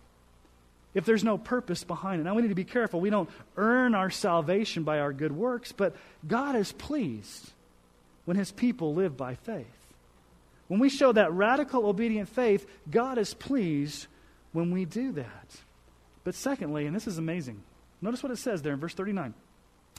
if 0.93 1.05
there's 1.05 1.23
no 1.23 1.37
purpose 1.37 1.83
behind 1.83 2.21
it. 2.21 2.23
Now 2.23 2.35
we 2.35 2.41
need 2.41 2.49
to 2.49 2.55
be 2.55 2.63
careful. 2.63 2.99
We 2.99 3.09
don't 3.09 3.29
earn 3.57 3.95
our 3.95 4.09
salvation 4.09 4.83
by 4.83 4.99
our 4.99 5.13
good 5.13 5.31
works, 5.31 5.71
but 5.71 5.95
God 6.27 6.55
is 6.55 6.71
pleased 6.71 7.51
when 8.25 8.37
his 8.37 8.51
people 8.51 8.93
live 8.93 9.15
by 9.17 9.35
faith. 9.35 9.65
When 10.67 10.79
we 10.79 10.89
show 10.89 11.11
that 11.11 11.33
radical 11.33 11.85
obedient 11.85 12.29
faith, 12.29 12.65
God 12.89 13.17
is 13.17 13.33
pleased 13.33 14.07
when 14.53 14.71
we 14.71 14.85
do 14.85 15.11
that. 15.13 15.55
But 16.23 16.35
secondly, 16.35 16.85
and 16.85 16.95
this 16.95 17.07
is 17.07 17.17
amazing, 17.17 17.61
notice 18.01 18.23
what 18.23 18.31
it 18.31 18.37
says 18.37 18.61
there 18.61 18.73
in 18.73 18.79
verse 18.79 18.93
39. 18.93 19.33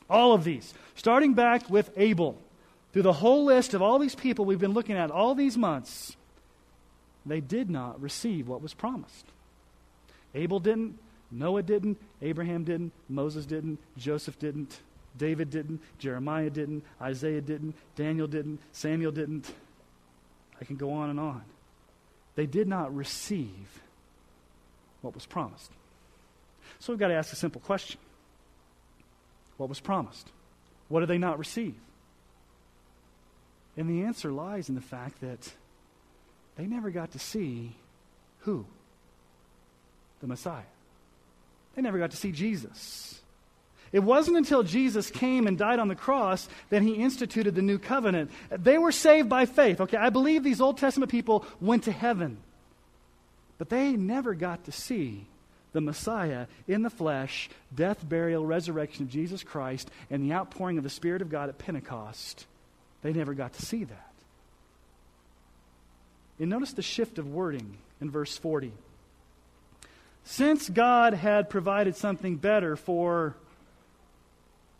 All 0.08 0.32
of 0.32 0.44
these, 0.44 0.72
starting 0.94 1.34
back 1.34 1.68
with 1.68 1.90
Abel, 1.96 2.38
through 2.92 3.02
the 3.02 3.12
whole 3.12 3.44
list 3.44 3.74
of 3.74 3.82
all 3.82 3.98
these 3.98 4.14
people 4.14 4.44
we've 4.44 4.58
been 4.58 4.74
looking 4.74 4.96
at 4.96 5.10
all 5.10 5.34
these 5.34 5.56
months, 5.56 6.16
they 7.24 7.40
did 7.40 7.70
not 7.70 8.00
receive 8.00 8.48
what 8.48 8.62
was 8.62 8.74
promised. 8.74 9.26
Abel 10.34 10.60
didn't, 10.60 10.98
Noah 11.30 11.62
didn't, 11.62 11.98
Abraham 12.20 12.64
didn't, 12.64 12.92
Moses 13.08 13.46
didn't, 13.46 13.78
Joseph 13.96 14.38
didn't, 14.38 14.80
David 15.16 15.50
didn't, 15.50 15.80
Jeremiah 15.98 16.50
didn't, 16.50 16.84
Isaiah 17.00 17.40
didn't, 17.40 17.74
Daniel 17.96 18.26
didn't, 18.26 18.60
Samuel 18.72 19.12
didn't. 19.12 19.52
I 20.60 20.64
can 20.64 20.76
go 20.76 20.92
on 20.92 21.10
and 21.10 21.18
on. 21.18 21.42
They 22.34 22.46
did 22.46 22.68
not 22.68 22.94
receive 22.94 23.82
what 25.00 25.14
was 25.14 25.26
promised. 25.26 25.70
So 26.78 26.92
we've 26.92 27.00
got 27.00 27.08
to 27.08 27.14
ask 27.14 27.32
a 27.32 27.36
simple 27.36 27.60
question 27.60 28.00
What 29.56 29.68
was 29.68 29.80
promised? 29.80 30.30
What 30.88 31.00
did 31.00 31.08
they 31.08 31.18
not 31.18 31.38
receive? 31.38 31.74
And 33.76 33.88
the 33.88 34.04
answer 34.04 34.30
lies 34.30 34.68
in 34.68 34.74
the 34.74 34.80
fact 34.82 35.20
that 35.20 35.52
they 36.56 36.66
never 36.66 36.90
got 36.90 37.12
to 37.12 37.18
see 37.18 37.76
who? 38.40 38.66
The 40.22 40.26
Messiah. 40.26 40.62
They 41.74 41.82
never 41.82 41.98
got 41.98 42.12
to 42.12 42.16
see 42.16 42.32
Jesus. 42.32 43.20
It 43.92 44.02
wasn't 44.02 44.38
until 44.38 44.62
Jesus 44.62 45.10
came 45.10 45.46
and 45.46 45.58
died 45.58 45.78
on 45.78 45.88
the 45.88 45.94
cross 45.94 46.48
that 46.70 46.80
he 46.80 46.94
instituted 46.94 47.54
the 47.54 47.60
new 47.60 47.78
covenant. 47.78 48.30
They 48.50 48.78
were 48.78 48.92
saved 48.92 49.28
by 49.28 49.44
faith. 49.44 49.82
Okay, 49.82 49.98
I 49.98 50.08
believe 50.08 50.42
these 50.42 50.62
Old 50.62 50.78
Testament 50.78 51.10
people 51.10 51.44
went 51.60 51.84
to 51.84 51.92
heaven. 51.92 52.38
But 53.58 53.68
they 53.68 53.92
never 53.92 54.34
got 54.34 54.64
to 54.64 54.72
see 54.72 55.26
the 55.72 55.82
Messiah 55.82 56.46
in 56.66 56.82
the 56.82 56.90
flesh, 56.90 57.50
death, 57.74 58.06
burial, 58.06 58.46
resurrection 58.46 59.04
of 59.04 59.10
Jesus 59.10 59.42
Christ, 59.42 59.90
and 60.10 60.24
the 60.24 60.34
outpouring 60.34 60.78
of 60.78 60.84
the 60.84 60.90
Spirit 60.90 61.20
of 61.20 61.30
God 61.30 61.50
at 61.50 61.58
Pentecost. 61.58 62.46
They 63.02 63.12
never 63.12 63.34
got 63.34 63.52
to 63.54 63.62
see 63.62 63.84
that. 63.84 64.12
And 66.38 66.48
notice 66.48 66.72
the 66.72 66.82
shift 66.82 67.18
of 67.18 67.28
wording 67.28 67.76
in 68.00 68.10
verse 68.10 68.36
40. 68.38 68.72
Since 70.24 70.68
God 70.68 71.14
had 71.14 71.50
provided 71.50 71.96
something 71.96 72.36
better 72.36 72.76
for 72.76 73.36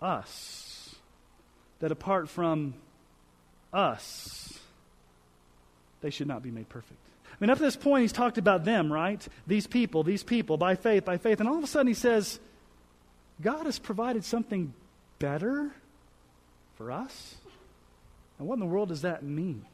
us. 0.01 0.95
That 1.81 1.93
apart 1.93 2.29
from 2.29 2.75
us, 3.73 4.59
they 6.01 6.11
should 6.11 6.29
not 6.29 6.43
be 6.43 6.51
made 6.51 6.69
perfect. 6.69 7.01
I 7.29 7.35
mean, 7.41 7.51
up 7.51 7.59
to 7.59 7.65
this 7.65 7.77
point, 7.77 8.03
he's 8.03 8.13
talked 8.13 8.39
about 8.39 8.65
them, 8.65 8.93
right? 8.93 9.27
These 9.47 9.67
people, 9.67 10.05
these 10.05 10.23
people, 10.23 10.57
by 10.57 10.77
faith, 10.77 11.05
by 11.05 11.17
faith. 11.17 11.41
And 11.41 11.49
all 11.49 11.59
of 11.59 11.65
a 11.65 11.67
sudden, 11.67 11.89
he 11.89 11.95
says, 11.95 12.39
God 13.41 13.67
has 13.67 13.79
provided 13.79 14.25
something 14.25 14.75
better 15.19 15.73
for 16.77 16.93
us? 16.93 17.37
And 18.39 18.49
what 18.49 18.55
in 18.55 18.61
the 18.61 18.67
world 18.67 18.89
does 18.89 19.03
that 19.03 19.23
mean? 19.23 19.65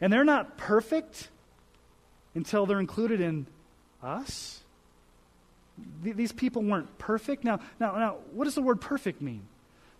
And 0.00 0.12
they're 0.12 0.24
not 0.24 0.56
perfect 0.56 1.28
until 2.34 2.66
they're 2.66 2.80
included 2.80 3.20
in 3.20 3.46
us? 4.02 4.60
These 6.02 6.32
people 6.32 6.62
weren't 6.62 6.98
perfect. 6.98 7.44
Now, 7.44 7.60
now, 7.80 7.96
now, 7.96 8.16
what 8.32 8.44
does 8.44 8.54
the 8.54 8.62
word 8.62 8.80
perfect 8.80 9.20
mean? 9.20 9.42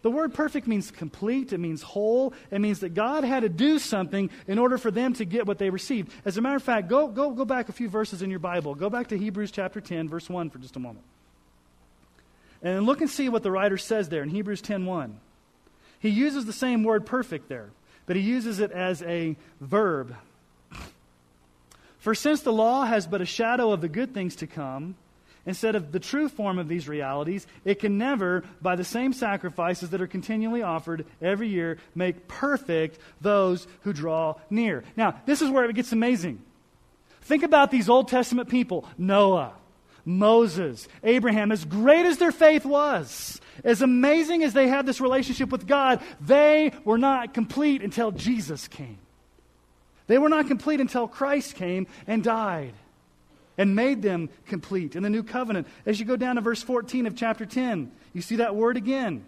The 0.03 0.11
word 0.11 0.33
perfect 0.33 0.69
means 0.69 0.93
complete, 0.93 1.53
it 1.53 1.59
means 1.59 1.83
whole, 1.83 2.33
it 2.53 2.61
means 2.61 2.81
that 2.81 2.91
God 2.91 3.25
had 3.25 3.41
to 3.41 3.49
do 3.49 3.81
something 3.81 4.31
in 4.47 4.59
order 4.59 4.79
for 4.79 4.93
them 4.93 5.13
to 5.15 5.25
get 5.25 5.45
what 5.45 5.59
they 5.59 5.71
received. 5.71 6.13
As 6.25 6.37
a 6.37 6.41
matter 6.41 6.55
of 6.55 6.63
fact, 6.63 6.89
go, 6.89 7.09
go, 7.09 7.31
go 7.31 7.45
back 7.45 7.69
a 7.69 7.73
few 7.73 7.89
verses 7.89 8.23
in 8.23 8.31
your 8.31 8.39
Bible. 8.39 8.77
Go 8.77 8.89
back 8.91 9.09
to 9.09 9.19
Hebrews 9.19 9.51
chapter 9.51 9.81
10, 9.81 10.09
verse 10.09 10.31
1 10.31 10.51
for 10.51 10.59
just 10.59 10.77
a 10.77 10.79
moment. 10.79 11.05
And 12.63 12.87
look 12.87 13.01
and 13.01 13.11
see 13.11 13.29
what 13.29 13.43
the 13.43 13.51
writer 13.51 13.77
says 13.77 14.09
there 14.09 14.23
in 14.23 14.31
Hebrews 14.31 14.63
10:1. 14.63 15.15
He 16.01 16.09
uses 16.09 16.45
the 16.45 16.53
same 16.53 16.85
word 16.85 17.07
perfect 17.07 17.49
there, 17.49 17.71
but 18.07 18.17
he 18.17 18.23
uses 18.23 18.61
it 18.61 18.71
as 18.71 19.03
a 19.03 19.37
verb. 19.61 20.15
For 21.99 22.15
since 22.15 22.41
the 22.43 22.53
law 22.53 22.85
has 22.85 23.07
but 23.07 23.21
a 23.21 23.27
shadow 23.27 23.73
of 23.73 23.81
the 23.81 23.89
good 23.89 24.15
things 24.15 24.37
to 24.37 24.47
come, 24.47 24.97
instead 25.47 25.75
of 25.75 25.93
the 25.93 26.01
true 26.01 26.29
form 26.29 26.59
of 26.59 26.69
these 26.69 26.89
realities, 26.89 27.47
it 27.65 27.79
can 27.79 27.99
never, 27.99 28.45
by 28.61 28.77
the 28.77 28.85
same 28.85 29.13
sacrifices 29.13 29.91
that 29.91 30.01
are 30.01 30.07
continually 30.07 30.63
offered 30.63 31.07
every 31.23 31.49
year, 31.49 31.79
make 31.95 32.29
perfect 32.29 32.99
those 33.21 33.67
who 33.83 33.93
draw 33.93 34.35
near. 34.51 34.85
Now, 34.97 35.21
this 35.27 35.43
is 35.43 35.51
where 35.51 35.65
it 35.65 35.75
gets 35.75 35.93
amazing. 35.93 36.43
Think 37.23 37.43
about 37.43 37.71
these 37.71 37.89
Old 37.89 38.09
Testament 38.09 38.49
people 38.49 38.87
Noah, 38.97 39.53
Moses, 40.05 40.89
Abraham, 41.03 41.53
as 41.53 41.65
great 41.65 42.07
as 42.07 42.19
their 42.19 42.33
faith 42.33 42.65
was, 42.65 43.41
as 43.65 43.83
amazing 43.83 44.43
as 44.43 44.53
they 44.53 44.69
had 44.69 44.87
this 44.87 45.01
relationship 45.01 45.51
with 45.51 45.67
God, 45.67 46.01
they 46.21 46.73
were 46.85 46.99
not 46.99 47.35
complete 47.35 47.83
until 47.83 48.11
Jesus 48.11 48.69
came. 48.69 48.99
They 50.07 50.19
were 50.19 50.31
not 50.31 50.47
complete 50.47 50.81
until 50.81 51.07
Christ 51.07 51.55
came 51.55 51.87
and 52.07 52.25
died 52.25 52.73
and 53.59 53.75
made 53.75 54.01
them 54.01 54.31
complete 54.47 54.97
in 54.97 55.03
the 55.03 55.11
new 55.11 55.25
covenant. 55.25 55.67
As 55.85 55.99
you 55.99 56.07
go 56.07 56.17
down 56.17 56.37
to 56.37 56.41
verse 56.41 56.63
14 56.63 57.07
of 57.07 57.17
chapter 57.17 57.45
10, 57.45 57.91
you 58.15 58.23
see 58.23 58.37
that 58.37 58.57
word 58.57 58.77
again. 58.77 59.27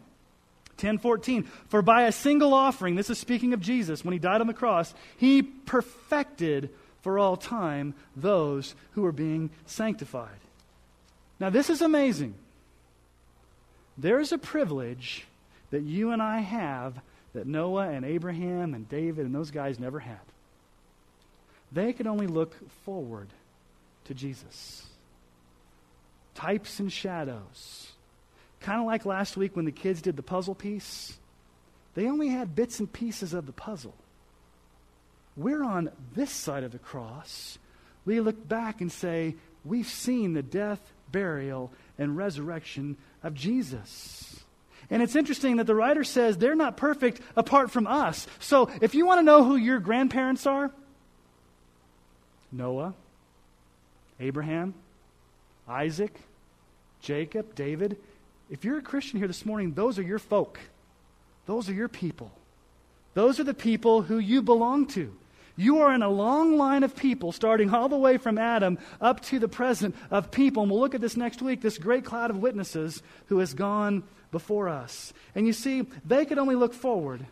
10:14 0.78 1.47
For 1.68 1.83
by 1.83 2.05
a 2.05 2.12
single 2.12 2.55
offering 2.55 2.95
this 2.95 3.11
is 3.11 3.18
speaking 3.18 3.53
of 3.53 3.61
Jesus 3.61 4.03
when 4.03 4.12
he 4.12 4.18
died 4.18 4.41
on 4.41 4.47
the 4.47 4.55
cross 4.55 4.95
he 5.18 5.43
perfected 5.43 6.70
for 7.03 7.18
all 7.18 7.37
time 7.37 7.95
those 8.16 8.74
who 8.93 9.05
are 9.05 9.12
being 9.12 9.51
sanctified. 9.66 10.41
Now 11.39 11.51
this 11.51 11.68
is 11.68 11.83
amazing. 11.83 12.35
There 13.99 14.20
is 14.20 14.33
a 14.33 14.39
privilege 14.39 15.26
that 15.70 15.83
you 15.83 16.11
and 16.12 16.22
I 16.22 16.39
have 16.39 16.95
that 17.35 17.47
Noah 17.47 17.91
and 17.91 18.05
Abraham 18.05 18.72
and 18.74 18.89
David 18.89 19.26
and 19.26 19.35
those 19.35 19.51
guys 19.51 19.78
never 19.78 20.01
had. 20.01 20.18
They 21.70 21.93
could 21.93 22.07
only 22.07 22.26
look 22.26 22.57
forward 22.85 23.28
to 24.11 24.14
Jesus. 24.14 24.84
Types 26.34 26.80
and 26.80 26.92
shadows. 26.92 27.92
Kind 28.58 28.80
of 28.80 28.86
like 28.86 29.06
last 29.06 29.36
week 29.36 29.54
when 29.54 29.66
the 29.66 29.72
kids 29.72 30.02
did 30.02 30.16
the 30.16 30.22
puzzle 30.22 30.54
piece. 30.54 31.16
They 31.94 32.08
only 32.08 32.28
had 32.28 32.56
bits 32.56 32.80
and 32.80 32.92
pieces 32.92 33.32
of 33.32 33.46
the 33.46 33.52
puzzle. 33.52 33.94
We're 35.36 35.62
on 35.62 35.90
this 36.14 36.32
side 36.32 36.64
of 36.64 36.72
the 36.72 36.78
cross. 36.78 37.58
We 38.04 38.20
look 38.20 38.48
back 38.48 38.80
and 38.80 38.90
say, 38.90 39.36
We've 39.64 39.86
seen 39.86 40.32
the 40.32 40.42
death, 40.42 40.80
burial, 41.12 41.70
and 41.96 42.16
resurrection 42.16 42.96
of 43.22 43.34
Jesus. 43.34 44.40
And 44.90 45.02
it's 45.02 45.14
interesting 45.14 45.56
that 45.58 45.68
the 45.68 45.74
writer 45.74 46.02
says 46.02 46.36
they're 46.36 46.56
not 46.56 46.76
perfect 46.76 47.20
apart 47.36 47.70
from 47.70 47.86
us. 47.86 48.26
So 48.40 48.70
if 48.80 48.94
you 48.94 49.06
want 49.06 49.18
to 49.18 49.22
know 49.22 49.44
who 49.44 49.54
your 49.54 49.78
grandparents 49.78 50.46
are, 50.46 50.72
Noah, 52.50 52.94
Abraham, 54.21 54.75
Isaac, 55.66 56.14
Jacob, 57.01 57.55
David. 57.55 57.97
If 58.51 58.64
you're 58.64 58.79
a 58.79 58.83
Christian 58.83 59.18
here 59.18 59.29
this 59.29 59.47
morning, 59.47 59.73
those 59.73 59.99
are 59.99 60.03
your 60.03 60.18
folk. 60.18 60.61
Those 61.47 61.68
are 61.68 61.75
your 61.75 61.89
people. 61.89 62.31
Those 63.14 63.41
are 63.41 63.45
the 63.45 63.55
people 63.55 64.03
who 64.03 64.18
you 64.18 64.43
belong 64.43 64.87
to. 64.89 65.12
You 65.57 65.81
are 65.81 65.93
in 65.93 66.03
a 66.03 66.09
long 66.09 66.57
line 66.57 66.85
of 66.85 66.97
people, 66.97 67.33
starting 67.33 67.75
all 67.75 67.89
the 67.89 67.97
way 67.97 68.18
from 68.18 68.39
Adam 68.39 68.79
up 69.01 69.21
to 69.25 69.39
the 69.39 69.49
present 69.49 69.97
of 70.11 70.31
people. 70.31 70.62
And 70.62 70.71
we'll 70.71 70.81
look 70.81 70.95
at 70.95 71.01
this 71.01 71.16
next 71.16 71.43
week, 71.43 71.61
this 71.61 71.77
great 71.77 72.05
cloud 72.05 72.31
of 72.31 72.39
witnesses 72.39 73.03
who 73.27 73.39
has 73.39 73.53
gone 73.53 74.03
before 74.33 74.68
us. 74.68 75.12
And 75.35 75.47
you 75.47 75.53
see, 75.53 75.87
they 76.05 76.25
could 76.25 76.39
only 76.39 76.55
look 76.55 76.73
forward 76.73 77.27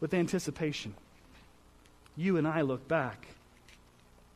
with 0.00 0.14
anticipation. 0.14 0.94
You 2.16 2.36
and 2.36 2.46
I 2.46 2.60
look 2.60 2.86
back 2.86 3.26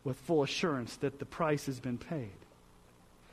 with 0.05 0.17
full 0.19 0.43
assurance 0.43 0.97
that 0.97 1.19
the 1.19 1.25
price 1.25 1.67
has 1.67 1.81
been 1.81 1.99
paid. 1.99 2.31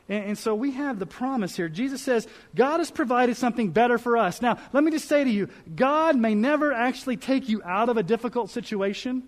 And, 0.10 0.26
and, 0.26 0.38
so 0.38 0.56
we 0.56 0.72
have 0.72 1.00
the 1.00 1.06
promise 1.06 1.56
here. 1.56 1.70
Jesus 1.70 2.02
says, 2.02 2.28
God 2.56 2.80
has 2.80 2.90
provided 2.90 3.38
something 3.38 3.70
better 3.70 3.98
for 3.98 4.18
us. 4.18 4.42
Now, 4.42 4.58
let 4.74 4.84
me 4.84 4.92
just 4.92 5.08
say 5.08 5.24
to 5.24 5.30
you, 5.30 5.50
God 5.76 6.16
may 6.16 6.34
never 6.34 6.74
actually 6.74 7.18
take 7.18 7.50
you 7.50 7.62
out 7.64 7.90
of 7.90 7.98
a 7.98 8.04
difficult 8.04 8.50
situation. 8.50 9.24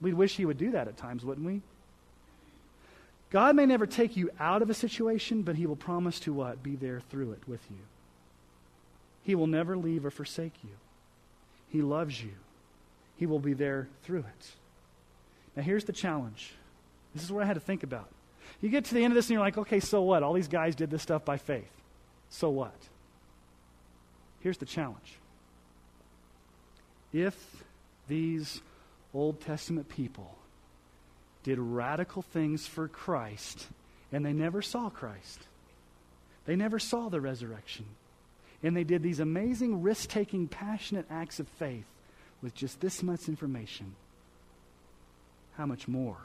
We'd 0.00 0.14
wish 0.14 0.36
He 0.36 0.44
would 0.44 0.58
do 0.58 0.72
that 0.72 0.88
at 0.88 0.96
times, 0.96 1.24
wouldn't 1.24 1.46
we? 1.46 1.62
God 3.30 3.56
may 3.56 3.66
never 3.66 3.86
take 3.86 4.16
you 4.16 4.30
out 4.38 4.62
of 4.62 4.70
a 4.70 4.74
situation, 4.74 5.42
but 5.42 5.56
He 5.56 5.66
will 5.66 5.76
promise 5.76 6.20
to 6.20 6.32
what? 6.32 6.62
Be 6.62 6.76
there 6.76 7.00
through 7.00 7.32
it 7.32 7.46
with 7.46 7.60
you. 7.70 7.78
He 9.24 9.34
will 9.34 9.48
never 9.48 9.76
leave 9.76 10.04
or 10.04 10.10
forsake 10.10 10.54
you. 10.62 10.70
He 11.68 11.82
loves 11.82 12.22
you. 12.22 12.32
He 13.16 13.26
will 13.26 13.40
be 13.40 13.54
there 13.54 13.88
through 14.04 14.20
it. 14.20 14.50
Now, 15.56 15.62
here's 15.62 15.84
the 15.84 15.92
challenge. 15.92 16.52
This 17.14 17.24
is 17.24 17.32
what 17.32 17.42
I 17.42 17.46
had 17.46 17.54
to 17.54 17.60
think 17.60 17.82
about. 17.82 18.08
You 18.60 18.68
get 18.68 18.84
to 18.86 18.94
the 18.94 19.02
end 19.02 19.12
of 19.12 19.14
this 19.14 19.26
and 19.26 19.32
you're 19.32 19.40
like, 19.40 19.58
okay, 19.58 19.80
so 19.80 20.02
what? 20.02 20.22
All 20.22 20.34
these 20.34 20.48
guys 20.48 20.74
did 20.76 20.90
this 20.90 21.02
stuff 21.02 21.24
by 21.24 21.38
faith. 21.38 21.70
So 22.28 22.50
what? 22.50 22.76
Here's 24.40 24.58
the 24.58 24.66
challenge. 24.66 25.18
If 27.12 27.64
these 28.08 28.60
Old 29.14 29.40
Testament 29.40 29.88
people 29.88 30.34
did 31.42 31.58
radical 31.58 32.22
things 32.22 32.66
for 32.66 32.88
Christ 32.88 33.66
and 34.12 34.24
they 34.24 34.32
never 34.32 34.60
saw 34.62 34.90
Christ, 34.90 35.40
they 36.44 36.56
never 36.56 36.78
saw 36.78 37.08
the 37.08 37.20
resurrection, 37.20 37.86
and 38.62 38.76
they 38.76 38.84
did 38.84 39.02
these 39.02 39.18
amazing, 39.18 39.82
risk 39.82 40.08
taking, 40.08 40.46
passionate 40.46 41.06
acts 41.10 41.40
of 41.40 41.48
faith 41.48 41.86
with 42.40 42.54
just 42.54 42.80
this 42.80 43.02
much 43.02 43.28
information 43.28 43.96
how 45.56 45.66
much 45.66 45.88
more 45.88 46.16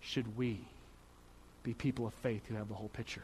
should 0.00 0.36
we 0.36 0.60
be 1.62 1.74
people 1.74 2.06
of 2.06 2.14
faith 2.14 2.46
who 2.46 2.54
have 2.54 2.68
the 2.68 2.74
whole 2.74 2.88
picture? 2.88 3.22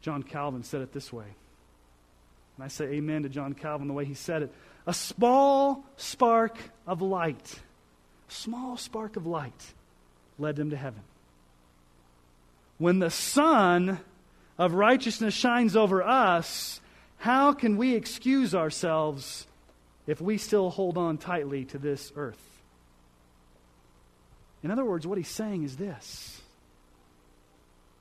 John 0.00 0.22
Calvin 0.22 0.62
said 0.62 0.80
it 0.80 0.92
this 0.92 1.12
way. 1.12 1.26
And 2.56 2.64
I 2.64 2.68
say 2.68 2.86
amen 2.86 3.24
to 3.24 3.28
John 3.28 3.54
Calvin 3.54 3.88
the 3.88 3.94
way 3.94 4.04
he 4.04 4.14
said 4.14 4.42
it. 4.42 4.52
A 4.86 4.94
small 4.94 5.84
spark 5.96 6.56
of 6.86 7.02
light, 7.02 7.60
a 8.28 8.32
small 8.32 8.76
spark 8.76 9.16
of 9.16 9.26
light 9.26 9.74
led 10.38 10.56
them 10.56 10.70
to 10.70 10.76
heaven. 10.76 11.02
When 12.78 12.98
the 12.98 13.10
sun 13.10 14.00
of 14.58 14.72
righteousness 14.72 15.34
shines 15.34 15.76
over 15.76 16.02
us, 16.02 16.80
how 17.18 17.52
can 17.52 17.76
we 17.76 17.94
excuse 17.94 18.54
ourselves 18.54 19.46
if 20.06 20.22
we 20.22 20.38
still 20.38 20.70
hold 20.70 20.96
on 20.96 21.18
tightly 21.18 21.66
to 21.66 21.78
this 21.78 22.10
earth? 22.16 22.49
In 24.62 24.70
other 24.70 24.84
words, 24.84 25.06
what 25.06 25.18
he's 25.18 25.28
saying 25.28 25.62
is 25.62 25.76
this 25.76 26.40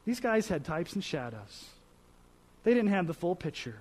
these 0.06 0.20
guys 0.20 0.48
had 0.48 0.66
types 0.66 0.94
and 0.94 1.04
shadows, 1.04 1.66
they 2.64 2.74
didn't 2.74 2.90
have 2.90 3.08
the 3.08 3.14
full 3.14 3.36
picture. 3.36 3.78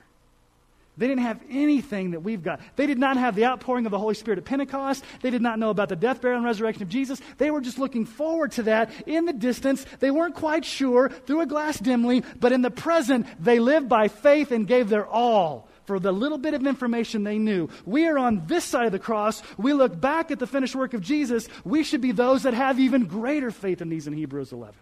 They 0.99 1.07
didn't 1.07 1.23
have 1.23 1.41
anything 1.49 2.11
that 2.11 2.25
we've 2.25 2.43
got. 2.43 2.61
They 2.75 2.89
did 2.89 2.99
not 2.99 3.17
have 3.17 3.37
the 3.37 3.45
outpouring 3.45 3.87
of 3.87 3.93
the 3.93 4.01
Holy 4.01 4.17
Spirit 4.17 4.39
at 4.39 4.45
Pentecost. 4.45 5.05
They 5.23 5.31
did 5.31 5.41
not 5.41 5.61
know 5.61 5.71
about 5.71 5.89
the 5.89 5.95
death, 5.95 6.21
burial, 6.21 6.39
and 6.39 6.45
resurrection 6.45 6.83
of 6.83 6.89
Jesus. 6.89 7.21
They 7.39 7.53
were 7.53 7.61
just 7.61 7.79
looking 7.79 8.05
forward 8.05 8.51
to 8.53 8.65
that 8.65 8.91
in 9.07 9.25
the 9.25 9.33
distance. 9.33 9.87
They 10.01 10.11
weren't 10.11 10.35
quite 10.35 10.65
sure 10.65 11.09
through 11.09 11.43
a 11.43 11.47
glass 11.47 11.79
dimly, 11.79 12.25
but 12.41 12.51
in 12.51 12.63
the 12.63 12.71
present, 12.73 13.29
they 13.39 13.61
lived 13.61 13.89
by 13.89 14.09
faith 14.09 14.51
and 14.51 14.67
gave 14.67 14.89
their 14.89 15.07
all 15.07 15.68
for 15.89 15.99
the 15.99 16.13
little 16.13 16.37
bit 16.37 16.53
of 16.53 16.67
information 16.67 17.25
they 17.25 17.39
knew. 17.39 17.67
We 17.87 18.07
are 18.07 18.19
on 18.19 18.47
this 18.47 18.63
side 18.63 18.85
of 18.85 18.93
the 18.93 18.99
cross. 18.99 19.43
We 19.57 19.73
look 19.73 19.99
back 19.99 20.31
at 20.31 20.39
the 20.39 20.47
finished 20.47 20.77
work 20.77 20.93
of 20.93 21.01
Jesus. 21.01 21.49
We 21.65 21.83
should 21.83 22.03
be 22.03 22.13
those 22.13 22.43
that 22.43 22.53
have 22.53 22.79
even 22.79 23.07
greater 23.07 23.51
faith 23.51 23.81
in 23.81 23.89
these 23.89 24.07
in 24.07 24.13
Hebrews 24.13 24.53
11. 24.53 24.75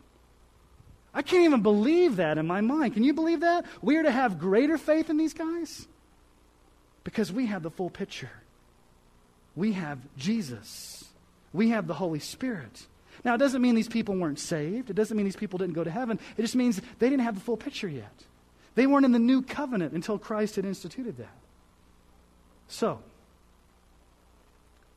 I 1.14 1.22
can't 1.22 1.44
even 1.44 1.62
believe 1.62 2.16
that 2.16 2.38
in 2.38 2.46
my 2.48 2.60
mind. 2.60 2.94
Can 2.94 3.04
you 3.04 3.14
believe 3.14 3.40
that? 3.40 3.66
We 3.80 3.96
are 3.98 4.02
to 4.02 4.10
have 4.10 4.40
greater 4.40 4.76
faith 4.76 5.08
in 5.08 5.16
these 5.16 5.32
guys? 5.32 5.86
Because 7.04 7.32
we 7.32 7.46
have 7.46 7.62
the 7.62 7.70
full 7.70 7.88
picture. 7.88 8.32
We 9.54 9.74
have 9.74 10.00
Jesus. 10.18 11.04
We 11.52 11.70
have 11.70 11.86
the 11.86 11.94
Holy 11.94 12.18
Spirit. 12.18 12.84
Now, 13.24 13.36
it 13.36 13.38
doesn't 13.38 13.62
mean 13.62 13.76
these 13.76 13.86
people 13.86 14.16
weren't 14.16 14.40
saved. 14.40 14.90
It 14.90 14.96
doesn't 14.96 15.16
mean 15.16 15.24
these 15.24 15.36
people 15.36 15.58
didn't 15.58 15.74
go 15.74 15.84
to 15.84 15.90
heaven. 15.90 16.18
It 16.36 16.42
just 16.42 16.56
means 16.56 16.82
they 16.98 17.08
didn't 17.08 17.22
have 17.22 17.36
the 17.36 17.40
full 17.40 17.56
picture 17.56 17.88
yet. 17.88 18.12
They 18.76 18.86
weren't 18.86 19.06
in 19.06 19.12
the 19.12 19.18
new 19.18 19.42
covenant 19.42 19.94
until 19.94 20.18
Christ 20.18 20.56
had 20.56 20.64
instituted 20.64 21.16
that. 21.16 21.34
So, 22.68 23.00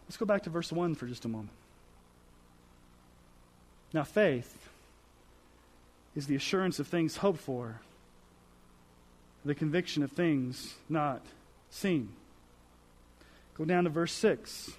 let's 0.05 0.17
go 0.17 0.25
back 0.25 0.43
to 0.43 0.49
verse 0.49 0.71
1 0.71 0.95
for 0.95 1.07
just 1.07 1.25
a 1.25 1.29
moment. 1.29 1.51
Now, 3.93 4.03
faith 4.03 4.69
is 6.15 6.27
the 6.27 6.35
assurance 6.35 6.79
of 6.79 6.87
things 6.87 7.17
hoped 7.17 7.39
for, 7.39 7.79
the 9.45 9.55
conviction 9.55 10.03
of 10.03 10.11
things 10.11 10.75
not 10.89 11.21
seen. 11.71 12.09
Go 13.57 13.63
down 13.63 13.85
to 13.85 13.89
verse 13.89 14.11
6. 14.11 14.71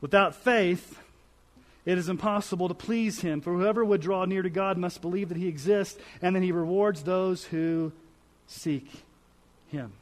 Without 0.00 0.34
faith, 0.34 0.98
it 1.86 1.96
is 1.96 2.08
impossible 2.08 2.68
to 2.68 2.74
please 2.74 3.20
him, 3.20 3.40
for 3.40 3.54
whoever 3.54 3.84
would 3.84 4.00
draw 4.00 4.24
near 4.24 4.42
to 4.42 4.50
God 4.50 4.76
must 4.76 5.00
believe 5.00 5.28
that 5.28 5.38
he 5.38 5.46
exists 5.46 5.98
and 6.20 6.34
that 6.34 6.42
he 6.42 6.52
rewards 6.52 7.04
those 7.04 7.44
who 7.44 7.92
seek 8.48 8.90
him. 9.68 9.92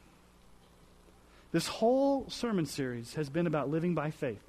This 1.53 1.68
whole 1.68 2.28
sermon 2.30 2.66
series 2.66 3.14
has 3.14 3.28
been 3.28 3.47
about 3.47 3.70
living 3.70 3.95
by 3.95 4.11
faith. 4.11 4.41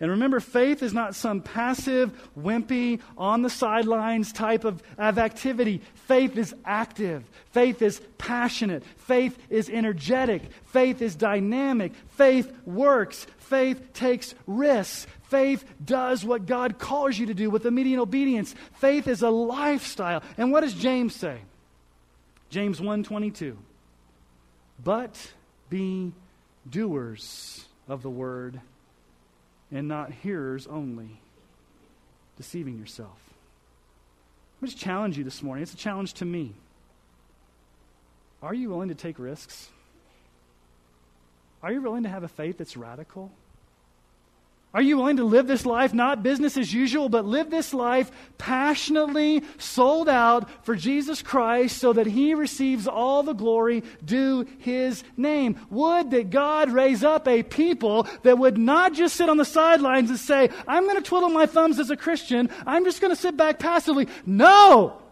And 0.00 0.10
remember, 0.10 0.40
faith 0.40 0.82
is 0.82 0.92
not 0.92 1.14
some 1.14 1.40
passive, 1.40 2.12
wimpy, 2.38 3.00
on 3.16 3.42
the 3.42 3.50
sidelines 3.50 4.32
type 4.32 4.64
of, 4.64 4.82
of 4.98 5.18
activity. 5.18 5.80
Faith 6.06 6.36
is 6.36 6.54
active. 6.64 7.22
Faith 7.52 7.80
is 7.80 8.00
passionate. 8.18 8.82
Faith 8.96 9.38
is 9.50 9.70
energetic. 9.70 10.42
Faith 10.66 11.00
is 11.00 11.14
dynamic. 11.14 11.92
Faith 12.10 12.52
works. 12.66 13.26
Faith 13.38 13.92
takes 13.92 14.34
risks. 14.46 15.06
Faith 15.34 15.64
does 15.84 16.24
what 16.24 16.46
God 16.46 16.78
calls 16.78 17.18
you 17.18 17.26
to 17.26 17.34
do 17.34 17.50
with 17.50 17.66
immediate 17.66 18.00
obedience. 18.00 18.54
Faith 18.74 19.08
is 19.08 19.20
a 19.20 19.30
lifestyle. 19.30 20.22
And 20.38 20.52
what 20.52 20.60
does 20.60 20.74
James 20.74 21.12
say? 21.12 21.40
James 22.50 22.80
1:22. 22.80 23.56
But 24.84 25.32
be 25.68 26.12
doers 26.70 27.66
of 27.88 28.02
the 28.02 28.10
word 28.10 28.60
and 29.72 29.88
not 29.88 30.12
hearers 30.12 30.68
only, 30.68 31.18
deceiving 32.36 32.78
yourself. 32.78 33.18
I'm 34.62 34.68
just 34.68 34.78
challenge 34.78 35.18
you 35.18 35.24
this 35.24 35.42
morning. 35.42 35.64
It's 35.64 35.74
a 35.74 35.76
challenge 35.76 36.14
to 36.14 36.24
me. 36.24 36.54
Are 38.40 38.54
you 38.54 38.68
willing 38.68 38.88
to 38.88 38.94
take 38.94 39.18
risks? 39.18 39.68
Are 41.60 41.72
you 41.72 41.82
willing 41.82 42.04
to 42.04 42.08
have 42.08 42.22
a 42.22 42.28
faith 42.28 42.58
that's 42.58 42.76
radical? 42.76 43.32
Are 44.74 44.82
you 44.82 44.96
willing 44.96 45.18
to 45.18 45.24
live 45.24 45.46
this 45.46 45.64
life, 45.64 45.94
not 45.94 46.24
business 46.24 46.56
as 46.56 46.74
usual, 46.74 47.08
but 47.08 47.24
live 47.24 47.48
this 47.48 47.72
life 47.72 48.10
passionately, 48.38 49.44
sold 49.56 50.08
out 50.08 50.50
for 50.66 50.74
Jesus 50.74 51.22
Christ 51.22 51.78
so 51.78 51.92
that 51.92 52.08
He 52.08 52.34
receives 52.34 52.88
all 52.88 53.22
the 53.22 53.34
glory 53.34 53.84
due 54.04 54.46
His 54.58 55.04
name? 55.16 55.64
Would 55.70 56.10
that 56.10 56.30
God 56.30 56.70
raise 56.70 57.04
up 57.04 57.28
a 57.28 57.44
people 57.44 58.08
that 58.24 58.36
would 58.36 58.58
not 58.58 58.94
just 58.94 59.14
sit 59.14 59.28
on 59.28 59.36
the 59.36 59.44
sidelines 59.44 60.10
and 60.10 60.18
say, 60.18 60.50
I'm 60.66 60.82
going 60.82 60.96
to 60.96 61.08
twiddle 61.08 61.28
my 61.28 61.46
thumbs 61.46 61.78
as 61.78 61.90
a 61.90 61.96
Christian, 61.96 62.50
I'm 62.66 62.84
just 62.84 63.00
going 63.00 63.14
to 63.14 63.20
sit 63.20 63.36
back 63.36 63.60
passively. 63.60 64.08
No! 64.26 65.03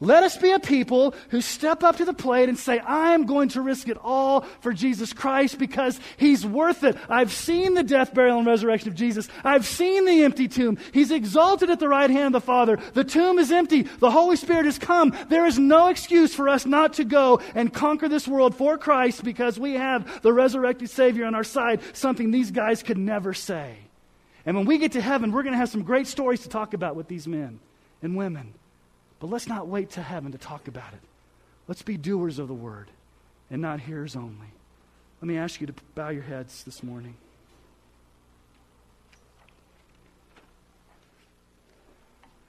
Let 0.00 0.22
us 0.22 0.36
be 0.36 0.52
a 0.52 0.60
people 0.60 1.12
who 1.30 1.40
step 1.40 1.82
up 1.82 1.96
to 1.96 2.04
the 2.04 2.12
plate 2.12 2.48
and 2.48 2.56
say, 2.56 2.78
I 2.78 3.14
am 3.14 3.26
going 3.26 3.48
to 3.50 3.60
risk 3.60 3.88
it 3.88 3.98
all 4.00 4.42
for 4.60 4.72
Jesus 4.72 5.12
Christ 5.12 5.58
because 5.58 5.98
He's 6.16 6.46
worth 6.46 6.84
it. 6.84 6.96
I've 7.08 7.32
seen 7.32 7.74
the 7.74 7.82
death, 7.82 8.14
burial, 8.14 8.38
and 8.38 8.46
resurrection 8.46 8.90
of 8.90 8.94
Jesus. 8.94 9.28
I've 9.42 9.66
seen 9.66 10.04
the 10.04 10.22
empty 10.22 10.46
tomb. 10.46 10.78
He's 10.92 11.10
exalted 11.10 11.68
at 11.68 11.80
the 11.80 11.88
right 11.88 12.10
hand 12.10 12.26
of 12.36 12.42
the 12.42 12.46
Father. 12.46 12.78
The 12.94 13.02
tomb 13.02 13.40
is 13.40 13.50
empty. 13.50 13.82
The 13.82 14.10
Holy 14.10 14.36
Spirit 14.36 14.66
has 14.66 14.78
come. 14.78 15.16
There 15.30 15.46
is 15.46 15.58
no 15.58 15.88
excuse 15.88 16.32
for 16.32 16.48
us 16.48 16.64
not 16.64 16.92
to 16.94 17.04
go 17.04 17.40
and 17.56 17.74
conquer 17.74 18.08
this 18.08 18.28
world 18.28 18.54
for 18.54 18.78
Christ 18.78 19.24
because 19.24 19.58
we 19.58 19.74
have 19.74 20.22
the 20.22 20.32
resurrected 20.32 20.90
Savior 20.90 21.24
on 21.24 21.34
our 21.34 21.42
side, 21.42 21.80
something 21.92 22.30
these 22.30 22.52
guys 22.52 22.84
could 22.84 22.98
never 22.98 23.34
say. 23.34 23.78
And 24.46 24.56
when 24.56 24.64
we 24.64 24.78
get 24.78 24.92
to 24.92 25.00
heaven, 25.00 25.32
we're 25.32 25.42
going 25.42 25.54
to 25.54 25.58
have 25.58 25.70
some 25.70 25.82
great 25.82 26.06
stories 26.06 26.42
to 26.42 26.48
talk 26.48 26.72
about 26.72 26.94
with 26.94 27.08
these 27.08 27.26
men 27.26 27.58
and 28.00 28.16
women. 28.16 28.54
But 29.20 29.30
let's 29.30 29.48
not 29.48 29.66
wait 29.66 29.90
to 29.90 30.02
heaven 30.02 30.32
to 30.32 30.38
talk 30.38 30.68
about 30.68 30.92
it. 30.92 31.00
Let's 31.66 31.82
be 31.82 31.96
doers 31.96 32.38
of 32.38 32.48
the 32.48 32.54
word 32.54 32.88
and 33.50 33.60
not 33.60 33.80
hearers 33.80 34.16
only. 34.16 34.48
Let 35.20 35.28
me 35.28 35.36
ask 35.36 35.60
you 35.60 35.66
to 35.66 35.74
bow 35.94 36.10
your 36.10 36.22
heads 36.22 36.62
this 36.64 36.82
morning. 36.82 37.14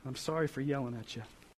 I'm 0.06 0.16
sorry 0.16 0.48
for 0.48 0.62
yelling 0.62 0.96
at 0.96 1.16
you. 1.16 1.24